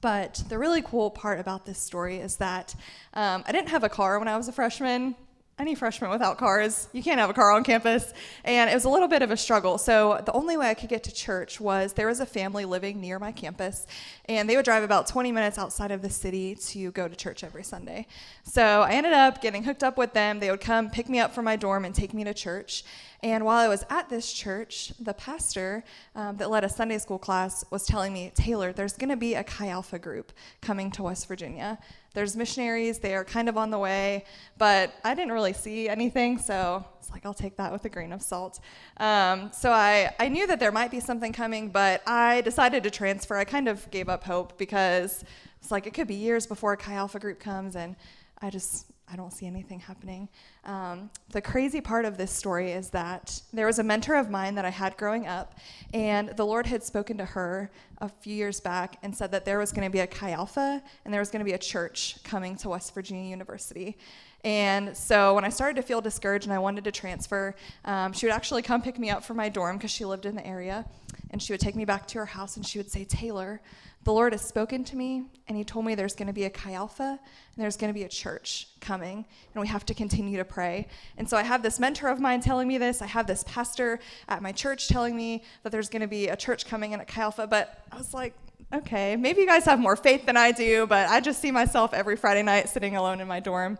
But 0.00 0.42
the 0.48 0.58
really 0.58 0.82
cool 0.82 1.10
part 1.10 1.40
about 1.40 1.66
this 1.66 1.78
story 1.78 2.18
is 2.18 2.36
that 2.36 2.74
um, 3.14 3.42
I 3.46 3.52
didn't 3.52 3.68
have 3.70 3.84
a 3.84 3.88
car 3.88 4.18
when 4.18 4.28
I 4.28 4.36
was 4.36 4.48
a 4.48 4.52
freshman 4.52 5.16
any 5.58 5.74
freshman 5.74 6.10
without 6.10 6.38
cars. 6.38 6.88
You 6.92 7.02
can't 7.02 7.18
have 7.18 7.30
a 7.30 7.34
car 7.34 7.50
on 7.50 7.64
campus. 7.64 8.12
And 8.44 8.70
it 8.70 8.74
was 8.74 8.84
a 8.84 8.88
little 8.88 9.08
bit 9.08 9.22
of 9.22 9.30
a 9.30 9.36
struggle. 9.36 9.76
So 9.78 10.22
the 10.24 10.32
only 10.32 10.56
way 10.56 10.70
I 10.70 10.74
could 10.74 10.88
get 10.88 11.02
to 11.04 11.12
church 11.12 11.60
was 11.60 11.92
there 11.92 12.06
was 12.06 12.20
a 12.20 12.26
family 12.26 12.64
living 12.64 13.00
near 13.00 13.18
my 13.18 13.32
campus, 13.32 13.86
and 14.26 14.48
they 14.48 14.56
would 14.56 14.64
drive 14.64 14.82
about 14.82 15.06
20 15.06 15.32
minutes 15.32 15.58
outside 15.58 15.90
of 15.90 16.02
the 16.02 16.10
city 16.10 16.54
to 16.54 16.90
go 16.92 17.08
to 17.08 17.16
church 17.16 17.42
every 17.42 17.64
Sunday. 17.64 18.06
So 18.44 18.82
I 18.82 18.92
ended 18.92 19.12
up 19.12 19.42
getting 19.42 19.64
hooked 19.64 19.82
up 19.82 19.98
with 19.98 20.12
them. 20.12 20.38
They 20.40 20.50
would 20.50 20.60
come 20.60 20.90
pick 20.90 21.08
me 21.08 21.18
up 21.18 21.34
from 21.34 21.44
my 21.44 21.56
dorm 21.56 21.84
and 21.84 21.94
take 21.94 22.14
me 22.14 22.24
to 22.24 22.34
church. 22.34 22.84
And 23.22 23.44
while 23.44 23.58
I 23.58 23.66
was 23.66 23.84
at 23.90 24.08
this 24.08 24.32
church, 24.32 24.92
the 25.00 25.12
pastor 25.12 25.82
um, 26.14 26.36
that 26.36 26.50
led 26.50 26.62
a 26.62 26.68
Sunday 26.68 26.98
school 26.98 27.18
class 27.18 27.64
was 27.70 27.84
telling 27.84 28.12
me, 28.12 28.30
Taylor, 28.34 28.72
there's 28.72 28.96
going 28.96 29.08
to 29.08 29.16
be 29.16 29.34
a 29.34 29.42
Chi 29.42 29.68
Alpha 29.68 29.98
group 29.98 30.32
coming 30.60 30.90
to 30.92 31.02
West 31.02 31.26
Virginia. 31.26 31.78
There's 32.14 32.36
missionaries, 32.36 33.00
they 33.00 33.14
are 33.14 33.24
kind 33.24 33.48
of 33.48 33.56
on 33.56 33.70
the 33.70 33.78
way, 33.78 34.24
but 34.56 34.92
I 35.04 35.14
didn't 35.14 35.32
really 35.32 35.52
see 35.52 35.88
anything, 35.88 36.38
so 36.38 36.84
it's 37.00 37.10
like 37.10 37.26
I'll 37.26 37.34
take 37.34 37.56
that 37.56 37.72
with 37.72 37.84
a 37.84 37.88
grain 37.88 38.12
of 38.12 38.22
salt. 38.22 38.60
Um, 38.98 39.50
so 39.52 39.72
I, 39.72 40.14
I 40.18 40.28
knew 40.28 40.46
that 40.46 40.60
there 40.60 40.72
might 40.72 40.90
be 40.90 41.00
something 41.00 41.32
coming, 41.32 41.68
but 41.70 42.02
I 42.06 42.40
decided 42.42 42.82
to 42.84 42.90
transfer. 42.90 43.36
I 43.36 43.44
kind 43.44 43.68
of 43.68 43.90
gave 43.90 44.08
up 44.08 44.24
hope 44.24 44.58
because 44.58 45.24
it's 45.60 45.70
like 45.70 45.86
it 45.86 45.94
could 45.94 46.06
be 46.06 46.14
years 46.14 46.46
before 46.46 46.72
a 46.72 46.76
Chi 46.76 46.94
Alpha 46.94 47.18
group 47.18 47.40
comes, 47.40 47.74
and 47.74 47.96
I 48.40 48.50
just 48.50 48.86
I 49.10 49.16
don't 49.16 49.32
see 49.32 49.46
anything 49.46 49.80
happening. 49.80 50.28
Um, 50.64 51.10
the 51.30 51.40
crazy 51.40 51.80
part 51.80 52.04
of 52.04 52.16
this 52.16 52.30
story 52.30 52.72
is 52.72 52.90
that 52.90 53.40
there 53.52 53.66
was 53.66 53.78
a 53.78 53.82
mentor 53.82 54.16
of 54.16 54.30
mine 54.30 54.54
that 54.56 54.64
I 54.64 54.70
had 54.70 54.96
growing 54.96 55.26
up, 55.26 55.58
and 55.94 56.28
the 56.30 56.44
Lord 56.44 56.66
had 56.66 56.82
spoken 56.82 57.16
to 57.18 57.24
her 57.24 57.70
a 57.98 58.08
few 58.08 58.34
years 58.34 58.60
back 58.60 58.98
and 59.02 59.16
said 59.16 59.30
that 59.32 59.44
there 59.44 59.58
was 59.58 59.72
going 59.72 59.86
to 59.86 59.92
be 59.92 60.00
a 60.00 60.06
Chi 60.06 60.30
Alpha 60.32 60.82
and 61.04 61.12
there 61.12 61.20
was 61.20 61.30
going 61.30 61.40
to 61.40 61.44
be 61.44 61.54
a 61.54 61.58
church 61.58 62.22
coming 62.22 62.56
to 62.56 62.68
West 62.68 62.94
Virginia 62.94 63.28
University. 63.28 63.96
And 64.44 64.96
so 64.96 65.34
when 65.34 65.44
I 65.44 65.48
started 65.48 65.76
to 65.76 65.82
feel 65.82 66.00
discouraged 66.00 66.46
and 66.46 66.52
I 66.52 66.58
wanted 66.58 66.84
to 66.84 66.92
transfer, 66.92 67.54
um, 67.84 68.12
she 68.12 68.26
would 68.26 68.32
actually 68.32 68.62
come 68.62 68.82
pick 68.82 68.98
me 68.98 69.10
up 69.10 69.24
from 69.24 69.36
my 69.36 69.48
dorm 69.48 69.76
because 69.76 69.90
she 69.90 70.04
lived 70.04 70.26
in 70.26 70.36
the 70.36 70.46
area, 70.46 70.86
and 71.30 71.42
she 71.42 71.52
would 71.52 71.60
take 71.60 71.74
me 71.74 71.84
back 71.84 72.06
to 72.08 72.18
her 72.18 72.26
house 72.26 72.56
and 72.56 72.64
she 72.64 72.78
would 72.78 72.90
say, 72.90 73.04
Taylor, 73.04 73.60
the 74.04 74.12
Lord 74.12 74.32
has 74.32 74.42
spoken 74.42 74.84
to 74.84 74.96
me, 74.96 75.24
and 75.48 75.56
He 75.56 75.64
told 75.64 75.84
me 75.84 75.94
there's 75.94 76.14
going 76.14 76.28
to 76.28 76.32
be 76.32 76.44
a 76.44 76.50
Chi 76.50 76.72
Alpha 76.72 77.02
and 77.02 77.62
there's 77.62 77.76
going 77.76 77.92
to 77.92 77.94
be 77.94 78.04
a 78.04 78.08
church 78.08 78.68
coming, 78.80 79.24
and 79.54 79.60
we 79.60 79.66
have 79.66 79.84
to 79.86 79.92
continue 79.92 80.38
to 80.38 80.44
pray. 80.44 80.86
And 81.16 81.28
so 81.28 81.36
I 81.36 81.42
have 81.42 81.62
this 81.62 81.80
mentor 81.80 82.06
of 82.08 82.20
mine 82.20 82.40
telling 82.40 82.68
me 82.68 82.78
this. 82.78 83.02
I 83.02 83.06
have 83.06 83.26
this 83.26 83.44
pastor 83.46 83.98
at 84.28 84.40
my 84.40 84.52
church 84.52 84.88
telling 84.88 85.16
me 85.16 85.42
that 85.64 85.72
there's 85.72 85.88
going 85.88 86.02
to 86.02 86.08
be 86.08 86.28
a 86.28 86.36
church 86.36 86.64
coming 86.64 86.92
in 86.92 87.00
at 87.00 87.08
Chi 87.08 87.20
Alpha. 87.20 87.48
But 87.48 87.84
I 87.90 87.96
was 87.98 88.14
like, 88.14 88.34
okay, 88.72 89.16
maybe 89.16 89.40
you 89.40 89.46
guys 89.46 89.64
have 89.64 89.80
more 89.80 89.96
faith 89.96 90.26
than 90.26 90.36
I 90.36 90.52
do, 90.52 90.86
but 90.86 91.08
I 91.08 91.20
just 91.20 91.40
see 91.42 91.50
myself 91.50 91.92
every 91.92 92.16
Friday 92.16 92.42
night 92.42 92.68
sitting 92.68 92.96
alone 92.96 93.20
in 93.20 93.26
my 93.26 93.40
dorm. 93.40 93.78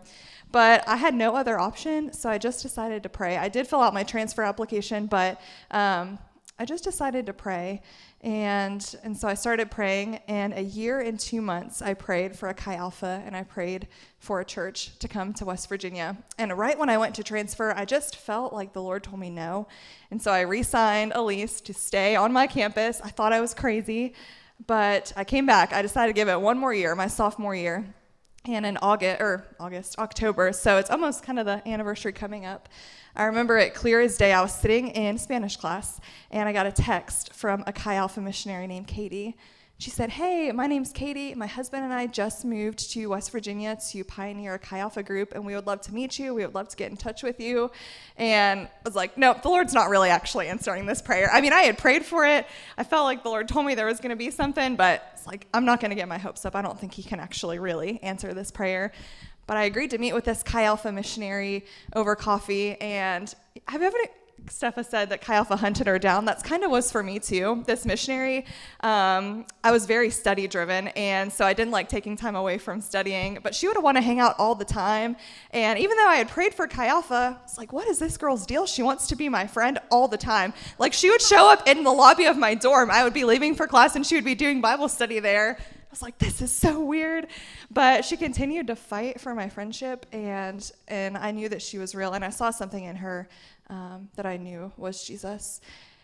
But 0.51 0.87
I 0.87 0.95
had 0.95 1.13
no 1.13 1.35
other 1.35 1.59
option, 1.59 2.11
so 2.11 2.29
I 2.29 2.37
just 2.37 2.63
decided 2.63 3.03
to 3.03 3.09
pray. 3.09 3.37
I 3.37 3.49
did 3.49 3.67
fill 3.67 3.81
out 3.81 3.93
my 3.93 4.03
transfer 4.03 4.41
application, 4.41 5.05
but 5.05 5.39
um, 5.69 6.17
I 6.57 6.65
just 6.65 6.83
decided 6.83 7.27
to 7.27 7.33
pray. 7.33 7.81
And, 8.21 8.95
and 9.03 9.15
so 9.15 9.29
I 9.29 9.33
started 9.35 9.71
praying, 9.71 10.19
and 10.27 10.53
a 10.53 10.61
year 10.61 10.99
and 10.99 11.17
two 11.17 11.41
months, 11.41 11.81
I 11.81 11.93
prayed 11.93 12.35
for 12.35 12.49
a 12.49 12.53
Chi 12.53 12.75
Alpha 12.75 13.23
and 13.25 13.33
I 13.33 13.43
prayed 13.43 13.87
for 14.17 14.41
a 14.41 14.45
church 14.45 14.97
to 14.99 15.07
come 15.07 15.33
to 15.35 15.45
West 15.45 15.69
Virginia. 15.69 16.17
And 16.37 16.57
right 16.57 16.77
when 16.77 16.89
I 16.89 16.97
went 16.97 17.15
to 17.15 17.23
transfer, 17.23 17.71
I 17.73 17.85
just 17.85 18.17
felt 18.17 18.51
like 18.51 18.73
the 18.73 18.81
Lord 18.81 19.03
told 19.03 19.21
me 19.21 19.29
no. 19.29 19.67
And 20.11 20.21
so 20.21 20.31
I 20.31 20.41
re 20.41 20.63
signed 20.63 21.13
a 21.15 21.21
lease 21.21 21.61
to 21.61 21.73
stay 21.73 22.17
on 22.17 22.33
my 22.33 22.45
campus. 22.45 22.99
I 23.01 23.09
thought 23.09 23.31
I 23.31 23.39
was 23.39 23.53
crazy, 23.53 24.13
but 24.67 25.13
I 25.15 25.23
came 25.23 25.45
back. 25.45 25.71
I 25.71 25.81
decided 25.81 26.13
to 26.13 26.19
give 26.19 26.27
it 26.27 26.41
one 26.41 26.57
more 26.57 26.73
year, 26.73 26.93
my 26.95 27.07
sophomore 27.07 27.55
year. 27.55 27.85
And 28.45 28.65
in 28.65 28.77
August, 28.77 29.21
or 29.21 29.45
August, 29.59 29.99
October, 29.99 30.53
so 30.53 30.77
it's 30.77 30.89
almost 30.89 31.23
kind 31.23 31.39
of 31.39 31.45
the 31.45 31.67
anniversary 31.67 32.13
coming 32.13 32.45
up. 32.45 32.69
I 33.15 33.25
remember 33.25 33.57
it 33.57 33.73
clear 33.73 33.99
as 33.99 34.17
day. 34.17 34.31
I 34.31 34.41
was 34.41 34.53
sitting 34.53 34.89
in 34.89 35.17
Spanish 35.17 35.57
class 35.57 35.99
and 36.31 36.47
I 36.47 36.53
got 36.53 36.65
a 36.65 36.71
text 36.71 37.33
from 37.33 37.63
a 37.67 37.73
Chi 37.73 37.95
Alpha 37.95 38.21
missionary 38.21 38.65
named 38.65 38.87
Katie. 38.87 39.35
She 39.79 39.89
said, 39.89 40.09
Hey, 40.09 40.51
my 40.51 40.67
name's 40.67 40.91
Katie. 40.91 41.33
My 41.33 41.47
husband 41.47 41.85
and 41.85 41.93
I 41.93 42.05
just 42.05 42.43
moved 42.43 42.91
to 42.91 43.05
West 43.07 43.31
Virginia 43.31 43.77
to 43.91 44.03
pioneer 44.03 44.55
a 44.55 44.59
Chi 44.59 44.77
Alpha 44.77 45.01
group, 45.01 45.33
and 45.33 45.45
we 45.45 45.55
would 45.55 45.67
love 45.67 45.79
to 45.83 45.93
meet 45.93 46.19
you. 46.19 46.33
We 46.33 46.45
would 46.45 46.53
love 46.53 46.67
to 46.67 46.75
get 46.75 46.91
in 46.91 46.97
touch 46.97 47.23
with 47.23 47.39
you. 47.39 47.71
And 48.17 48.67
I 48.67 48.69
was 48.83 48.93
like, 48.93 49.17
Nope, 49.17 49.41
the 49.41 49.47
Lord's 49.47 49.73
not 49.73 49.87
really 49.87 50.09
actually 50.09 50.49
answering 50.49 50.85
this 50.85 51.01
prayer. 51.01 51.29
I 51.31 51.39
mean, 51.39 51.53
I 51.53 51.61
had 51.61 51.77
prayed 51.77 52.03
for 52.03 52.25
it. 52.25 52.45
I 52.77 52.83
felt 52.83 53.05
like 53.05 53.23
the 53.23 53.29
Lord 53.29 53.47
told 53.47 53.65
me 53.65 53.73
there 53.73 53.85
was 53.85 54.01
going 54.01 54.09
to 54.09 54.17
be 54.17 54.31
something, 54.31 54.75
but 54.75 55.11
it's 55.13 55.25
like, 55.25 55.47
I'm 55.53 55.63
not 55.63 55.79
going 55.79 55.91
to 55.91 55.95
get 55.95 56.09
my 56.09 56.17
hopes 56.17 56.43
up. 56.43 56.57
I 56.57 56.61
don't 56.61 56.77
think 56.77 56.93
He 56.93 57.01
can 57.01 57.21
actually 57.21 57.57
really 57.57 58.03
answer 58.03 58.33
this 58.33 58.51
prayer. 58.51 58.91
But 59.47 59.55
I 59.55 59.63
agreed 59.63 59.91
to 59.91 59.97
meet 59.97 60.11
with 60.11 60.25
this 60.25 60.43
Chi 60.43 60.63
Alpha 60.65 60.91
missionary 60.91 61.65
over 61.95 62.17
coffee. 62.17 62.75
And 62.81 63.33
have 63.69 63.79
you 63.79 63.87
ever, 63.87 63.97
Stepha 64.45 64.85
said 64.85 65.09
that 65.09 65.21
Chi 65.21 65.35
Alpha 65.35 65.55
hunted 65.55 65.87
her 65.87 65.99
down. 65.99 66.25
That's 66.25 66.43
kind 66.43 66.63
of 66.63 66.71
was 66.71 66.91
for 66.91 67.03
me 67.03 67.19
too. 67.19 67.63
This 67.65 67.85
missionary, 67.85 68.45
um, 68.81 69.45
I 69.63 69.71
was 69.71 69.85
very 69.85 70.09
study 70.09 70.47
driven, 70.47 70.89
and 70.89 71.31
so 71.31 71.45
I 71.45 71.53
didn't 71.53 71.71
like 71.71 71.89
taking 71.89 72.15
time 72.15 72.35
away 72.35 72.57
from 72.57 72.81
studying. 72.81 73.39
But 73.41 73.55
she 73.55 73.67
would 73.67 73.81
want 73.81 73.97
to 73.97 74.01
hang 74.01 74.19
out 74.19 74.35
all 74.39 74.55
the 74.55 74.65
time. 74.65 75.15
And 75.51 75.79
even 75.79 75.97
though 75.97 76.07
I 76.07 76.15
had 76.15 76.29
prayed 76.29 76.53
for 76.53 76.67
Chi 76.67 76.87
Alpha, 76.87 77.39
it's 77.43 77.57
like, 77.57 77.73
what 77.73 77.87
is 77.87 77.99
this 77.99 78.17
girl's 78.17 78.45
deal? 78.45 78.65
She 78.65 78.83
wants 78.83 79.07
to 79.07 79.15
be 79.15 79.29
my 79.29 79.47
friend 79.47 79.79
all 79.91 80.07
the 80.07 80.17
time. 80.17 80.53
Like 80.77 80.93
she 80.93 81.09
would 81.09 81.21
show 81.21 81.51
up 81.51 81.67
in 81.67 81.83
the 81.83 81.91
lobby 81.91 82.25
of 82.25 82.37
my 82.37 82.55
dorm. 82.55 82.91
I 82.91 83.03
would 83.03 83.13
be 83.13 83.23
leaving 83.23 83.55
for 83.55 83.67
class, 83.67 83.95
and 83.95 84.05
she 84.05 84.15
would 84.15 84.25
be 84.25 84.35
doing 84.35 84.61
Bible 84.61 84.89
study 84.89 85.19
there. 85.19 85.57
I 85.59 85.91
was 85.91 86.03
like, 86.03 86.19
this 86.19 86.39
is 86.39 86.51
so 86.51 86.79
weird. 86.79 87.27
But 87.71 88.05
she 88.05 88.15
continued 88.15 88.67
to 88.67 88.75
fight 88.75 89.19
for 89.19 89.33
my 89.33 89.49
friendship, 89.49 90.05
and, 90.11 90.71
and 90.87 91.17
I 91.17 91.31
knew 91.31 91.49
that 91.49 91.63
she 91.63 91.79
was 91.79 91.95
real, 91.95 92.13
and 92.13 92.23
I 92.23 92.29
saw 92.29 92.51
something 92.51 92.83
in 92.83 92.97
her 92.97 93.27
um, 93.69 94.09
that 94.15 94.25
I 94.25 94.37
knew 94.37 94.71
was 94.77 95.03
Jesus. 95.03 95.61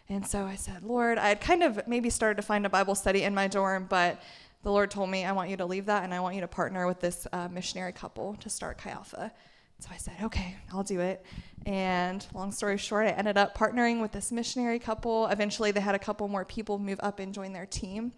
And 0.07 0.25
so 0.25 0.45
I 0.45 0.55
said, 0.55 0.83
Lord, 0.83 1.17
I 1.17 1.29
had 1.29 1.41
kind 1.41 1.63
of 1.63 1.87
maybe 1.87 2.09
started 2.09 2.35
to 2.37 2.43
find 2.43 2.65
a 2.65 2.69
Bible 2.69 2.95
study 2.95 3.23
in 3.23 3.33
my 3.33 3.47
dorm, 3.47 3.87
but 3.89 4.21
the 4.61 4.71
Lord 4.71 4.91
told 4.91 5.09
me, 5.09 5.25
I 5.25 5.31
want 5.31 5.49
you 5.49 5.57
to 5.57 5.65
leave 5.65 5.85
that, 5.85 6.03
and 6.03 6.13
I 6.13 6.19
want 6.19 6.35
you 6.35 6.41
to 6.41 6.47
partner 6.47 6.87
with 6.87 6.99
this 6.99 7.27
uh, 7.33 7.47
missionary 7.47 7.91
couple 7.91 8.35
to 8.35 8.49
start 8.49 8.77
Chi 8.77 8.89
Alpha. 8.89 9.31
So 9.79 9.89
I 9.93 9.97
said, 9.97 10.15
okay, 10.23 10.55
I'll 10.71 10.83
do 10.83 11.01
it. 11.01 11.25
And 11.65 12.25
long 12.33 12.51
story 12.51 12.77
short, 12.77 13.07
I 13.07 13.09
ended 13.09 13.37
up 13.37 13.57
partnering 13.57 14.01
with 14.01 14.11
this 14.11 14.31
missionary 14.31 14.79
couple. 14.79 15.27
Eventually, 15.27 15.71
they 15.71 15.81
had 15.81 15.95
a 15.95 15.99
couple 15.99 16.27
more 16.27 16.45
people 16.45 16.79
move 16.79 16.99
up 17.03 17.19
and 17.19 17.33
join 17.33 17.51
their 17.51 17.65
team. 17.65 18.13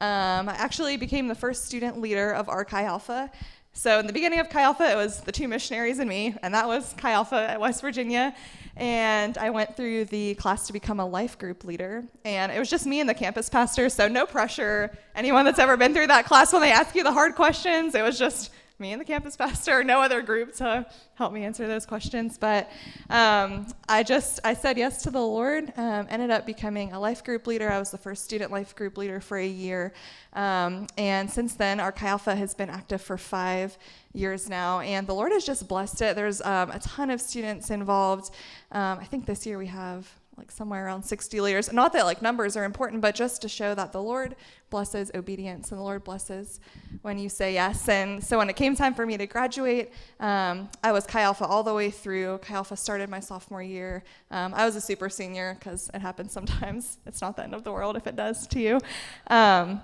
Um, 0.00 0.48
I 0.48 0.54
actually 0.58 0.96
became 0.96 1.26
the 1.26 1.34
first 1.34 1.64
student 1.64 2.00
leader 2.00 2.32
of 2.32 2.48
our 2.48 2.64
Chi 2.64 2.84
Alpha. 2.84 3.30
So 3.78 4.00
in 4.00 4.08
the 4.08 4.12
beginning 4.12 4.40
of 4.40 4.48
Chi 4.48 4.60
Alpha, 4.60 4.90
it 4.90 4.96
was 4.96 5.20
the 5.20 5.30
two 5.30 5.46
missionaries 5.46 6.00
and 6.00 6.10
me, 6.10 6.34
and 6.42 6.52
that 6.52 6.66
was 6.66 6.96
Chi 6.98 7.12
Alpha 7.12 7.36
at 7.36 7.60
West 7.60 7.80
Virginia. 7.80 8.34
And 8.76 9.38
I 9.38 9.50
went 9.50 9.76
through 9.76 10.06
the 10.06 10.34
class 10.34 10.66
to 10.66 10.72
become 10.72 10.98
a 10.98 11.06
life 11.06 11.38
group 11.38 11.62
leader, 11.62 12.02
and 12.24 12.50
it 12.50 12.58
was 12.58 12.68
just 12.68 12.86
me 12.86 12.98
and 12.98 13.08
the 13.08 13.14
campus 13.14 13.48
pastor, 13.48 13.88
so 13.88 14.08
no 14.08 14.26
pressure. 14.26 14.98
Anyone 15.14 15.44
that's 15.44 15.60
ever 15.60 15.76
been 15.76 15.94
through 15.94 16.08
that 16.08 16.24
class, 16.24 16.52
when 16.52 16.60
they 16.60 16.72
ask 16.72 16.96
you 16.96 17.04
the 17.04 17.12
hard 17.12 17.36
questions, 17.36 17.94
it 17.94 18.02
was 18.02 18.18
just 18.18 18.50
me 18.78 18.92
and 18.92 19.00
the 19.00 19.04
campus 19.04 19.36
pastor, 19.36 19.82
no 19.84 20.00
other 20.00 20.22
group 20.22 20.54
to 20.56 20.86
help 21.14 21.32
me 21.32 21.44
answer 21.44 21.66
those 21.66 21.84
questions. 21.84 22.38
But 22.38 22.70
um, 23.10 23.66
I 23.88 24.02
just 24.02 24.40
I 24.44 24.54
said 24.54 24.78
yes 24.78 25.02
to 25.02 25.10
the 25.10 25.20
Lord. 25.20 25.72
Um, 25.76 26.06
ended 26.10 26.30
up 26.30 26.46
becoming 26.46 26.92
a 26.92 27.00
life 27.00 27.24
group 27.24 27.46
leader. 27.46 27.70
I 27.70 27.78
was 27.78 27.90
the 27.90 27.98
first 27.98 28.24
student 28.24 28.52
life 28.52 28.76
group 28.76 28.96
leader 28.96 29.20
for 29.20 29.38
a 29.38 29.46
year, 29.46 29.92
um, 30.34 30.86
and 30.96 31.30
since 31.30 31.54
then 31.54 31.80
our 31.80 31.92
Chi 31.92 32.06
Alpha 32.06 32.34
has 32.34 32.54
been 32.54 32.70
active 32.70 33.02
for 33.02 33.18
five 33.18 33.76
years 34.12 34.48
now, 34.48 34.80
and 34.80 35.06
the 35.06 35.14
Lord 35.14 35.32
has 35.32 35.44
just 35.44 35.68
blessed 35.68 36.00
it. 36.02 36.16
There's 36.16 36.40
um, 36.42 36.70
a 36.70 36.78
ton 36.78 37.10
of 37.10 37.20
students 37.20 37.70
involved. 37.70 38.34
Um, 38.72 38.98
I 38.98 39.04
think 39.04 39.26
this 39.26 39.46
year 39.46 39.58
we 39.58 39.66
have 39.66 40.08
like 40.38 40.52
somewhere 40.52 40.86
around 40.86 41.02
60 41.02 41.40
leaders. 41.40 41.72
Not 41.72 41.92
that 41.92 42.04
like 42.04 42.22
numbers 42.22 42.56
are 42.56 42.64
important, 42.64 43.02
but 43.02 43.14
just 43.14 43.42
to 43.42 43.48
show 43.48 43.74
that 43.74 43.92
the 43.92 44.02
Lord 44.02 44.36
blesses 44.70 45.10
obedience 45.14 45.70
and 45.70 45.78
the 45.78 45.82
Lord 45.82 46.04
blesses 46.04 46.60
when 47.02 47.18
you 47.18 47.28
say 47.28 47.54
yes. 47.54 47.88
And 47.88 48.22
so 48.22 48.38
when 48.38 48.48
it 48.48 48.56
came 48.56 48.76
time 48.76 48.94
for 48.94 49.04
me 49.04 49.16
to 49.16 49.26
graduate, 49.26 49.92
um, 50.20 50.68
I 50.84 50.92
was 50.92 51.06
Chi 51.06 51.20
Alpha 51.22 51.44
all 51.44 51.62
the 51.62 51.74
way 51.74 51.90
through. 51.90 52.38
Chi 52.38 52.54
Alpha 52.54 52.76
started 52.76 53.08
my 53.08 53.20
sophomore 53.20 53.62
year. 53.62 54.04
Um, 54.30 54.54
I 54.54 54.64
was 54.64 54.76
a 54.76 54.80
super 54.80 55.08
senior 55.08 55.56
because 55.58 55.90
it 55.92 56.00
happens 56.00 56.32
sometimes. 56.32 56.98
It's 57.06 57.20
not 57.20 57.36
the 57.36 57.42
end 57.42 57.54
of 57.54 57.64
the 57.64 57.72
world 57.72 57.96
if 57.96 58.06
it 58.06 58.14
does 58.14 58.46
to 58.48 58.60
you. 58.60 58.80
Um, 59.26 59.80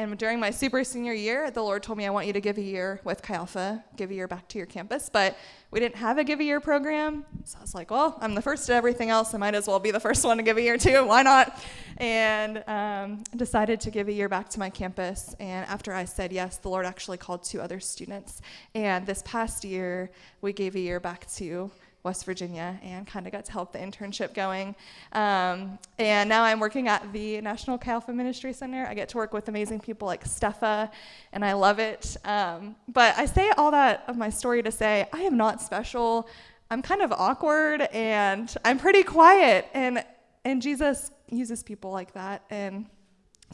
and 0.00 0.16
during 0.16 0.40
my 0.40 0.50
super 0.50 0.82
senior 0.82 1.12
year, 1.12 1.50
the 1.50 1.62
Lord 1.62 1.82
told 1.82 1.98
me, 1.98 2.06
I 2.06 2.10
want 2.10 2.26
you 2.26 2.32
to 2.32 2.40
give 2.40 2.56
a 2.56 2.62
year 2.62 3.02
with 3.04 3.20
Chi 3.20 3.34
Alpha, 3.34 3.84
give 3.96 4.10
a 4.10 4.14
year 4.14 4.26
back 4.26 4.48
to 4.48 4.56
your 4.56 4.66
campus. 4.66 5.10
But 5.10 5.36
we 5.70 5.78
didn't 5.78 5.96
have 5.96 6.16
a 6.16 6.24
give 6.24 6.40
a 6.40 6.44
year 6.44 6.58
program. 6.58 7.26
So 7.44 7.58
I 7.58 7.60
was 7.60 7.74
like, 7.74 7.90
well, 7.90 8.16
I'm 8.22 8.34
the 8.34 8.40
first 8.40 8.70
at 8.70 8.76
everything 8.76 9.10
else. 9.10 9.34
I 9.34 9.36
might 9.36 9.54
as 9.54 9.66
well 9.66 9.78
be 9.78 9.90
the 9.90 10.00
first 10.00 10.24
one 10.24 10.38
to 10.38 10.42
give 10.42 10.56
a 10.56 10.62
year 10.62 10.78
too. 10.78 11.04
Why 11.04 11.20
not? 11.20 11.62
And 11.98 12.64
um, 12.66 13.24
decided 13.36 13.78
to 13.82 13.90
give 13.90 14.08
a 14.08 14.12
year 14.12 14.30
back 14.30 14.48
to 14.50 14.58
my 14.58 14.70
campus. 14.70 15.36
And 15.38 15.66
after 15.66 15.92
I 15.92 16.06
said 16.06 16.32
yes, 16.32 16.56
the 16.56 16.70
Lord 16.70 16.86
actually 16.86 17.18
called 17.18 17.42
two 17.42 17.60
other 17.60 17.78
students. 17.78 18.40
And 18.74 19.04
this 19.06 19.22
past 19.26 19.64
year, 19.64 20.10
we 20.40 20.54
gave 20.54 20.76
a 20.76 20.80
year 20.80 20.98
back 20.98 21.30
to 21.32 21.70
West 22.02 22.24
Virginia 22.24 22.78
and 22.82 23.06
kind 23.06 23.26
of 23.26 23.32
got 23.32 23.44
to 23.44 23.52
help 23.52 23.72
the 23.72 23.78
internship 23.78 24.34
going. 24.34 24.74
Um, 25.12 25.78
and 25.98 26.28
now 26.28 26.42
I'm 26.42 26.60
working 26.60 26.88
at 26.88 27.12
the 27.12 27.40
National 27.40 27.76
Chi 27.78 27.90
Alpha 27.90 28.12
Ministry 28.12 28.52
Center. 28.52 28.86
I 28.86 28.94
get 28.94 29.08
to 29.10 29.16
work 29.18 29.32
with 29.32 29.48
amazing 29.48 29.80
people 29.80 30.06
like 30.06 30.24
Steffa, 30.24 30.90
and 31.32 31.44
I 31.44 31.52
love 31.52 31.78
it. 31.78 32.16
Um, 32.24 32.76
but 32.88 33.16
I 33.18 33.26
say 33.26 33.50
all 33.56 33.70
that 33.72 34.04
of 34.06 34.16
my 34.16 34.30
story 34.30 34.62
to 34.62 34.72
say 34.72 35.06
I 35.12 35.20
am 35.20 35.36
not 35.36 35.60
special. 35.60 36.28
I'm 36.70 36.82
kind 36.82 37.02
of 37.02 37.12
awkward 37.12 37.82
and 37.92 38.54
I'm 38.64 38.78
pretty 38.78 39.02
quiet, 39.02 39.66
and 39.74 40.04
and 40.44 40.62
Jesus 40.62 41.10
uses 41.28 41.62
people 41.62 41.90
like 41.90 42.12
that 42.14 42.42
and 42.50 42.86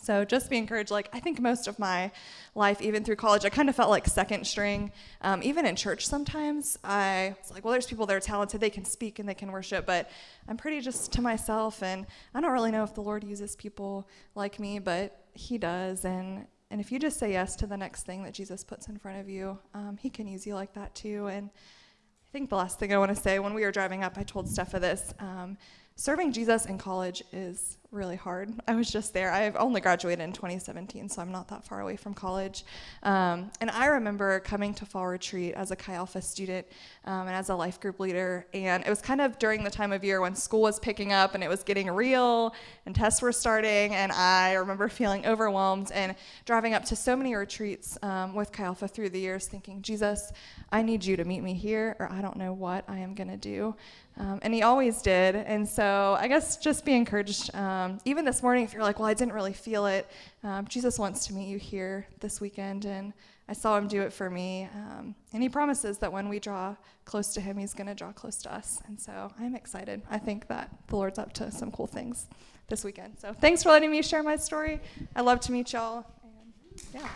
so 0.01 0.25
just 0.25 0.51
be 0.51 0.59
encouraged. 0.59 0.91
Like 0.91 1.09
I 1.13 1.21
think 1.21 1.41
most 1.41 1.67
of 1.67 1.79
my 1.79 2.11
life, 2.55 2.81
even 2.83 3.05
through 3.05 3.17
college, 3.17 3.45
I 3.45 3.49
kind 3.49 3.69
of 3.69 3.77
felt 3.77 3.91
like 3.91 4.07
second 4.07 4.47
string. 4.47 4.93
Um, 5.23 5.43
even 5.43 5.67
in 5.67 5.77
church, 5.77 6.07
sometimes 6.07 6.79
I 6.85 7.35
was 7.41 7.51
like, 7.51 7.65
well, 7.65 7.73
there's 7.73 7.87
people 7.87 8.07
that 8.07 8.17
are 8.17 8.21
talented, 8.21 8.61
they 8.61 8.71
can 8.71 8.85
speak 8.85 9.19
and 9.19 9.29
they 9.29 9.35
can 9.35 9.51
worship, 9.51 9.87
but 9.87 10.11
I'm 10.49 10.57
pretty 10.57 10.81
just 10.81 11.13
to 11.13 11.23
myself, 11.23 11.83
and 11.83 12.07
I 12.35 12.41
don't 12.41 12.53
really 12.53 12.71
know 12.71 12.85
if 12.85 12.95
the 12.95 13.03
Lord 13.03 13.25
uses 13.25 13.57
people 13.57 14.09
like 14.35 14.59
me, 14.59 14.79
but 14.79 15.25
He 15.35 15.59
does. 15.59 16.05
And 16.05 16.47
and 16.71 16.81
if 16.81 16.91
you 16.91 16.99
just 16.99 17.19
say 17.19 17.33
yes 17.33 17.55
to 17.57 17.67
the 17.67 17.77
next 17.77 18.03
thing 18.03 18.25
that 18.25 18.35
Jesus 18.35 18.65
puts 18.65 18.89
in 18.89 18.99
front 18.99 19.21
of 19.21 19.29
you, 19.29 19.59
um, 19.75 19.97
He 20.01 20.11
can 20.11 20.27
use 20.27 20.47
you 20.47 20.55
like 20.55 20.75
that 20.75 20.95
too. 20.95 21.27
And 21.29 21.49
I 21.49 22.31
think 22.33 22.51
the 22.51 22.57
last 22.57 22.79
thing 22.79 22.93
I 22.93 22.99
want 22.99 23.15
to 23.15 23.21
say, 23.21 23.39
when 23.39 23.55
we 23.55 23.63
were 23.63 23.73
driving 23.73 24.03
up, 24.03 24.19
I 24.19 24.23
told 24.23 24.49
Steph 24.49 24.73
this. 24.73 25.15
Um, 25.21 25.57
serving 25.95 26.33
Jesus 26.33 26.67
in 26.67 26.77
college 26.77 27.23
is 27.33 27.79
really 27.97 28.17
hard. 28.17 28.53
I 28.69 28.75
was 28.75 28.91
just 28.91 29.15
there. 29.15 29.33
I've 29.33 29.57
only 29.57 29.81
graduated 29.81 30.23
in 30.23 30.33
2017, 30.33 31.09
so 31.09 31.23
I'm 31.23 31.33
not 31.33 31.49
that 31.49 31.65
far 31.65 31.81
away 31.81 31.97
from 31.97 32.15
college. 32.15 32.65
Um, 33.03 33.51
and 33.61 33.71
I 33.71 33.87
remember 33.87 34.39
coming 34.41 34.75
to 34.75 34.85
fall 34.85 35.07
retreat 35.07 35.55
as 35.55 35.71
a 35.71 35.77
Chi 35.77 35.95
Alpha 35.95 36.21
student 36.21 36.67
um, 37.07 37.27
and 37.27 37.31
as 37.31 37.49
a 37.49 37.55
life 37.55 37.81
group 37.81 37.99
leader. 37.99 38.47
And 38.53 38.85
it 38.85 38.91
was 38.91 39.01
kind 39.01 39.21
of 39.21 39.39
during 39.39 39.65
the 39.65 39.71
time 39.71 39.93
of 39.93 40.05
year 40.05 40.21
when 40.21 40.35
school 40.35 40.61
was 40.61 40.79
picking 40.79 41.13
up 41.13 41.35
and 41.35 41.43
it 41.43 41.49
was 41.49 41.65
getting 41.65 41.91
real 41.91 42.55
and 42.85 42.95
tests 42.95 43.23
were 43.23 43.33
starting. 43.33 43.95
And 43.95 44.13
I 44.13 44.53
remember 44.55 44.89
feeling 44.89 45.27
overwhelmed 45.27 45.91
and 45.93 46.15
driving 46.45 46.75
up 46.75 46.85
to 46.87 46.97
so 46.97 47.17
many 47.17 47.35
retreats 47.35 47.97
um, 48.03 48.35
with 48.35 48.53
Chi 48.53 48.65
Alpha 48.65 48.87
through 48.87 49.09
the 49.09 49.21
years, 49.21 49.47
thinking, 49.47 49.81
Jesus, 49.81 50.33
I 50.71 50.83
need 50.83 51.05
you 51.05 51.17
to 51.17 51.25
meet 51.25 51.43
me 51.43 51.55
here, 51.55 51.97
or 51.99 52.13
I 52.13 52.21
don't 52.21 52.37
know 52.37 52.53
what 52.53 52.85
I 52.89 52.99
am 52.99 53.15
going 53.15 53.31
to 53.31 53.37
do. 53.37 53.75
Um, 54.19 54.39
and 54.43 54.53
he 54.55 54.63
always 54.63 55.03
did. 55.03 55.37
And 55.37 55.69
so 55.69 56.17
I 56.19 56.27
guess 56.27 56.57
just 56.57 56.85
be 56.85 56.95
encouraged. 56.95 57.55
Um, 57.55 57.86
even 58.05 58.25
this 58.25 58.43
morning, 58.43 58.65
if 58.65 58.73
you're 58.73 58.83
like, 58.83 58.99
well, 58.99 59.09
I 59.09 59.15
didn't 59.15 59.35
really 59.35 59.53
feel 59.53 59.87
it, 59.87 60.09
um, 60.43 60.67
Jesus 60.67 60.99
wants 60.99 61.27
to 61.27 61.35
meet 61.35 61.49
you 61.49 61.59
here 61.59 62.07
this 62.21 62.41
weekend. 62.41 62.85
And 62.85 63.13
I 63.49 63.53
saw 63.53 63.77
him 63.79 63.89
do 63.89 64.03
it 64.03 64.13
for 64.13 64.29
me. 64.31 64.69
Um, 64.75 65.15
and 65.33 65.43
he 65.43 65.49
promises 65.49 65.99
that 65.99 66.13
when 66.13 66.29
we 66.29 66.39
draw 66.39 66.77
close 67.05 67.33
to 67.35 67.41
him, 67.41 67.57
he's 67.57 67.75
going 67.75 67.87
to 67.87 67.95
draw 67.95 68.13
close 68.13 68.37
to 68.43 68.55
us. 68.55 68.81
And 68.89 69.01
so 69.01 69.33
I'm 69.39 69.55
excited. 69.55 70.03
I 70.11 70.19
think 70.19 70.49
that 70.49 70.71
the 70.89 70.97
Lord's 70.97 71.19
up 71.19 71.33
to 71.35 71.51
some 71.51 71.71
cool 71.71 71.87
things 71.87 72.27
this 72.69 72.85
weekend. 72.85 73.19
So 73.19 73.33
thanks 73.33 73.63
for 73.63 73.71
letting 73.71 73.91
me 73.91 74.03
share 74.03 74.23
my 74.23 74.37
story. 74.37 74.81
I 75.15 75.23
love 75.23 75.41
to 75.41 75.53
meet 75.53 75.73
y'all. 75.73 76.05
And 76.23 76.83
yeah. 76.95 77.09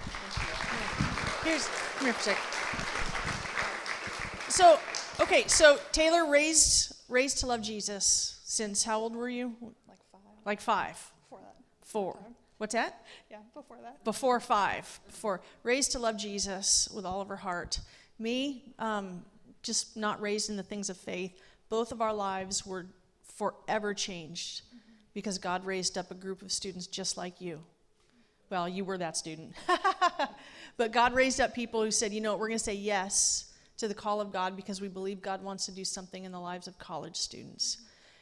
Here's, 1.45 1.69
come 1.97 2.07
here 2.07 2.13
for 2.13 2.21
a 2.21 2.35
second. 2.35 2.45
So, 4.51 4.79
okay, 5.21 5.47
so 5.47 5.79
Taylor 5.93 6.31
raised 6.31 6.95
raised 7.11 7.39
to 7.39 7.47
love 7.47 7.61
Jesus 7.61 8.41
since 8.45 8.85
how 8.85 9.01
old 9.01 9.15
were 9.17 9.29
you? 9.29 9.55
Like 10.45 10.61
five. 10.61 11.13
Before 11.23 11.41
that. 11.41 11.57
Four. 11.83 12.19
What's 12.59 12.75
that? 12.75 13.07
Yeah, 13.31 13.39
before 13.55 13.79
that. 13.83 14.05
Before 14.05 14.41
five. 14.41 15.01
Before 15.07 15.41
raised 15.63 15.93
to 15.93 15.99
love 15.99 16.17
Jesus 16.17 16.89
with 16.95 17.07
all 17.07 17.21
of 17.21 17.29
her 17.29 17.37
heart. 17.37 17.81
Me, 18.19 18.65
um, 18.79 19.25
just 19.63 19.97
not 19.97 20.21
raised 20.21 20.51
in 20.51 20.57
the 20.57 20.63
things 20.63 20.91
of 20.91 20.97
faith. 20.97 21.41
Both 21.69 21.93
of 21.93 22.03
our 22.03 22.13
lives 22.13 22.67
were 22.67 22.87
forever 23.37 23.95
changed 23.95 24.63
because 25.15 25.39
God 25.39 25.65
raised 25.65 25.97
up 25.97 26.11
a 26.11 26.15
group 26.15 26.43
of 26.43 26.53
students 26.53 26.87
just 26.87 27.17
like 27.17 27.41
you. 27.41 27.61
Well, 28.51 28.69
you 28.69 28.85
were 28.85 28.99
that 28.99 29.17
student. 29.17 29.55
but 30.77 30.93
God 30.93 31.15
raised 31.15 31.41
up 31.41 31.55
people 31.55 31.83
who 31.83 31.91
said, 31.91 32.13
you 32.13 32.21
know 32.21 32.33
what, 32.33 32.41
we're 32.41 32.49
going 32.49 32.59
to 32.59 32.65
say 32.65 32.75
yes 32.75 33.53
to 33.79 33.89
the 33.89 33.95
call 33.95 34.21
of 34.21 34.33
God 34.33 34.57
because 34.57 34.81
we 34.81 34.89
believe 34.89 35.23
God 35.23 35.43
wants 35.43 35.67
to 35.67 35.73
do 35.73 35.85
something 35.85 36.25
in 36.25 36.33
the 36.33 36.41
lives 36.41 36.67
of 36.67 36.79
college 36.79 37.17
students. 37.17 37.79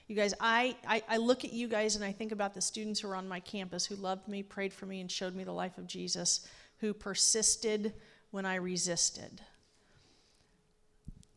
You 0.08 0.16
guys, 0.16 0.32
I, 0.40 0.74
I, 0.86 1.02
I, 1.06 1.16
look 1.18 1.44
at 1.44 1.52
you 1.52 1.68
guys 1.68 1.94
and 1.94 2.02
I 2.02 2.12
think 2.12 2.32
about 2.32 2.54
the 2.54 2.62
students 2.62 2.98
who 2.98 3.08
are 3.08 3.14
on 3.14 3.28
my 3.28 3.40
campus 3.40 3.84
who 3.84 3.94
loved 3.94 4.26
me, 4.26 4.42
prayed 4.42 4.72
for 4.72 4.86
me, 4.86 5.02
and 5.02 5.10
showed 5.10 5.34
me 5.34 5.44
the 5.44 5.52
life 5.52 5.76
of 5.76 5.86
Jesus, 5.86 6.48
who 6.78 6.94
persisted 6.94 7.92
when 8.30 8.46
I 8.46 8.54
resisted. 8.54 9.42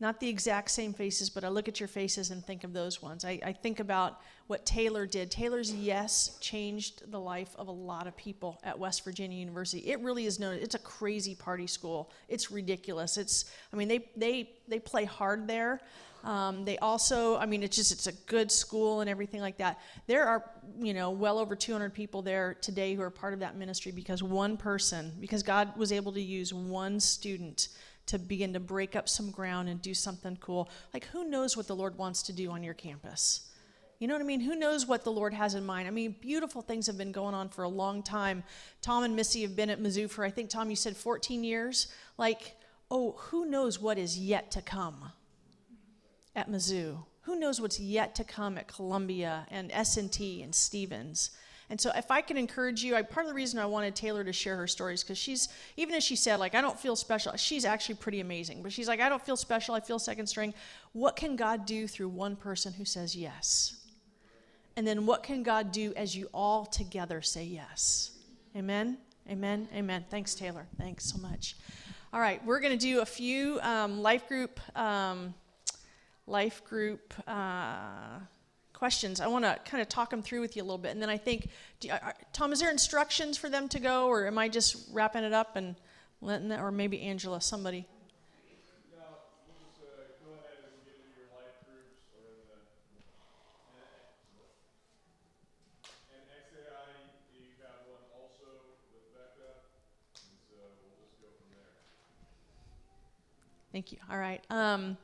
Not 0.00 0.20
the 0.20 0.28
exact 0.28 0.70
same 0.70 0.94
faces, 0.94 1.28
but 1.28 1.44
I 1.44 1.48
look 1.48 1.68
at 1.68 1.80
your 1.80 1.88
faces 1.88 2.30
and 2.30 2.44
think 2.44 2.64
of 2.64 2.72
those 2.72 3.02
ones. 3.02 3.26
I, 3.26 3.38
I 3.44 3.52
think 3.52 3.78
about 3.78 4.20
what 4.46 4.64
Taylor 4.64 5.06
did. 5.06 5.30
Taylor's 5.30 5.72
yes 5.72 6.38
changed 6.40 7.10
the 7.12 7.20
life 7.20 7.54
of 7.56 7.68
a 7.68 7.72
lot 7.72 8.06
of 8.06 8.16
people 8.16 8.58
at 8.64 8.76
West 8.76 9.04
Virginia 9.04 9.38
University. 9.38 9.80
It 9.90 10.00
really 10.00 10.24
is 10.24 10.40
known. 10.40 10.54
It's 10.54 10.74
a 10.74 10.80
crazy 10.80 11.34
party 11.34 11.66
school. 11.66 12.10
It's 12.28 12.50
ridiculous. 12.50 13.16
It's 13.16 13.44
I 13.72 13.76
mean 13.76 13.86
they 13.86 14.08
they 14.16 14.50
they 14.66 14.80
play 14.80 15.04
hard 15.04 15.46
there. 15.46 15.80
Um, 16.24 16.64
they 16.64 16.78
also, 16.78 17.36
I 17.36 17.46
mean, 17.46 17.62
it's 17.62 17.76
just 17.76 17.90
it's 17.90 18.06
a 18.06 18.12
good 18.12 18.50
school 18.52 19.00
and 19.00 19.10
everything 19.10 19.40
like 19.40 19.56
that. 19.58 19.80
There 20.06 20.26
are, 20.26 20.50
you 20.78 20.94
know, 20.94 21.10
well 21.10 21.38
over 21.38 21.56
200 21.56 21.92
people 21.92 22.22
there 22.22 22.54
today 22.54 22.94
who 22.94 23.02
are 23.02 23.10
part 23.10 23.34
of 23.34 23.40
that 23.40 23.56
ministry 23.56 23.90
because 23.92 24.22
one 24.22 24.56
person, 24.56 25.12
because 25.20 25.42
God 25.42 25.76
was 25.76 25.90
able 25.90 26.12
to 26.12 26.20
use 26.20 26.54
one 26.54 27.00
student 27.00 27.68
to 28.06 28.18
begin 28.18 28.52
to 28.52 28.60
break 28.60 28.94
up 28.94 29.08
some 29.08 29.30
ground 29.30 29.68
and 29.68 29.80
do 29.82 29.94
something 29.94 30.36
cool. 30.40 30.68
Like, 30.92 31.06
who 31.06 31.28
knows 31.28 31.56
what 31.56 31.66
the 31.66 31.76
Lord 31.76 31.96
wants 31.96 32.22
to 32.24 32.32
do 32.32 32.50
on 32.50 32.62
your 32.62 32.74
campus? 32.74 33.48
You 33.98 34.08
know 34.08 34.14
what 34.14 34.22
I 34.22 34.26
mean? 34.26 34.40
Who 34.40 34.56
knows 34.56 34.86
what 34.86 35.04
the 35.04 35.12
Lord 35.12 35.32
has 35.32 35.54
in 35.54 35.64
mind? 35.64 35.86
I 35.86 35.92
mean, 35.92 36.16
beautiful 36.20 36.60
things 36.60 36.88
have 36.88 36.98
been 36.98 37.12
going 37.12 37.34
on 37.34 37.48
for 37.48 37.62
a 37.62 37.68
long 37.68 38.02
time. 38.02 38.42
Tom 38.80 39.04
and 39.04 39.14
Missy 39.14 39.42
have 39.42 39.54
been 39.54 39.70
at 39.70 39.80
Mizzou 39.80 40.10
for, 40.10 40.24
I 40.24 40.30
think, 40.30 40.50
Tom, 40.50 40.70
you 40.70 40.76
said 40.76 40.96
14 40.96 41.44
years. 41.44 41.86
Like, 42.18 42.56
oh, 42.90 43.12
who 43.16 43.46
knows 43.46 43.80
what 43.80 43.98
is 43.98 44.18
yet 44.18 44.50
to 44.52 44.62
come 44.62 45.12
at 46.34 46.50
Mizzou? 46.50 47.04
Who 47.22 47.38
knows 47.38 47.60
what's 47.60 47.78
yet 47.78 48.14
to 48.16 48.24
come 48.24 48.58
at 48.58 48.68
Columbia 48.68 49.46
and 49.50 49.70
S&T 49.72 50.42
and 50.42 50.54
Stephens? 50.54 51.30
And 51.70 51.80
so, 51.80 51.90
if 51.94 52.10
I 52.10 52.20
can 52.20 52.36
encourage 52.36 52.84
you, 52.84 52.94
I, 52.94 53.02
part 53.02 53.24
of 53.24 53.30
the 53.30 53.34
reason 53.34 53.58
I 53.58 53.64
wanted 53.64 53.94
Taylor 53.94 54.24
to 54.24 54.32
share 54.32 54.56
her 54.56 54.66
stories 54.66 55.02
because 55.02 55.16
she's, 55.16 55.48
even 55.78 55.94
as 55.94 56.04
she 56.04 56.16
said, 56.16 56.38
like, 56.38 56.54
I 56.54 56.60
don't 56.60 56.78
feel 56.78 56.96
special, 56.96 57.34
she's 57.36 57.64
actually 57.64 57.94
pretty 57.94 58.20
amazing. 58.20 58.62
But 58.62 58.72
she's 58.72 58.88
like, 58.88 59.00
I 59.00 59.08
don't 59.08 59.22
feel 59.22 59.36
special, 59.36 59.74
I 59.74 59.80
feel 59.80 59.98
second 59.98 60.26
string. 60.26 60.52
What 60.92 61.16
can 61.16 61.34
God 61.34 61.64
do 61.64 61.86
through 61.86 62.10
one 62.10 62.36
person 62.36 62.74
who 62.74 62.84
says 62.84 63.16
yes? 63.16 63.76
And 64.76 64.86
then 64.86 65.06
what 65.06 65.22
can 65.22 65.42
God 65.42 65.72
do 65.72 65.94
as 65.96 66.14
you 66.16 66.28
all 66.34 66.66
together 66.66 67.22
say 67.22 67.44
yes? 67.44 68.18
Amen? 68.56 68.98
Amen? 69.30 69.68
Amen. 69.74 70.04
Thanks, 70.10 70.34
Taylor. 70.34 70.66
Thanks 70.76 71.04
so 71.04 71.18
much. 71.18 71.56
All 72.12 72.20
right, 72.20 72.44
we're 72.44 72.60
going 72.60 72.76
to 72.76 72.86
do 72.86 73.00
a 73.00 73.06
few 73.06 73.58
um, 73.62 74.02
life 74.02 74.28
group 74.28 74.60
um, 74.76 75.32
life 76.26 76.64
group 76.64 77.14
uh, 77.26 78.18
questions. 78.72 79.20
I 79.20 79.26
want 79.26 79.44
to 79.44 79.58
kind 79.64 79.80
of 79.80 79.88
talk 79.88 80.10
them 80.10 80.22
through 80.22 80.40
with 80.40 80.56
you 80.56 80.62
a 80.62 80.64
little 80.64 80.78
bit. 80.78 80.90
And 80.92 81.02
then 81.02 81.10
I 81.10 81.16
think, 81.16 81.48
you, 81.80 81.92
are, 81.92 82.14
Tom, 82.32 82.52
is 82.52 82.60
there 82.60 82.70
instructions 82.70 83.36
for 83.36 83.48
them 83.48 83.68
to 83.68 83.80
go, 83.80 84.06
or 84.08 84.26
am 84.26 84.38
I 84.38 84.48
just 84.48 84.88
wrapping 84.92 85.24
it 85.24 85.32
up 85.32 85.56
and 85.56 85.76
letting 86.20 86.48
that, 86.48 86.60
or 86.60 86.70
maybe 86.70 87.00
Angela, 87.02 87.40
somebody? 87.40 87.86
Thank 103.72 103.90
you. 103.90 103.96
All 104.10 104.18
right. 104.18 104.44
Um, 104.50 104.98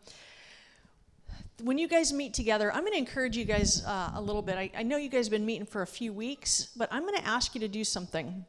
when 1.63 1.79
you 1.79 1.89
guys 1.89 2.13
meet 2.13 2.35
together, 2.35 2.73
I'm 2.73 2.81
going 2.81 2.93
to 2.93 2.99
encourage 2.99 3.37
you 3.37 3.45
guys 3.45 3.85
uh, 3.85 4.13
a 4.15 4.21
little 4.21 4.43
bit. 4.43 4.57
I, 4.57 4.71
I 4.77 4.83
know 4.83 4.97
you 4.97 5.09
guys 5.09 5.27
have 5.27 5.33
been 5.33 5.47
meeting 5.47 5.67
for 5.67 5.83
a 5.83 5.87
few 5.87 6.13
weeks, 6.13 6.71
but 6.77 6.89
I'm 6.93 7.03
going 7.03 7.17
to 7.17 7.27
ask 7.27 7.55
you 7.55 7.61
to 7.61 7.69
do 7.69 7.85
something. 7.85 8.45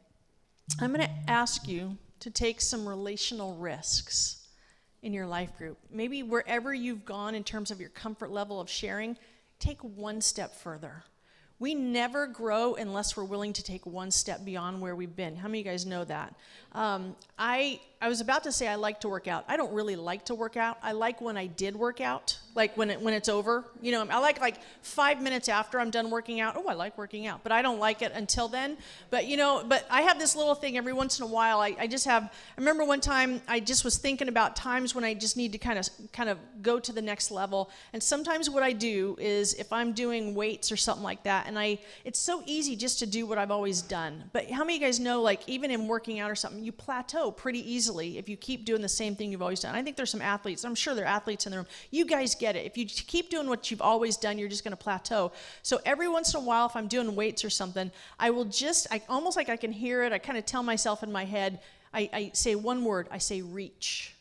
I'm 0.80 0.92
going 0.92 1.06
to 1.06 1.30
ask 1.30 1.66
you 1.66 1.96
to 2.20 2.30
take 2.30 2.60
some 2.60 2.88
relational 2.88 3.56
risks 3.56 4.46
in 5.02 5.12
your 5.12 5.26
life 5.26 5.56
group. 5.56 5.78
Maybe 5.90 6.22
wherever 6.22 6.72
you've 6.72 7.04
gone 7.04 7.34
in 7.34 7.42
terms 7.42 7.70
of 7.70 7.80
your 7.80 7.88
comfort 7.90 8.30
level 8.30 8.60
of 8.60 8.68
sharing, 8.68 9.16
take 9.58 9.82
one 9.82 10.20
step 10.20 10.54
further. 10.54 11.04
We 11.58 11.74
never 11.74 12.26
grow 12.26 12.74
unless 12.74 13.16
we're 13.16 13.24
willing 13.24 13.52
to 13.54 13.62
take 13.62 13.84
one 13.84 14.10
step 14.10 14.44
beyond 14.44 14.80
where 14.80 14.94
we've 14.94 15.14
been. 15.14 15.36
How 15.36 15.48
many 15.48 15.60
of 15.60 15.66
you 15.66 15.72
guys 15.72 15.84
know 15.84 16.04
that? 16.04 16.34
Um, 16.72 17.16
I 17.38 17.80
I 18.02 18.08
was 18.08 18.22
about 18.22 18.44
to 18.44 18.52
say 18.52 18.66
I 18.66 18.76
like 18.76 19.00
to 19.00 19.10
work 19.10 19.28
out. 19.28 19.44
I 19.46 19.58
don't 19.58 19.74
really 19.74 19.94
like 19.94 20.24
to 20.26 20.34
work 20.34 20.56
out. 20.56 20.78
I 20.82 20.92
like 20.92 21.20
when 21.20 21.36
I 21.36 21.46
did 21.46 21.76
work 21.76 22.00
out, 22.00 22.38
like 22.54 22.74
when 22.74 22.88
it 22.88 22.98
when 23.02 23.12
it's 23.12 23.28
over. 23.28 23.66
You 23.82 23.92
know, 23.92 24.06
I 24.08 24.18
like 24.20 24.40
like 24.40 24.56
five 24.80 25.20
minutes 25.20 25.50
after 25.50 25.78
I'm 25.78 25.90
done 25.90 26.08
working 26.08 26.40
out. 26.40 26.54
Oh, 26.56 26.66
I 26.66 26.72
like 26.72 26.96
working 26.96 27.26
out, 27.26 27.42
but 27.42 27.52
I 27.52 27.60
don't 27.60 27.78
like 27.78 28.00
it 28.00 28.12
until 28.14 28.48
then. 28.48 28.78
But 29.10 29.26
you 29.26 29.36
know, 29.36 29.62
but 29.68 29.84
I 29.90 30.00
have 30.00 30.18
this 30.18 30.34
little 30.34 30.54
thing 30.54 30.78
every 30.78 30.94
once 30.94 31.18
in 31.18 31.24
a 31.24 31.28
while. 31.28 31.60
I, 31.60 31.76
I 31.78 31.86
just 31.86 32.06
have. 32.06 32.24
I 32.24 32.60
remember 32.60 32.84
one 32.84 33.02
time 33.02 33.42
I 33.46 33.60
just 33.60 33.84
was 33.84 33.98
thinking 33.98 34.28
about 34.28 34.56
times 34.56 34.94
when 34.94 35.04
I 35.04 35.12
just 35.12 35.36
need 35.36 35.52
to 35.52 35.58
kind 35.58 35.78
of 35.78 35.86
kind 36.14 36.30
of 36.30 36.38
go 36.62 36.80
to 36.80 36.94
the 36.94 37.02
next 37.02 37.30
level. 37.30 37.70
And 37.92 38.02
sometimes 38.02 38.48
what 38.48 38.62
I 38.62 38.72
do 38.72 39.14
is 39.20 39.52
if 39.54 39.70
I'm 39.74 39.92
doing 39.92 40.34
weights 40.34 40.72
or 40.72 40.76
something 40.78 41.04
like 41.04 41.24
that, 41.24 41.46
and 41.46 41.58
I 41.58 41.78
it's 42.06 42.18
so 42.18 42.42
easy 42.46 42.76
just 42.76 42.98
to 43.00 43.06
do 43.06 43.26
what 43.26 43.36
I've 43.36 43.50
always 43.50 43.82
done. 43.82 44.24
But 44.32 44.50
how 44.50 44.64
many 44.64 44.76
of 44.76 44.80
you 44.80 44.86
guys 44.86 44.98
know 44.98 45.20
like 45.20 45.46
even 45.46 45.70
in 45.70 45.86
working 45.86 46.18
out 46.18 46.30
or 46.30 46.34
something, 46.34 46.64
you 46.64 46.72
plateau 46.72 47.30
pretty 47.30 47.60
easily 47.70 47.89
easily 47.90 48.18
if 48.18 48.28
you 48.28 48.36
keep 48.36 48.64
doing 48.64 48.82
the 48.82 48.88
same 48.88 49.16
thing 49.16 49.30
you've 49.30 49.42
always 49.42 49.60
done. 49.60 49.74
I 49.74 49.82
think 49.82 49.96
there's 49.96 50.10
some 50.10 50.22
athletes, 50.22 50.64
I'm 50.64 50.74
sure 50.74 50.94
there 50.94 51.04
are 51.04 51.08
athletes 51.08 51.46
in 51.46 51.52
the 51.52 51.58
room. 51.58 51.66
You 51.90 52.04
guys 52.04 52.34
get 52.34 52.56
it. 52.56 52.64
If 52.64 52.76
you 52.76 52.86
keep 52.86 53.30
doing 53.30 53.48
what 53.48 53.70
you've 53.70 53.82
always 53.82 54.16
done, 54.16 54.38
you're 54.38 54.48
just 54.48 54.64
going 54.64 54.76
to 54.76 54.82
plateau. 54.82 55.32
So 55.62 55.80
every 55.84 56.08
once 56.08 56.34
in 56.34 56.40
a 56.40 56.44
while, 56.44 56.66
if 56.66 56.76
I'm 56.76 56.88
doing 56.88 57.14
weights 57.16 57.44
or 57.44 57.50
something, 57.50 57.90
I 58.18 58.30
will 58.30 58.44
just, 58.44 58.86
I 58.90 59.02
almost 59.08 59.36
like 59.36 59.48
I 59.48 59.56
can 59.56 59.72
hear 59.72 60.04
it. 60.04 60.12
I 60.12 60.18
kind 60.18 60.38
of 60.38 60.46
tell 60.46 60.62
myself 60.62 61.02
in 61.02 61.10
my 61.10 61.24
head, 61.24 61.60
I, 61.92 62.10
I 62.12 62.30
say 62.34 62.54
one 62.54 62.84
word, 62.84 63.08
I 63.10 63.18
say 63.18 63.42
reach. 63.42 64.14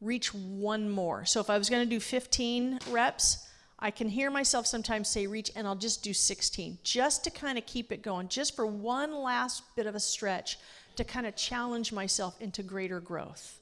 Reach 0.00 0.32
one 0.32 0.88
more. 0.88 1.24
So 1.24 1.40
if 1.40 1.50
I 1.50 1.58
was 1.58 1.68
going 1.68 1.82
to 1.86 1.90
do 1.90 2.00
15 2.00 2.78
reps, 2.90 3.44
I 3.80 3.90
can 3.92 4.08
hear 4.08 4.30
myself 4.30 4.66
sometimes 4.66 5.08
say 5.08 5.26
reach, 5.28 5.52
and 5.54 5.66
I'll 5.66 5.76
just 5.76 6.02
do 6.02 6.12
16, 6.12 6.78
just 6.82 7.22
to 7.24 7.30
kind 7.30 7.56
of 7.58 7.64
keep 7.64 7.92
it 7.92 8.02
going, 8.02 8.26
just 8.26 8.56
for 8.56 8.66
one 8.66 9.14
last 9.14 9.62
bit 9.76 9.86
of 9.86 9.94
a 9.94 10.00
stretch 10.00 10.58
to 10.98 11.04
kind 11.04 11.26
of 11.26 11.34
challenge 11.34 11.92
myself 11.92 12.40
into 12.40 12.62
greater 12.62 13.00
growth. 13.00 13.58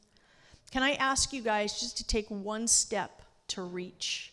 Can 0.73 0.83
I 0.83 0.93
ask 0.95 1.33
you 1.33 1.43
guys 1.43 1.81
just 1.81 1.97
to 1.99 2.07
take 2.07 2.29
one 2.29 2.67
step 2.67 3.23
to 3.49 3.63
reach 3.63 4.33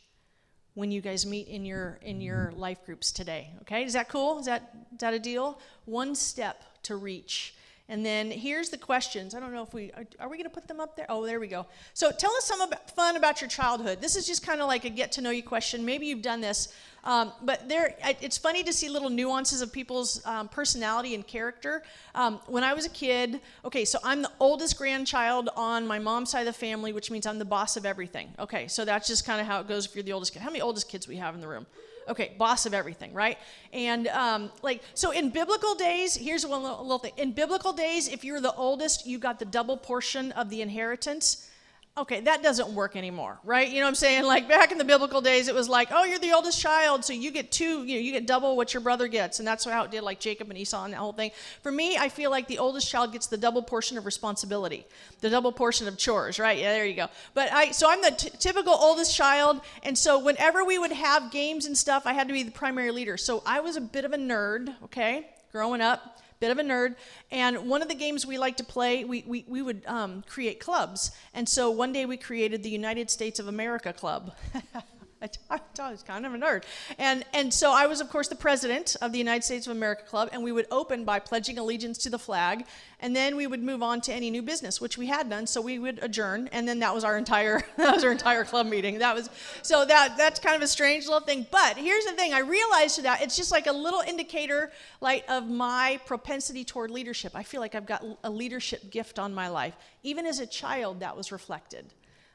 when 0.73 0.91
you 0.91 1.01
guys 1.01 1.25
meet 1.25 1.47
in 1.47 1.63
your 1.63 1.99
in 2.01 2.19
your 2.19 2.51
life 2.55 2.83
groups 2.85 3.11
today? 3.11 3.51
Okay? 3.61 3.83
Is 3.83 3.93
that 3.93 4.09
cool? 4.09 4.39
Is 4.39 4.45
that 4.45 4.73
is 4.91 4.99
that 4.99 5.13
a 5.13 5.19
deal? 5.19 5.59
One 5.85 6.15
step 6.15 6.63
to 6.83 6.95
reach. 6.95 7.55
And 7.89 8.05
then 8.05 8.31
here's 8.31 8.69
the 8.69 8.77
questions. 8.77 9.35
I 9.35 9.41
don't 9.41 9.53
know 9.53 9.61
if 9.61 9.73
we 9.73 9.91
are, 9.91 10.05
are 10.19 10.29
we 10.29 10.37
going 10.37 10.49
to 10.49 10.53
put 10.53 10.67
them 10.67 10.79
up 10.79 10.95
there. 10.95 11.05
Oh, 11.09 11.25
there 11.25 11.39
we 11.39 11.47
go. 11.47 11.65
So 11.93 12.11
tell 12.11 12.33
us 12.35 12.45
some 12.45 12.61
about, 12.61 12.89
fun 12.95 13.17
about 13.17 13.41
your 13.41 13.49
childhood. 13.49 13.99
This 14.01 14.15
is 14.15 14.25
just 14.25 14.45
kind 14.45 14.61
of 14.61 14.67
like 14.67 14.85
a 14.85 14.89
get 14.89 15.11
to 15.13 15.21
know 15.21 15.31
you 15.31 15.43
question. 15.43 15.83
Maybe 15.83 16.05
you've 16.07 16.21
done 16.21 16.39
this, 16.39 16.73
um, 17.03 17.31
but 17.41 17.67
there 17.67 17.95
it's 18.21 18.37
funny 18.37 18.63
to 18.63 18.73
see 18.73 18.89
little 18.89 19.09
nuances 19.09 19.61
of 19.61 19.71
people's 19.71 20.25
um, 20.25 20.47
personality 20.47 21.15
and 21.15 21.25
character. 21.25 21.83
Um, 22.15 22.39
when 22.47 22.63
I 22.63 22.73
was 22.73 22.85
a 22.85 22.89
kid, 22.89 23.41
okay, 23.65 23.85
so 23.85 23.99
I'm 24.03 24.21
the 24.21 24.31
oldest 24.39 24.77
grandchild 24.77 25.49
on 25.55 25.85
my 25.85 25.99
mom's 25.99 26.31
side 26.31 26.41
of 26.41 26.45
the 26.47 26.53
family, 26.53 26.93
which 26.93 27.11
means 27.11 27.25
I'm 27.25 27.39
the 27.39 27.45
boss 27.45 27.77
of 27.77 27.85
everything. 27.85 28.33
Okay, 28.39 28.67
so 28.67 28.85
that's 28.85 29.07
just 29.07 29.25
kind 29.25 29.41
of 29.41 29.47
how 29.47 29.59
it 29.59 29.67
goes 29.67 29.85
if 29.85 29.95
you're 29.95 30.03
the 30.03 30.13
oldest 30.13 30.33
kid. 30.33 30.41
How 30.41 30.49
many 30.49 30.61
oldest 30.61 30.89
kids 30.89 31.07
we 31.07 31.17
have 31.17 31.35
in 31.35 31.41
the 31.41 31.47
room? 31.47 31.65
okay, 32.09 32.33
boss 32.37 32.65
of 32.65 32.73
everything, 32.73 33.13
right? 33.13 33.37
And 33.71 34.07
um, 34.09 34.51
like, 34.61 34.81
so 34.93 35.11
in 35.11 35.29
biblical 35.29 35.75
days, 35.75 36.15
here's 36.15 36.45
one 36.45 36.63
little, 36.63 36.99
thing. 36.99 37.13
In 37.17 37.31
biblical 37.31 37.73
days, 37.73 38.07
if 38.07 38.23
you 38.23 38.33
were 38.33 38.41
the 38.41 38.53
oldest, 38.55 39.05
you 39.05 39.19
got 39.19 39.39
the 39.39 39.45
double 39.45 39.77
portion 39.77 40.31
of 40.33 40.49
the 40.49 40.61
inheritance 40.61 41.49
okay, 41.95 42.21
that 42.21 42.41
doesn't 42.41 42.69
work 42.69 42.95
anymore, 42.95 43.39
right? 43.43 43.69
You 43.69 43.75
know 43.75 43.85
what 43.85 43.89
I'm 43.89 43.95
saying? 43.95 44.23
Like 44.23 44.47
back 44.47 44.71
in 44.71 44.79
the 44.79 44.83
biblical 44.83 45.21
days, 45.21 45.47
it 45.47 45.53
was 45.53 45.69
like, 45.69 45.89
oh, 45.91 46.03
you're 46.03 46.17
the 46.17 46.33
oldest 46.33 46.59
child, 46.59 47.05
so 47.05 47.13
you 47.13 47.29
get 47.29 47.51
two, 47.51 47.83
you 47.83 47.95
know, 47.95 48.01
you 48.01 48.11
get 48.11 48.25
double 48.25 48.57
what 48.57 48.73
your 48.73 48.81
brother 48.81 49.07
gets, 49.07 49.37
and 49.37 49.47
that's 49.47 49.63
how 49.65 49.83
it 49.83 49.91
did, 49.91 50.01
like 50.01 50.19
Jacob 50.19 50.49
and 50.49 50.57
Esau 50.57 50.83
and 50.83 50.93
that 50.93 50.97
whole 50.97 51.13
thing. 51.13 51.31
For 51.61 51.71
me, 51.71 51.95
I 51.97 52.09
feel 52.09 52.31
like 52.31 52.47
the 52.47 52.57
oldest 52.57 52.89
child 52.89 53.11
gets 53.13 53.27
the 53.27 53.37
double 53.37 53.61
portion 53.61 53.97
of 53.97 54.05
responsibility, 54.05 54.85
the 55.21 55.29
double 55.29 55.51
portion 55.51 55.87
of 55.87 55.97
chores, 55.97 56.39
right? 56.39 56.57
Yeah, 56.57 56.73
there 56.73 56.85
you 56.85 56.95
go. 56.95 57.07
But 57.35 57.51
I, 57.53 57.71
so 57.71 57.87
I'm 57.89 58.01
the 58.01 58.11
t- 58.11 58.31
typical 58.39 58.73
oldest 58.73 59.15
child, 59.15 59.61
and 59.83 59.95
so 59.95 60.17
whenever 60.17 60.63
we 60.63 60.79
would 60.79 60.91
have 60.91 61.31
games 61.31 61.67
and 61.67 61.77
stuff, 61.77 62.07
I 62.07 62.13
had 62.13 62.27
to 62.27 62.33
be 62.33 62.41
the 62.41 62.51
primary 62.51 62.89
leader. 62.89 63.17
So 63.17 63.43
I 63.45 63.59
was 63.59 63.75
a 63.75 63.81
bit 63.81 64.03
of 64.03 64.13
a 64.13 64.17
nerd, 64.17 64.73
okay, 64.85 65.27
growing 65.51 65.81
up 65.81 66.17
bit 66.43 66.51
of 66.51 66.59
a 66.59 66.61
nerd. 66.61 66.95
And 67.31 67.69
one 67.69 67.81
of 67.81 67.87
the 67.87 67.95
games 67.95 68.25
we 68.25 68.37
like 68.37 68.57
to 68.57 68.65
play, 68.65 69.05
we, 69.05 69.23
we, 69.25 69.45
we 69.47 69.61
would 69.61 69.81
um, 69.87 70.25
create 70.27 70.59
clubs. 70.59 71.11
And 71.33 71.47
so 71.47 71.71
one 71.71 71.93
day 71.93 72.05
we 72.05 72.17
created 72.17 72.63
the 72.63 72.69
United 72.69 73.09
States 73.09 73.39
of 73.39 73.47
America 73.47 73.93
Club. 73.93 74.35
I 75.49 75.91
was 75.91 76.03
kind 76.03 76.25
of 76.25 76.33
a 76.33 76.37
nerd. 76.37 76.63
And, 76.97 77.23
and 77.33 77.53
so 77.53 77.71
I 77.71 77.87
was, 77.87 78.01
of 78.01 78.09
course, 78.09 78.27
the 78.27 78.35
president 78.35 78.95
of 79.01 79.11
the 79.11 79.17
United 79.17 79.43
States 79.43 79.67
of 79.67 79.71
America 79.75 80.03
Club, 80.03 80.29
and 80.31 80.43
we 80.43 80.51
would 80.51 80.67
open 80.71 81.05
by 81.05 81.19
pledging 81.19 81.57
allegiance 81.57 81.97
to 81.99 82.09
the 82.09 82.19
flag, 82.19 82.65
and 82.99 83.15
then 83.15 83.35
we 83.35 83.47
would 83.47 83.61
move 83.61 83.81
on 83.81 84.01
to 84.01 84.13
any 84.13 84.29
new 84.29 84.41
business, 84.41 84.81
which 84.81 84.97
we 84.97 85.07
had 85.07 85.27
none, 85.27 85.47
So 85.47 85.61
we 85.61 85.79
would 85.79 85.99
adjourn, 86.01 86.49
and 86.51 86.67
then 86.67 86.79
that 86.79 86.93
was 86.93 87.03
our 87.03 87.17
entire 87.17 87.61
that 87.77 87.95
was 87.95 88.03
our 88.03 88.11
entire 88.11 88.43
club 88.43 88.67
meeting. 88.67 88.99
That 88.99 89.15
was 89.15 89.29
so 89.61 89.85
that 89.85 90.15
that's 90.17 90.39
kind 90.39 90.55
of 90.55 90.61
a 90.61 90.67
strange 90.67 91.05
little 91.05 91.21
thing. 91.21 91.45
But 91.51 91.77
here's 91.77 92.05
the 92.05 92.13
thing: 92.13 92.33
I 92.33 92.39
realized 92.39 93.03
that 93.03 93.21
it's 93.21 93.35
just 93.35 93.51
like 93.51 93.67
a 93.67 93.73
little 93.73 94.01
indicator, 94.01 94.71
like 95.01 95.25
of 95.29 95.49
my 95.49 95.99
propensity 96.05 96.63
toward 96.63 96.91
leadership. 96.91 97.33
I 97.35 97.43
feel 97.43 97.61
like 97.61 97.75
I've 97.75 97.85
got 97.85 98.05
a 98.23 98.29
leadership 98.29 98.91
gift 98.91 99.19
on 99.19 99.33
my 99.33 99.47
life. 99.47 99.75
Even 100.03 100.25
as 100.25 100.39
a 100.39 100.45
child, 100.45 100.99
that 100.99 101.15
was 101.15 101.31
reflected. 101.31 101.93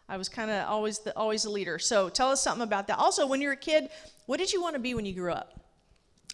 I 0.08 0.16
was 0.16 0.28
kind 0.28 0.50
of 0.50 0.66
always 0.68 1.00
the, 1.00 1.16
always 1.16 1.44
a 1.44 1.50
leader. 1.50 1.78
So 1.78 2.08
tell 2.08 2.30
us 2.30 2.42
something 2.42 2.62
about 2.62 2.86
that. 2.86 2.98
Also, 2.98 3.26
when 3.26 3.40
you're 3.40 3.52
a 3.52 3.56
kid, 3.56 3.90
what 4.26 4.38
did 4.38 4.52
you 4.52 4.62
want 4.62 4.74
to 4.74 4.80
be 4.80 4.94
when 4.94 5.04
you 5.04 5.12
grew 5.12 5.32
up? 5.32 5.60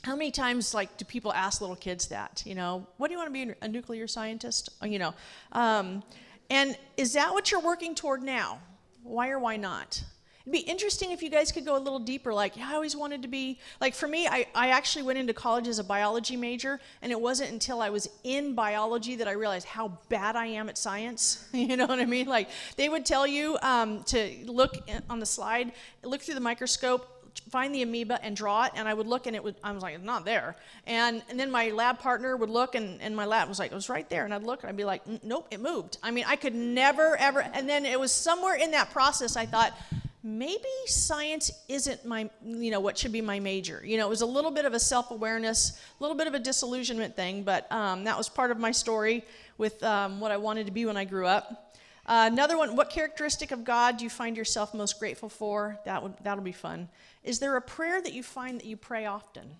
How 0.02 0.14
many 0.14 0.30
times 0.30 0.74
like 0.74 0.96
do 0.96 1.04
people 1.04 1.32
ask 1.32 1.60
little 1.60 1.76
kids 1.76 2.08
that? 2.08 2.42
You 2.46 2.54
know, 2.54 2.86
what 2.98 3.08
do 3.08 3.12
you 3.12 3.18
want 3.18 3.34
to 3.34 3.46
be? 3.46 3.54
A 3.62 3.68
nuclear 3.68 4.06
scientist? 4.06 4.68
Uh, 4.82 4.86
you 4.86 4.98
know, 4.98 5.14
um, 5.52 6.02
and 6.50 6.76
is 6.96 7.14
that 7.14 7.32
what 7.32 7.50
you're 7.50 7.60
working 7.60 7.94
toward 7.94 8.22
now? 8.22 8.58
Why 9.02 9.30
or 9.30 9.38
why 9.38 9.56
not? 9.56 10.04
It'd 10.46 10.52
be 10.52 10.70
interesting 10.70 11.10
if 11.10 11.22
you 11.22 11.30
guys 11.30 11.50
could 11.50 11.64
go 11.64 11.74
a 11.74 11.80
little 11.80 11.98
deeper. 11.98 12.34
Like, 12.34 12.54
yeah, 12.58 12.68
I 12.70 12.74
always 12.74 12.94
wanted 12.94 13.22
to 13.22 13.28
be, 13.28 13.58
like, 13.80 13.94
for 13.94 14.06
me, 14.06 14.26
I, 14.26 14.46
I 14.54 14.68
actually 14.68 15.02
went 15.02 15.18
into 15.18 15.32
college 15.32 15.66
as 15.68 15.78
a 15.78 15.84
biology 15.84 16.36
major, 16.36 16.80
and 17.00 17.10
it 17.10 17.18
wasn't 17.18 17.50
until 17.50 17.80
I 17.80 17.88
was 17.88 18.10
in 18.24 18.54
biology 18.54 19.16
that 19.16 19.26
I 19.26 19.32
realized 19.32 19.66
how 19.66 19.98
bad 20.10 20.36
I 20.36 20.46
am 20.46 20.68
at 20.68 20.76
science. 20.76 21.48
you 21.54 21.78
know 21.78 21.86
what 21.86 21.98
I 21.98 22.04
mean? 22.04 22.26
Like, 22.26 22.50
they 22.76 22.90
would 22.90 23.06
tell 23.06 23.26
you 23.26 23.56
um, 23.62 24.02
to 24.04 24.34
look 24.44 24.76
on 25.08 25.18
the 25.18 25.26
slide, 25.26 25.72
look 26.02 26.20
through 26.20 26.34
the 26.34 26.40
microscope, 26.40 27.10
find 27.48 27.74
the 27.74 27.82
amoeba 27.82 28.22
and 28.22 28.36
draw 28.36 28.64
it 28.64 28.72
and 28.76 28.86
i 28.86 28.94
would 28.94 29.08
look 29.08 29.26
and 29.26 29.34
it 29.34 29.42
would 29.42 29.56
i 29.64 29.72
was 29.72 29.82
like 29.82 29.94
it's 29.94 30.04
not 30.04 30.24
there 30.24 30.54
and, 30.86 31.20
and 31.28 31.38
then 31.38 31.50
my 31.50 31.70
lab 31.70 31.98
partner 31.98 32.36
would 32.36 32.48
look 32.48 32.76
and, 32.76 33.00
and 33.02 33.14
my 33.14 33.24
lab 33.24 33.48
was 33.48 33.58
like 33.58 33.72
it 33.72 33.74
was 33.74 33.88
right 33.88 34.08
there 34.08 34.24
and 34.24 34.32
i'd 34.32 34.44
look 34.44 34.62
and 34.62 34.70
i'd 34.70 34.76
be 34.76 34.84
like 34.84 35.02
nope 35.24 35.48
it 35.50 35.60
moved 35.60 35.98
i 36.02 36.12
mean 36.12 36.24
i 36.28 36.36
could 36.36 36.54
never 36.54 37.16
ever 37.16 37.40
and 37.40 37.68
then 37.68 37.84
it 37.84 37.98
was 37.98 38.12
somewhere 38.12 38.54
in 38.54 38.70
that 38.70 38.90
process 38.90 39.36
i 39.36 39.44
thought 39.44 39.76
maybe 40.24 40.64
science 40.86 41.50
isn't 41.68 42.02
my 42.06 42.30
you 42.42 42.70
know 42.70 42.80
what 42.80 42.96
should 42.96 43.12
be 43.12 43.20
my 43.20 43.38
major. 43.38 43.82
You 43.84 43.98
know 43.98 44.06
it 44.06 44.10
was 44.10 44.22
a 44.22 44.26
little 44.26 44.50
bit 44.50 44.64
of 44.64 44.72
a 44.72 44.80
self-awareness 44.80 45.78
a 46.00 46.02
little 46.02 46.16
bit 46.16 46.26
of 46.26 46.32
a 46.34 46.38
disillusionment 46.38 47.14
thing 47.14 47.42
but 47.42 47.70
um, 47.70 48.04
that 48.04 48.16
was 48.16 48.30
part 48.30 48.50
of 48.50 48.58
my 48.58 48.72
story 48.72 49.22
with 49.58 49.82
um, 49.84 50.20
what 50.20 50.32
i 50.32 50.36
wanted 50.38 50.64
to 50.66 50.72
be 50.72 50.86
when 50.86 50.96
i 50.96 51.04
grew 51.04 51.26
up. 51.26 51.76
Uh, 52.06 52.28
another 52.32 52.56
one 52.56 52.74
what 52.74 52.88
characteristic 52.88 53.50
of 53.50 53.64
god 53.64 53.98
do 53.98 54.04
you 54.04 54.10
find 54.10 54.34
yourself 54.36 54.72
most 54.72 54.98
grateful 54.98 55.28
for? 55.28 55.78
That 55.84 56.02
would 56.02 56.14
that'll 56.22 56.42
be 56.42 56.52
fun. 56.52 56.88
Is 57.22 57.38
there 57.38 57.56
a 57.56 57.62
prayer 57.62 58.00
that 58.00 58.14
you 58.14 58.22
find 58.22 58.58
that 58.58 58.66
you 58.66 58.78
pray 58.78 59.04
often 59.04 59.56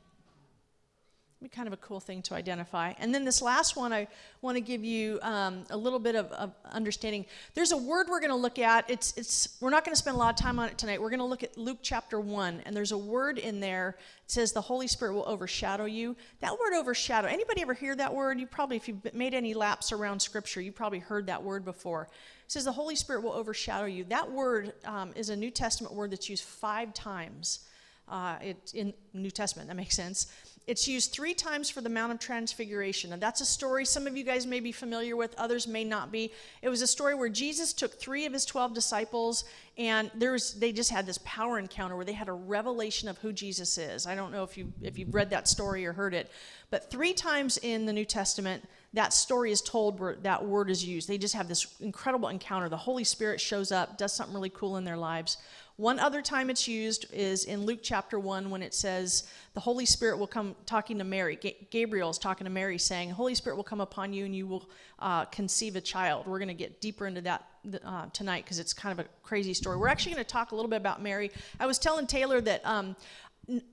kind 1.48 1.66
of 1.66 1.72
a 1.72 1.76
cool 1.78 2.00
thing 2.00 2.22
to 2.22 2.34
identify. 2.34 2.92
And 2.98 3.14
then 3.14 3.24
this 3.24 3.42
last 3.42 3.76
one, 3.76 3.92
I 3.92 4.08
want 4.42 4.56
to 4.56 4.60
give 4.60 4.84
you 4.84 5.18
um, 5.22 5.64
a 5.70 5.76
little 5.76 5.98
bit 5.98 6.14
of, 6.14 6.30
of, 6.32 6.52
understanding. 6.72 7.26
There's 7.54 7.72
a 7.72 7.76
word 7.76 8.08
we're 8.08 8.20
going 8.20 8.30
to 8.30 8.36
look 8.36 8.58
at. 8.58 8.88
It's 8.88 9.16
it's 9.16 9.56
we're 9.60 9.70
not 9.70 9.84
going 9.84 9.94
to 9.94 9.98
spend 9.98 10.16
a 10.16 10.18
lot 10.18 10.30
of 10.30 10.36
time 10.36 10.58
on 10.58 10.68
it 10.68 10.78
tonight. 10.78 11.00
We're 11.00 11.10
going 11.10 11.20
to 11.20 11.26
look 11.26 11.42
at 11.42 11.56
Luke 11.56 11.78
chapter 11.82 12.20
one, 12.20 12.62
and 12.66 12.76
there's 12.76 12.92
a 12.92 12.98
word 12.98 13.38
in 13.38 13.60
there. 13.60 13.96
It 14.24 14.30
says 14.30 14.52
the 14.52 14.60
Holy 14.60 14.86
Spirit 14.86 15.14
will 15.14 15.26
overshadow 15.26 15.84
you. 15.84 16.16
That 16.40 16.52
word 16.52 16.74
overshadow. 16.74 17.28
Anybody 17.28 17.62
ever 17.62 17.74
hear 17.74 17.94
that 17.96 18.14
word? 18.14 18.40
You 18.40 18.46
probably, 18.46 18.76
if 18.76 18.88
you've 18.88 19.14
made 19.14 19.34
any 19.34 19.54
laps 19.54 19.92
around 19.92 20.20
Scripture, 20.20 20.60
you 20.60 20.72
probably 20.72 20.98
heard 20.98 21.26
that 21.26 21.42
word 21.42 21.64
before. 21.64 22.08
It 22.44 22.52
says 22.52 22.64
the 22.64 22.72
Holy 22.72 22.96
Spirit 22.96 23.22
will 23.22 23.32
overshadow 23.32 23.86
you. 23.86 24.04
That 24.04 24.30
word 24.30 24.72
um, 24.84 25.12
is 25.14 25.28
a 25.28 25.36
New 25.36 25.50
Testament 25.50 25.94
word 25.94 26.10
that's 26.10 26.28
used 26.28 26.44
five 26.44 26.94
times 26.94 27.60
uh, 28.08 28.36
it, 28.42 28.72
in 28.74 28.92
New 29.12 29.30
Testament. 29.30 29.68
That 29.68 29.76
makes 29.76 29.96
sense. 29.96 30.26
It's 30.66 30.88
used 30.88 31.12
three 31.12 31.34
times 31.34 31.68
for 31.68 31.82
the 31.82 31.90
Mount 31.90 32.12
of 32.12 32.18
Transfiguration. 32.18 33.12
And 33.12 33.20
that's 33.20 33.42
a 33.42 33.46
story 33.46 33.84
some 33.84 34.06
of 34.06 34.16
you 34.16 34.24
guys 34.24 34.46
may 34.46 34.60
be 34.60 34.72
familiar 34.72 35.14
with, 35.14 35.34
others 35.36 35.68
may 35.68 35.84
not 35.84 36.10
be. 36.10 36.32
It 36.62 36.70
was 36.70 36.80
a 36.80 36.86
story 36.86 37.14
where 37.14 37.28
Jesus 37.28 37.74
took 37.74 37.92
three 37.92 38.24
of 38.24 38.32
his 38.32 38.46
12 38.46 38.72
disciples, 38.72 39.44
and 39.76 40.10
there's, 40.14 40.54
they 40.54 40.72
just 40.72 40.90
had 40.90 41.04
this 41.04 41.18
power 41.24 41.58
encounter 41.58 41.96
where 41.96 42.04
they 42.06 42.14
had 42.14 42.28
a 42.28 42.32
revelation 42.32 43.10
of 43.10 43.18
who 43.18 43.30
Jesus 43.30 43.76
is. 43.76 44.06
I 44.06 44.14
don't 44.14 44.32
know 44.32 44.42
if, 44.42 44.56
you, 44.56 44.72
if 44.80 44.98
you've 44.98 45.14
read 45.14 45.30
that 45.30 45.48
story 45.48 45.84
or 45.84 45.92
heard 45.92 46.14
it, 46.14 46.30
but 46.70 46.90
three 46.90 47.12
times 47.12 47.58
in 47.58 47.84
the 47.84 47.92
New 47.92 48.06
Testament, 48.06 48.64
that 48.94 49.12
story 49.12 49.52
is 49.52 49.60
told 49.60 50.00
where 50.00 50.16
that 50.22 50.44
word 50.46 50.70
is 50.70 50.84
used. 50.84 51.08
They 51.08 51.18
just 51.18 51.34
have 51.34 51.48
this 51.48 51.66
incredible 51.80 52.28
encounter. 52.28 52.68
The 52.68 52.76
Holy 52.76 53.04
Spirit 53.04 53.40
shows 53.40 53.70
up, 53.70 53.98
does 53.98 54.14
something 54.14 54.34
really 54.34 54.50
cool 54.50 54.76
in 54.76 54.84
their 54.84 54.96
lives. 54.96 55.36
One 55.76 55.98
other 55.98 56.22
time 56.22 56.50
it's 56.50 56.68
used 56.68 57.06
is 57.12 57.46
in 57.46 57.66
Luke 57.66 57.80
chapter 57.82 58.16
1 58.16 58.48
when 58.48 58.62
it 58.62 58.74
says 58.74 59.24
the 59.54 59.60
Holy 59.60 59.84
Spirit 59.84 60.18
will 60.18 60.28
come 60.28 60.54
talking 60.66 60.98
to 60.98 61.04
Mary. 61.04 61.36
Gabriel 61.70 62.10
is 62.10 62.18
talking 62.18 62.44
to 62.44 62.50
Mary 62.50 62.78
saying, 62.78 63.10
Holy 63.10 63.34
Spirit 63.34 63.56
will 63.56 63.64
come 63.64 63.80
upon 63.80 64.12
you 64.12 64.24
and 64.24 64.36
you 64.36 64.46
will 64.46 64.70
uh, 65.00 65.24
conceive 65.26 65.74
a 65.74 65.80
child. 65.80 66.28
We're 66.28 66.38
going 66.38 66.46
to 66.48 66.54
get 66.54 66.80
deeper 66.80 67.08
into 67.08 67.22
that 67.22 67.48
uh, 67.84 68.06
tonight 68.12 68.44
because 68.44 68.60
it's 68.60 68.72
kind 68.72 68.96
of 68.96 69.04
a 69.04 69.08
crazy 69.24 69.52
story. 69.52 69.76
We're 69.76 69.88
actually 69.88 70.12
going 70.12 70.24
to 70.24 70.30
talk 70.30 70.52
a 70.52 70.54
little 70.54 70.70
bit 70.70 70.76
about 70.76 71.02
Mary. 71.02 71.32
I 71.58 71.66
was 71.66 71.80
telling 71.80 72.06
Taylor 72.06 72.40
that 72.42 72.64
um, 72.64 72.94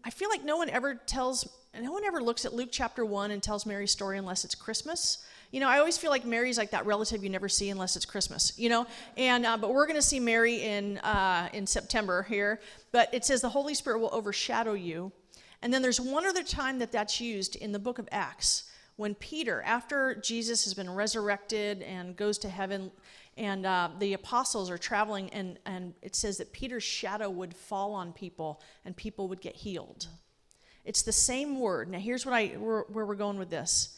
I 0.04 0.10
feel 0.10 0.30
like 0.30 0.44
no 0.44 0.58
one 0.58 0.72
ever 0.72 0.96
tells, 0.96 1.48
no 1.80 1.92
one 1.92 2.04
ever 2.04 2.20
looks 2.20 2.46
at 2.46 2.54
Luke 2.54 2.70
chapter 2.72 3.06
1 3.06 3.30
and 3.30 3.44
tells 3.44 3.68
Mary's 3.68 3.92
story 3.92 4.18
unless 4.18 4.44
it's 4.44 4.56
Christmas 4.56 5.20
you 5.52 5.60
know, 5.60 5.68
I 5.68 5.80
always 5.80 5.98
feel 5.98 6.10
like 6.10 6.26
Mary's 6.26 6.58
like 6.58 6.72
that 6.72 6.86
relative 6.86 7.24
you 7.24 7.30
never 7.30 7.50
see 7.50 7.70
unless 7.70 7.96
it's 7.96 8.06
Christmas, 8.06 8.54
you 8.58 8.70
know. 8.70 8.88
And 9.18 9.46
uh, 9.46 9.58
but 9.58 9.74
we're 9.74 9.86
going 9.86 9.98
to 9.98 10.02
see 10.02 10.20
Mary 10.20 10.62
in 10.62 10.98
uh, 11.00 11.50
in 11.54 11.68
September 11.68 12.24
here. 12.24 12.62
But 12.92 13.14
it 13.14 13.26
says 13.26 13.42
the 13.42 13.50
Holy 13.50 13.74
Spirit 13.74 14.00
will 14.00 14.14
overshadow 14.14 14.74
you. 14.74 15.12
And 15.62 15.74
then 15.74 15.82
there's 15.82 16.02
one 16.02 16.26
other 16.26 16.44
time 16.44 16.80
that 16.80 16.92
that's 16.92 17.22
used 17.22 17.56
in 17.56 17.72
the 17.72 17.80
book 17.80 18.00
of 18.00 18.08
Acts 18.12 18.72
when 18.96 19.16
Peter, 19.16 19.62
after 19.64 20.16
Jesus 20.16 20.64
has 20.64 20.74
been 20.74 20.90
resurrected 20.90 21.82
and 21.82 22.16
goes 22.16 22.38
to 22.40 22.50
heaven, 22.50 22.92
and 23.38 23.66
uh, 23.66 23.90
the 24.00 24.14
apostles 24.14 24.70
are 24.70 24.78
traveling, 24.78 25.30
and, 25.32 25.58
and 25.66 25.94
it 26.02 26.16
says 26.16 26.38
that 26.38 26.52
Peter's 26.52 26.84
shadow 26.84 27.30
would 27.30 27.56
fall 27.56 27.94
on 27.94 28.12
people 28.14 28.62
and 28.86 28.96
people 28.96 29.28
would 29.28 29.42
get 29.42 29.56
healed. 29.56 30.08
It's 30.84 31.02
the 31.02 31.12
same 31.14 31.60
word. 31.60 31.90
Now, 31.90 32.00
here's 32.00 32.26
what 32.26 32.34
I, 32.34 32.48
where, 32.50 32.86
where 32.90 33.06
we're 33.06 33.16
going 33.16 33.40
with 33.40 33.50
this 33.50 33.98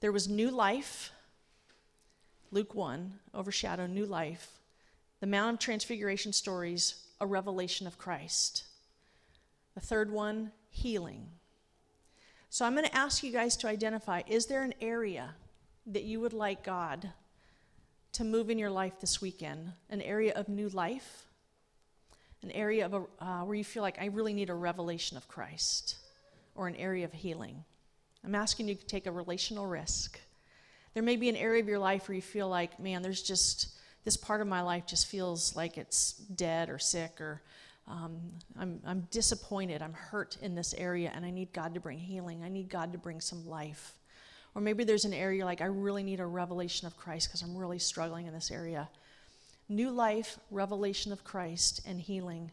there 0.00 0.12
was 0.12 0.28
new 0.28 0.50
life. 0.50 1.10
Luke 2.50 2.74
1, 2.74 3.12
overshadow 3.34 3.86
new 3.86 4.06
life. 4.06 4.50
The 5.20 5.26
Mount 5.26 5.54
of 5.54 5.58
Transfiguration 5.60 6.32
stories, 6.32 7.06
a 7.20 7.26
revelation 7.26 7.86
of 7.86 7.98
Christ. 7.98 8.64
The 9.74 9.80
third 9.80 10.10
one, 10.10 10.52
healing. 10.70 11.26
So 12.50 12.64
I'm 12.64 12.74
going 12.74 12.86
to 12.86 12.96
ask 12.96 13.22
you 13.22 13.32
guys 13.32 13.56
to 13.58 13.68
identify 13.68 14.22
is 14.26 14.46
there 14.46 14.62
an 14.62 14.74
area 14.80 15.34
that 15.86 16.04
you 16.04 16.20
would 16.20 16.32
like 16.32 16.62
God 16.62 17.10
to 18.12 18.24
move 18.24 18.50
in 18.50 18.58
your 18.58 18.70
life 18.70 19.00
this 19.00 19.20
weekend? 19.20 19.72
An 19.90 20.00
area 20.00 20.32
of 20.34 20.48
new 20.48 20.68
life? 20.68 21.24
An 22.42 22.50
area 22.52 22.86
of 22.86 22.94
a, 22.94 23.02
uh, 23.20 23.44
where 23.44 23.54
you 23.54 23.64
feel 23.64 23.82
like 23.82 23.98
I 24.00 24.06
really 24.06 24.32
need 24.32 24.50
a 24.50 24.54
revelation 24.54 25.16
of 25.16 25.28
Christ? 25.28 25.96
Or 26.54 26.68
an 26.68 26.76
area 26.76 27.04
of 27.04 27.12
healing? 27.12 27.64
I'm 28.24 28.34
asking 28.34 28.68
you 28.68 28.74
to 28.74 28.86
take 28.86 29.06
a 29.06 29.12
relational 29.12 29.66
risk. 29.66 30.20
There 30.94 31.02
may 31.02 31.16
be 31.16 31.28
an 31.28 31.36
area 31.36 31.62
of 31.62 31.68
your 31.68 31.78
life 31.78 32.08
where 32.08 32.16
you 32.16 32.22
feel 32.22 32.48
like, 32.48 32.80
man, 32.80 33.02
there's 33.02 33.22
just 33.22 33.78
this 34.04 34.16
part 34.16 34.40
of 34.40 34.46
my 34.46 34.62
life 34.62 34.86
just 34.86 35.06
feels 35.06 35.54
like 35.56 35.76
it's 35.76 36.12
dead 36.12 36.70
or 36.70 36.78
sick 36.78 37.20
or 37.20 37.42
um, 37.88 38.18
I'm, 38.58 38.80
I'm 38.84 39.06
disappointed, 39.10 39.80
I'm 39.80 39.92
hurt 39.92 40.38
in 40.42 40.54
this 40.54 40.74
area, 40.74 41.12
and 41.14 41.24
I 41.24 41.30
need 41.30 41.52
God 41.52 41.74
to 41.74 41.80
bring 41.80 41.98
healing. 41.98 42.42
I 42.42 42.48
need 42.48 42.68
God 42.68 42.92
to 42.92 42.98
bring 42.98 43.20
some 43.20 43.46
life. 43.46 43.92
Or 44.54 44.62
maybe 44.62 44.84
there's 44.84 45.04
an 45.04 45.12
area 45.12 45.44
like, 45.44 45.60
I 45.60 45.66
really 45.66 46.02
need 46.02 46.18
a 46.18 46.26
revelation 46.26 46.86
of 46.86 46.96
Christ 46.96 47.28
because 47.28 47.42
I'm 47.42 47.56
really 47.56 47.78
struggling 47.78 48.26
in 48.26 48.32
this 48.32 48.50
area. 48.50 48.88
New 49.68 49.90
life, 49.90 50.38
revelation 50.50 51.12
of 51.12 51.22
Christ, 51.22 51.80
and 51.86 52.00
healing. 52.00 52.50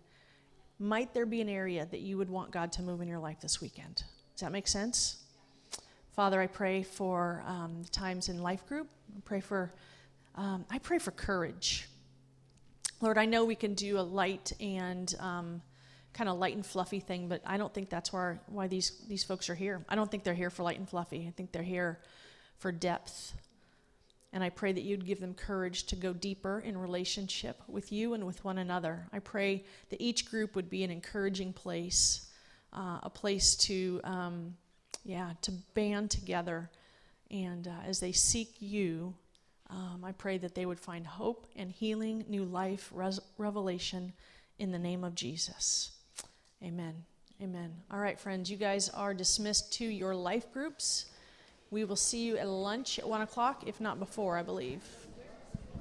Might 0.80 1.14
there 1.14 1.26
be 1.26 1.41
an 1.41 1.49
area 1.49 1.88
that 1.89 2.01
you 2.01 2.18
would 2.18 2.30
want 2.30 2.51
God 2.51 2.72
to 2.74 2.82
move 2.82 3.01
in 3.01 3.07
your 3.07 3.20
life 3.20 3.39
this 3.41 3.61
weekend? 3.61 4.03
Does 4.34 4.41
that 4.41 4.51
make 4.51 4.68
sense? 4.68 5.23
Father, 6.14 6.39
I 6.39 6.45
pray 6.45 6.84
for 6.84 7.43
um, 7.47 7.82
times 7.91 8.30
in 8.30 8.43
life 8.43 8.68
group. 8.68 8.88
I 9.18 9.20
pray 9.26 9.39
for, 9.39 9.74
um, 10.36 10.64
I 10.70 10.78
pray 10.78 10.99
for 10.99 11.09
courage. 11.09 11.89
Lord, 13.01 13.18
I 13.18 13.26
know 13.26 13.45
we 13.45 13.55
can 13.55 13.74
do 13.74 13.97
a 13.97 14.01
light 14.01 14.53
and 14.59 15.11
um, 15.20 15.64
kind 16.14 16.30
of 16.30 16.38
light 16.38 16.55
and 16.55 16.64
fluffy 16.64 16.99
thing, 16.99 17.28
but 17.30 17.41
I 17.47 17.57
don't 17.57 17.74
think 17.74 17.89
that's 17.89 18.14
why, 18.14 18.38
why 18.45 18.68
these, 18.68 18.91
these 19.07 19.24
folks 19.24 19.49
are 19.49 19.55
here. 19.55 19.84
I 19.89 19.95
don't 19.95 20.09
think 20.11 20.24
they're 20.24 20.36
here 20.36 20.51
for 20.51 20.61
light 20.61 20.78
and 20.78 20.88
fluffy. 20.88 21.26
I 21.28 21.32
think 21.32 21.51
they're 21.51 21.64
here 21.64 21.99
for 22.59 22.72
depth. 22.72 23.34
And 24.34 24.43
I 24.43 24.51
pray 24.51 24.72
that 24.72 24.84
you'd 24.84 25.07
give 25.07 25.20
them 25.20 25.34
courage 25.34 25.86
to 25.86 25.95
go 25.95 26.14
deeper 26.14 26.59
in 26.59 26.78
relationship 26.78 27.59
with 27.68 27.91
you 27.91 28.14
and 28.14 28.28
with 28.28 28.43
one 28.43 28.59
another. 28.59 29.07
I 29.11 29.18
pray 29.18 29.64
that 29.89 29.99
each 29.99 30.30
group 30.30 30.55
would 30.55 30.70
be 30.70 30.84
an 30.84 30.91
encouraging 30.91 31.53
place, 31.53 32.28
uh, 32.72 32.99
a 33.01 33.09
place 33.09 33.55
to 33.55 33.99
um, 34.03 34.55
yeah, 35.04 35.32
to 35.41 35.51
band 35.74 36.12
together. 36.12 36.70
And 37.32 37.68
uh, 37.68 37.72
as 37.86 37.99
they 37.99 38.12
seek 38.12 38.56
you, 38.60 39.14
um, 39.70 40.04
I 40.04 40.12
pray 40.12 40.38
that 40.38 40.56
they 40.56 40.66
would 40.66 40.80
find 40.80 41.06
hope 41.06 41.47
and 41.56 41.72
healing, 41.72 42.26
new 42.28 42.43
life, 42.43 42.91
res- 42.93 43.20
revelation 43.38 44.14
in 44.60 44.72
the 44.72 44.80
name 44.80 45.04
of 45.04 45.16
Jesus. 45.16 45.91
Amen. 46.64 46.93
Amen. 47.41 47.74
All 47.91 47.99
right, 47.99 48.20
friends, 48.20 48.49
you 48.49 48.58
guys 48.58 48.89
are 48.89 49.14
dismissed 49.14 49.74
to 49.74 49.86
your 49.86 50.16
life 50.16 50.51
groups. 50.54 51.06
We 51.72 51.84
will 51.84 51.95
see 51.95 52.24
you 52.24 52.38
at 52.38 52.47
lunch 52.47 52.99
at 52.99 53.08
1 53.08 53.22
o'clock, 53.22 53.64
if 53.66 53.82
not 53.82 53.99
before, 53.99 54.38
I 54.38 54.43
believe. 54.43 54.84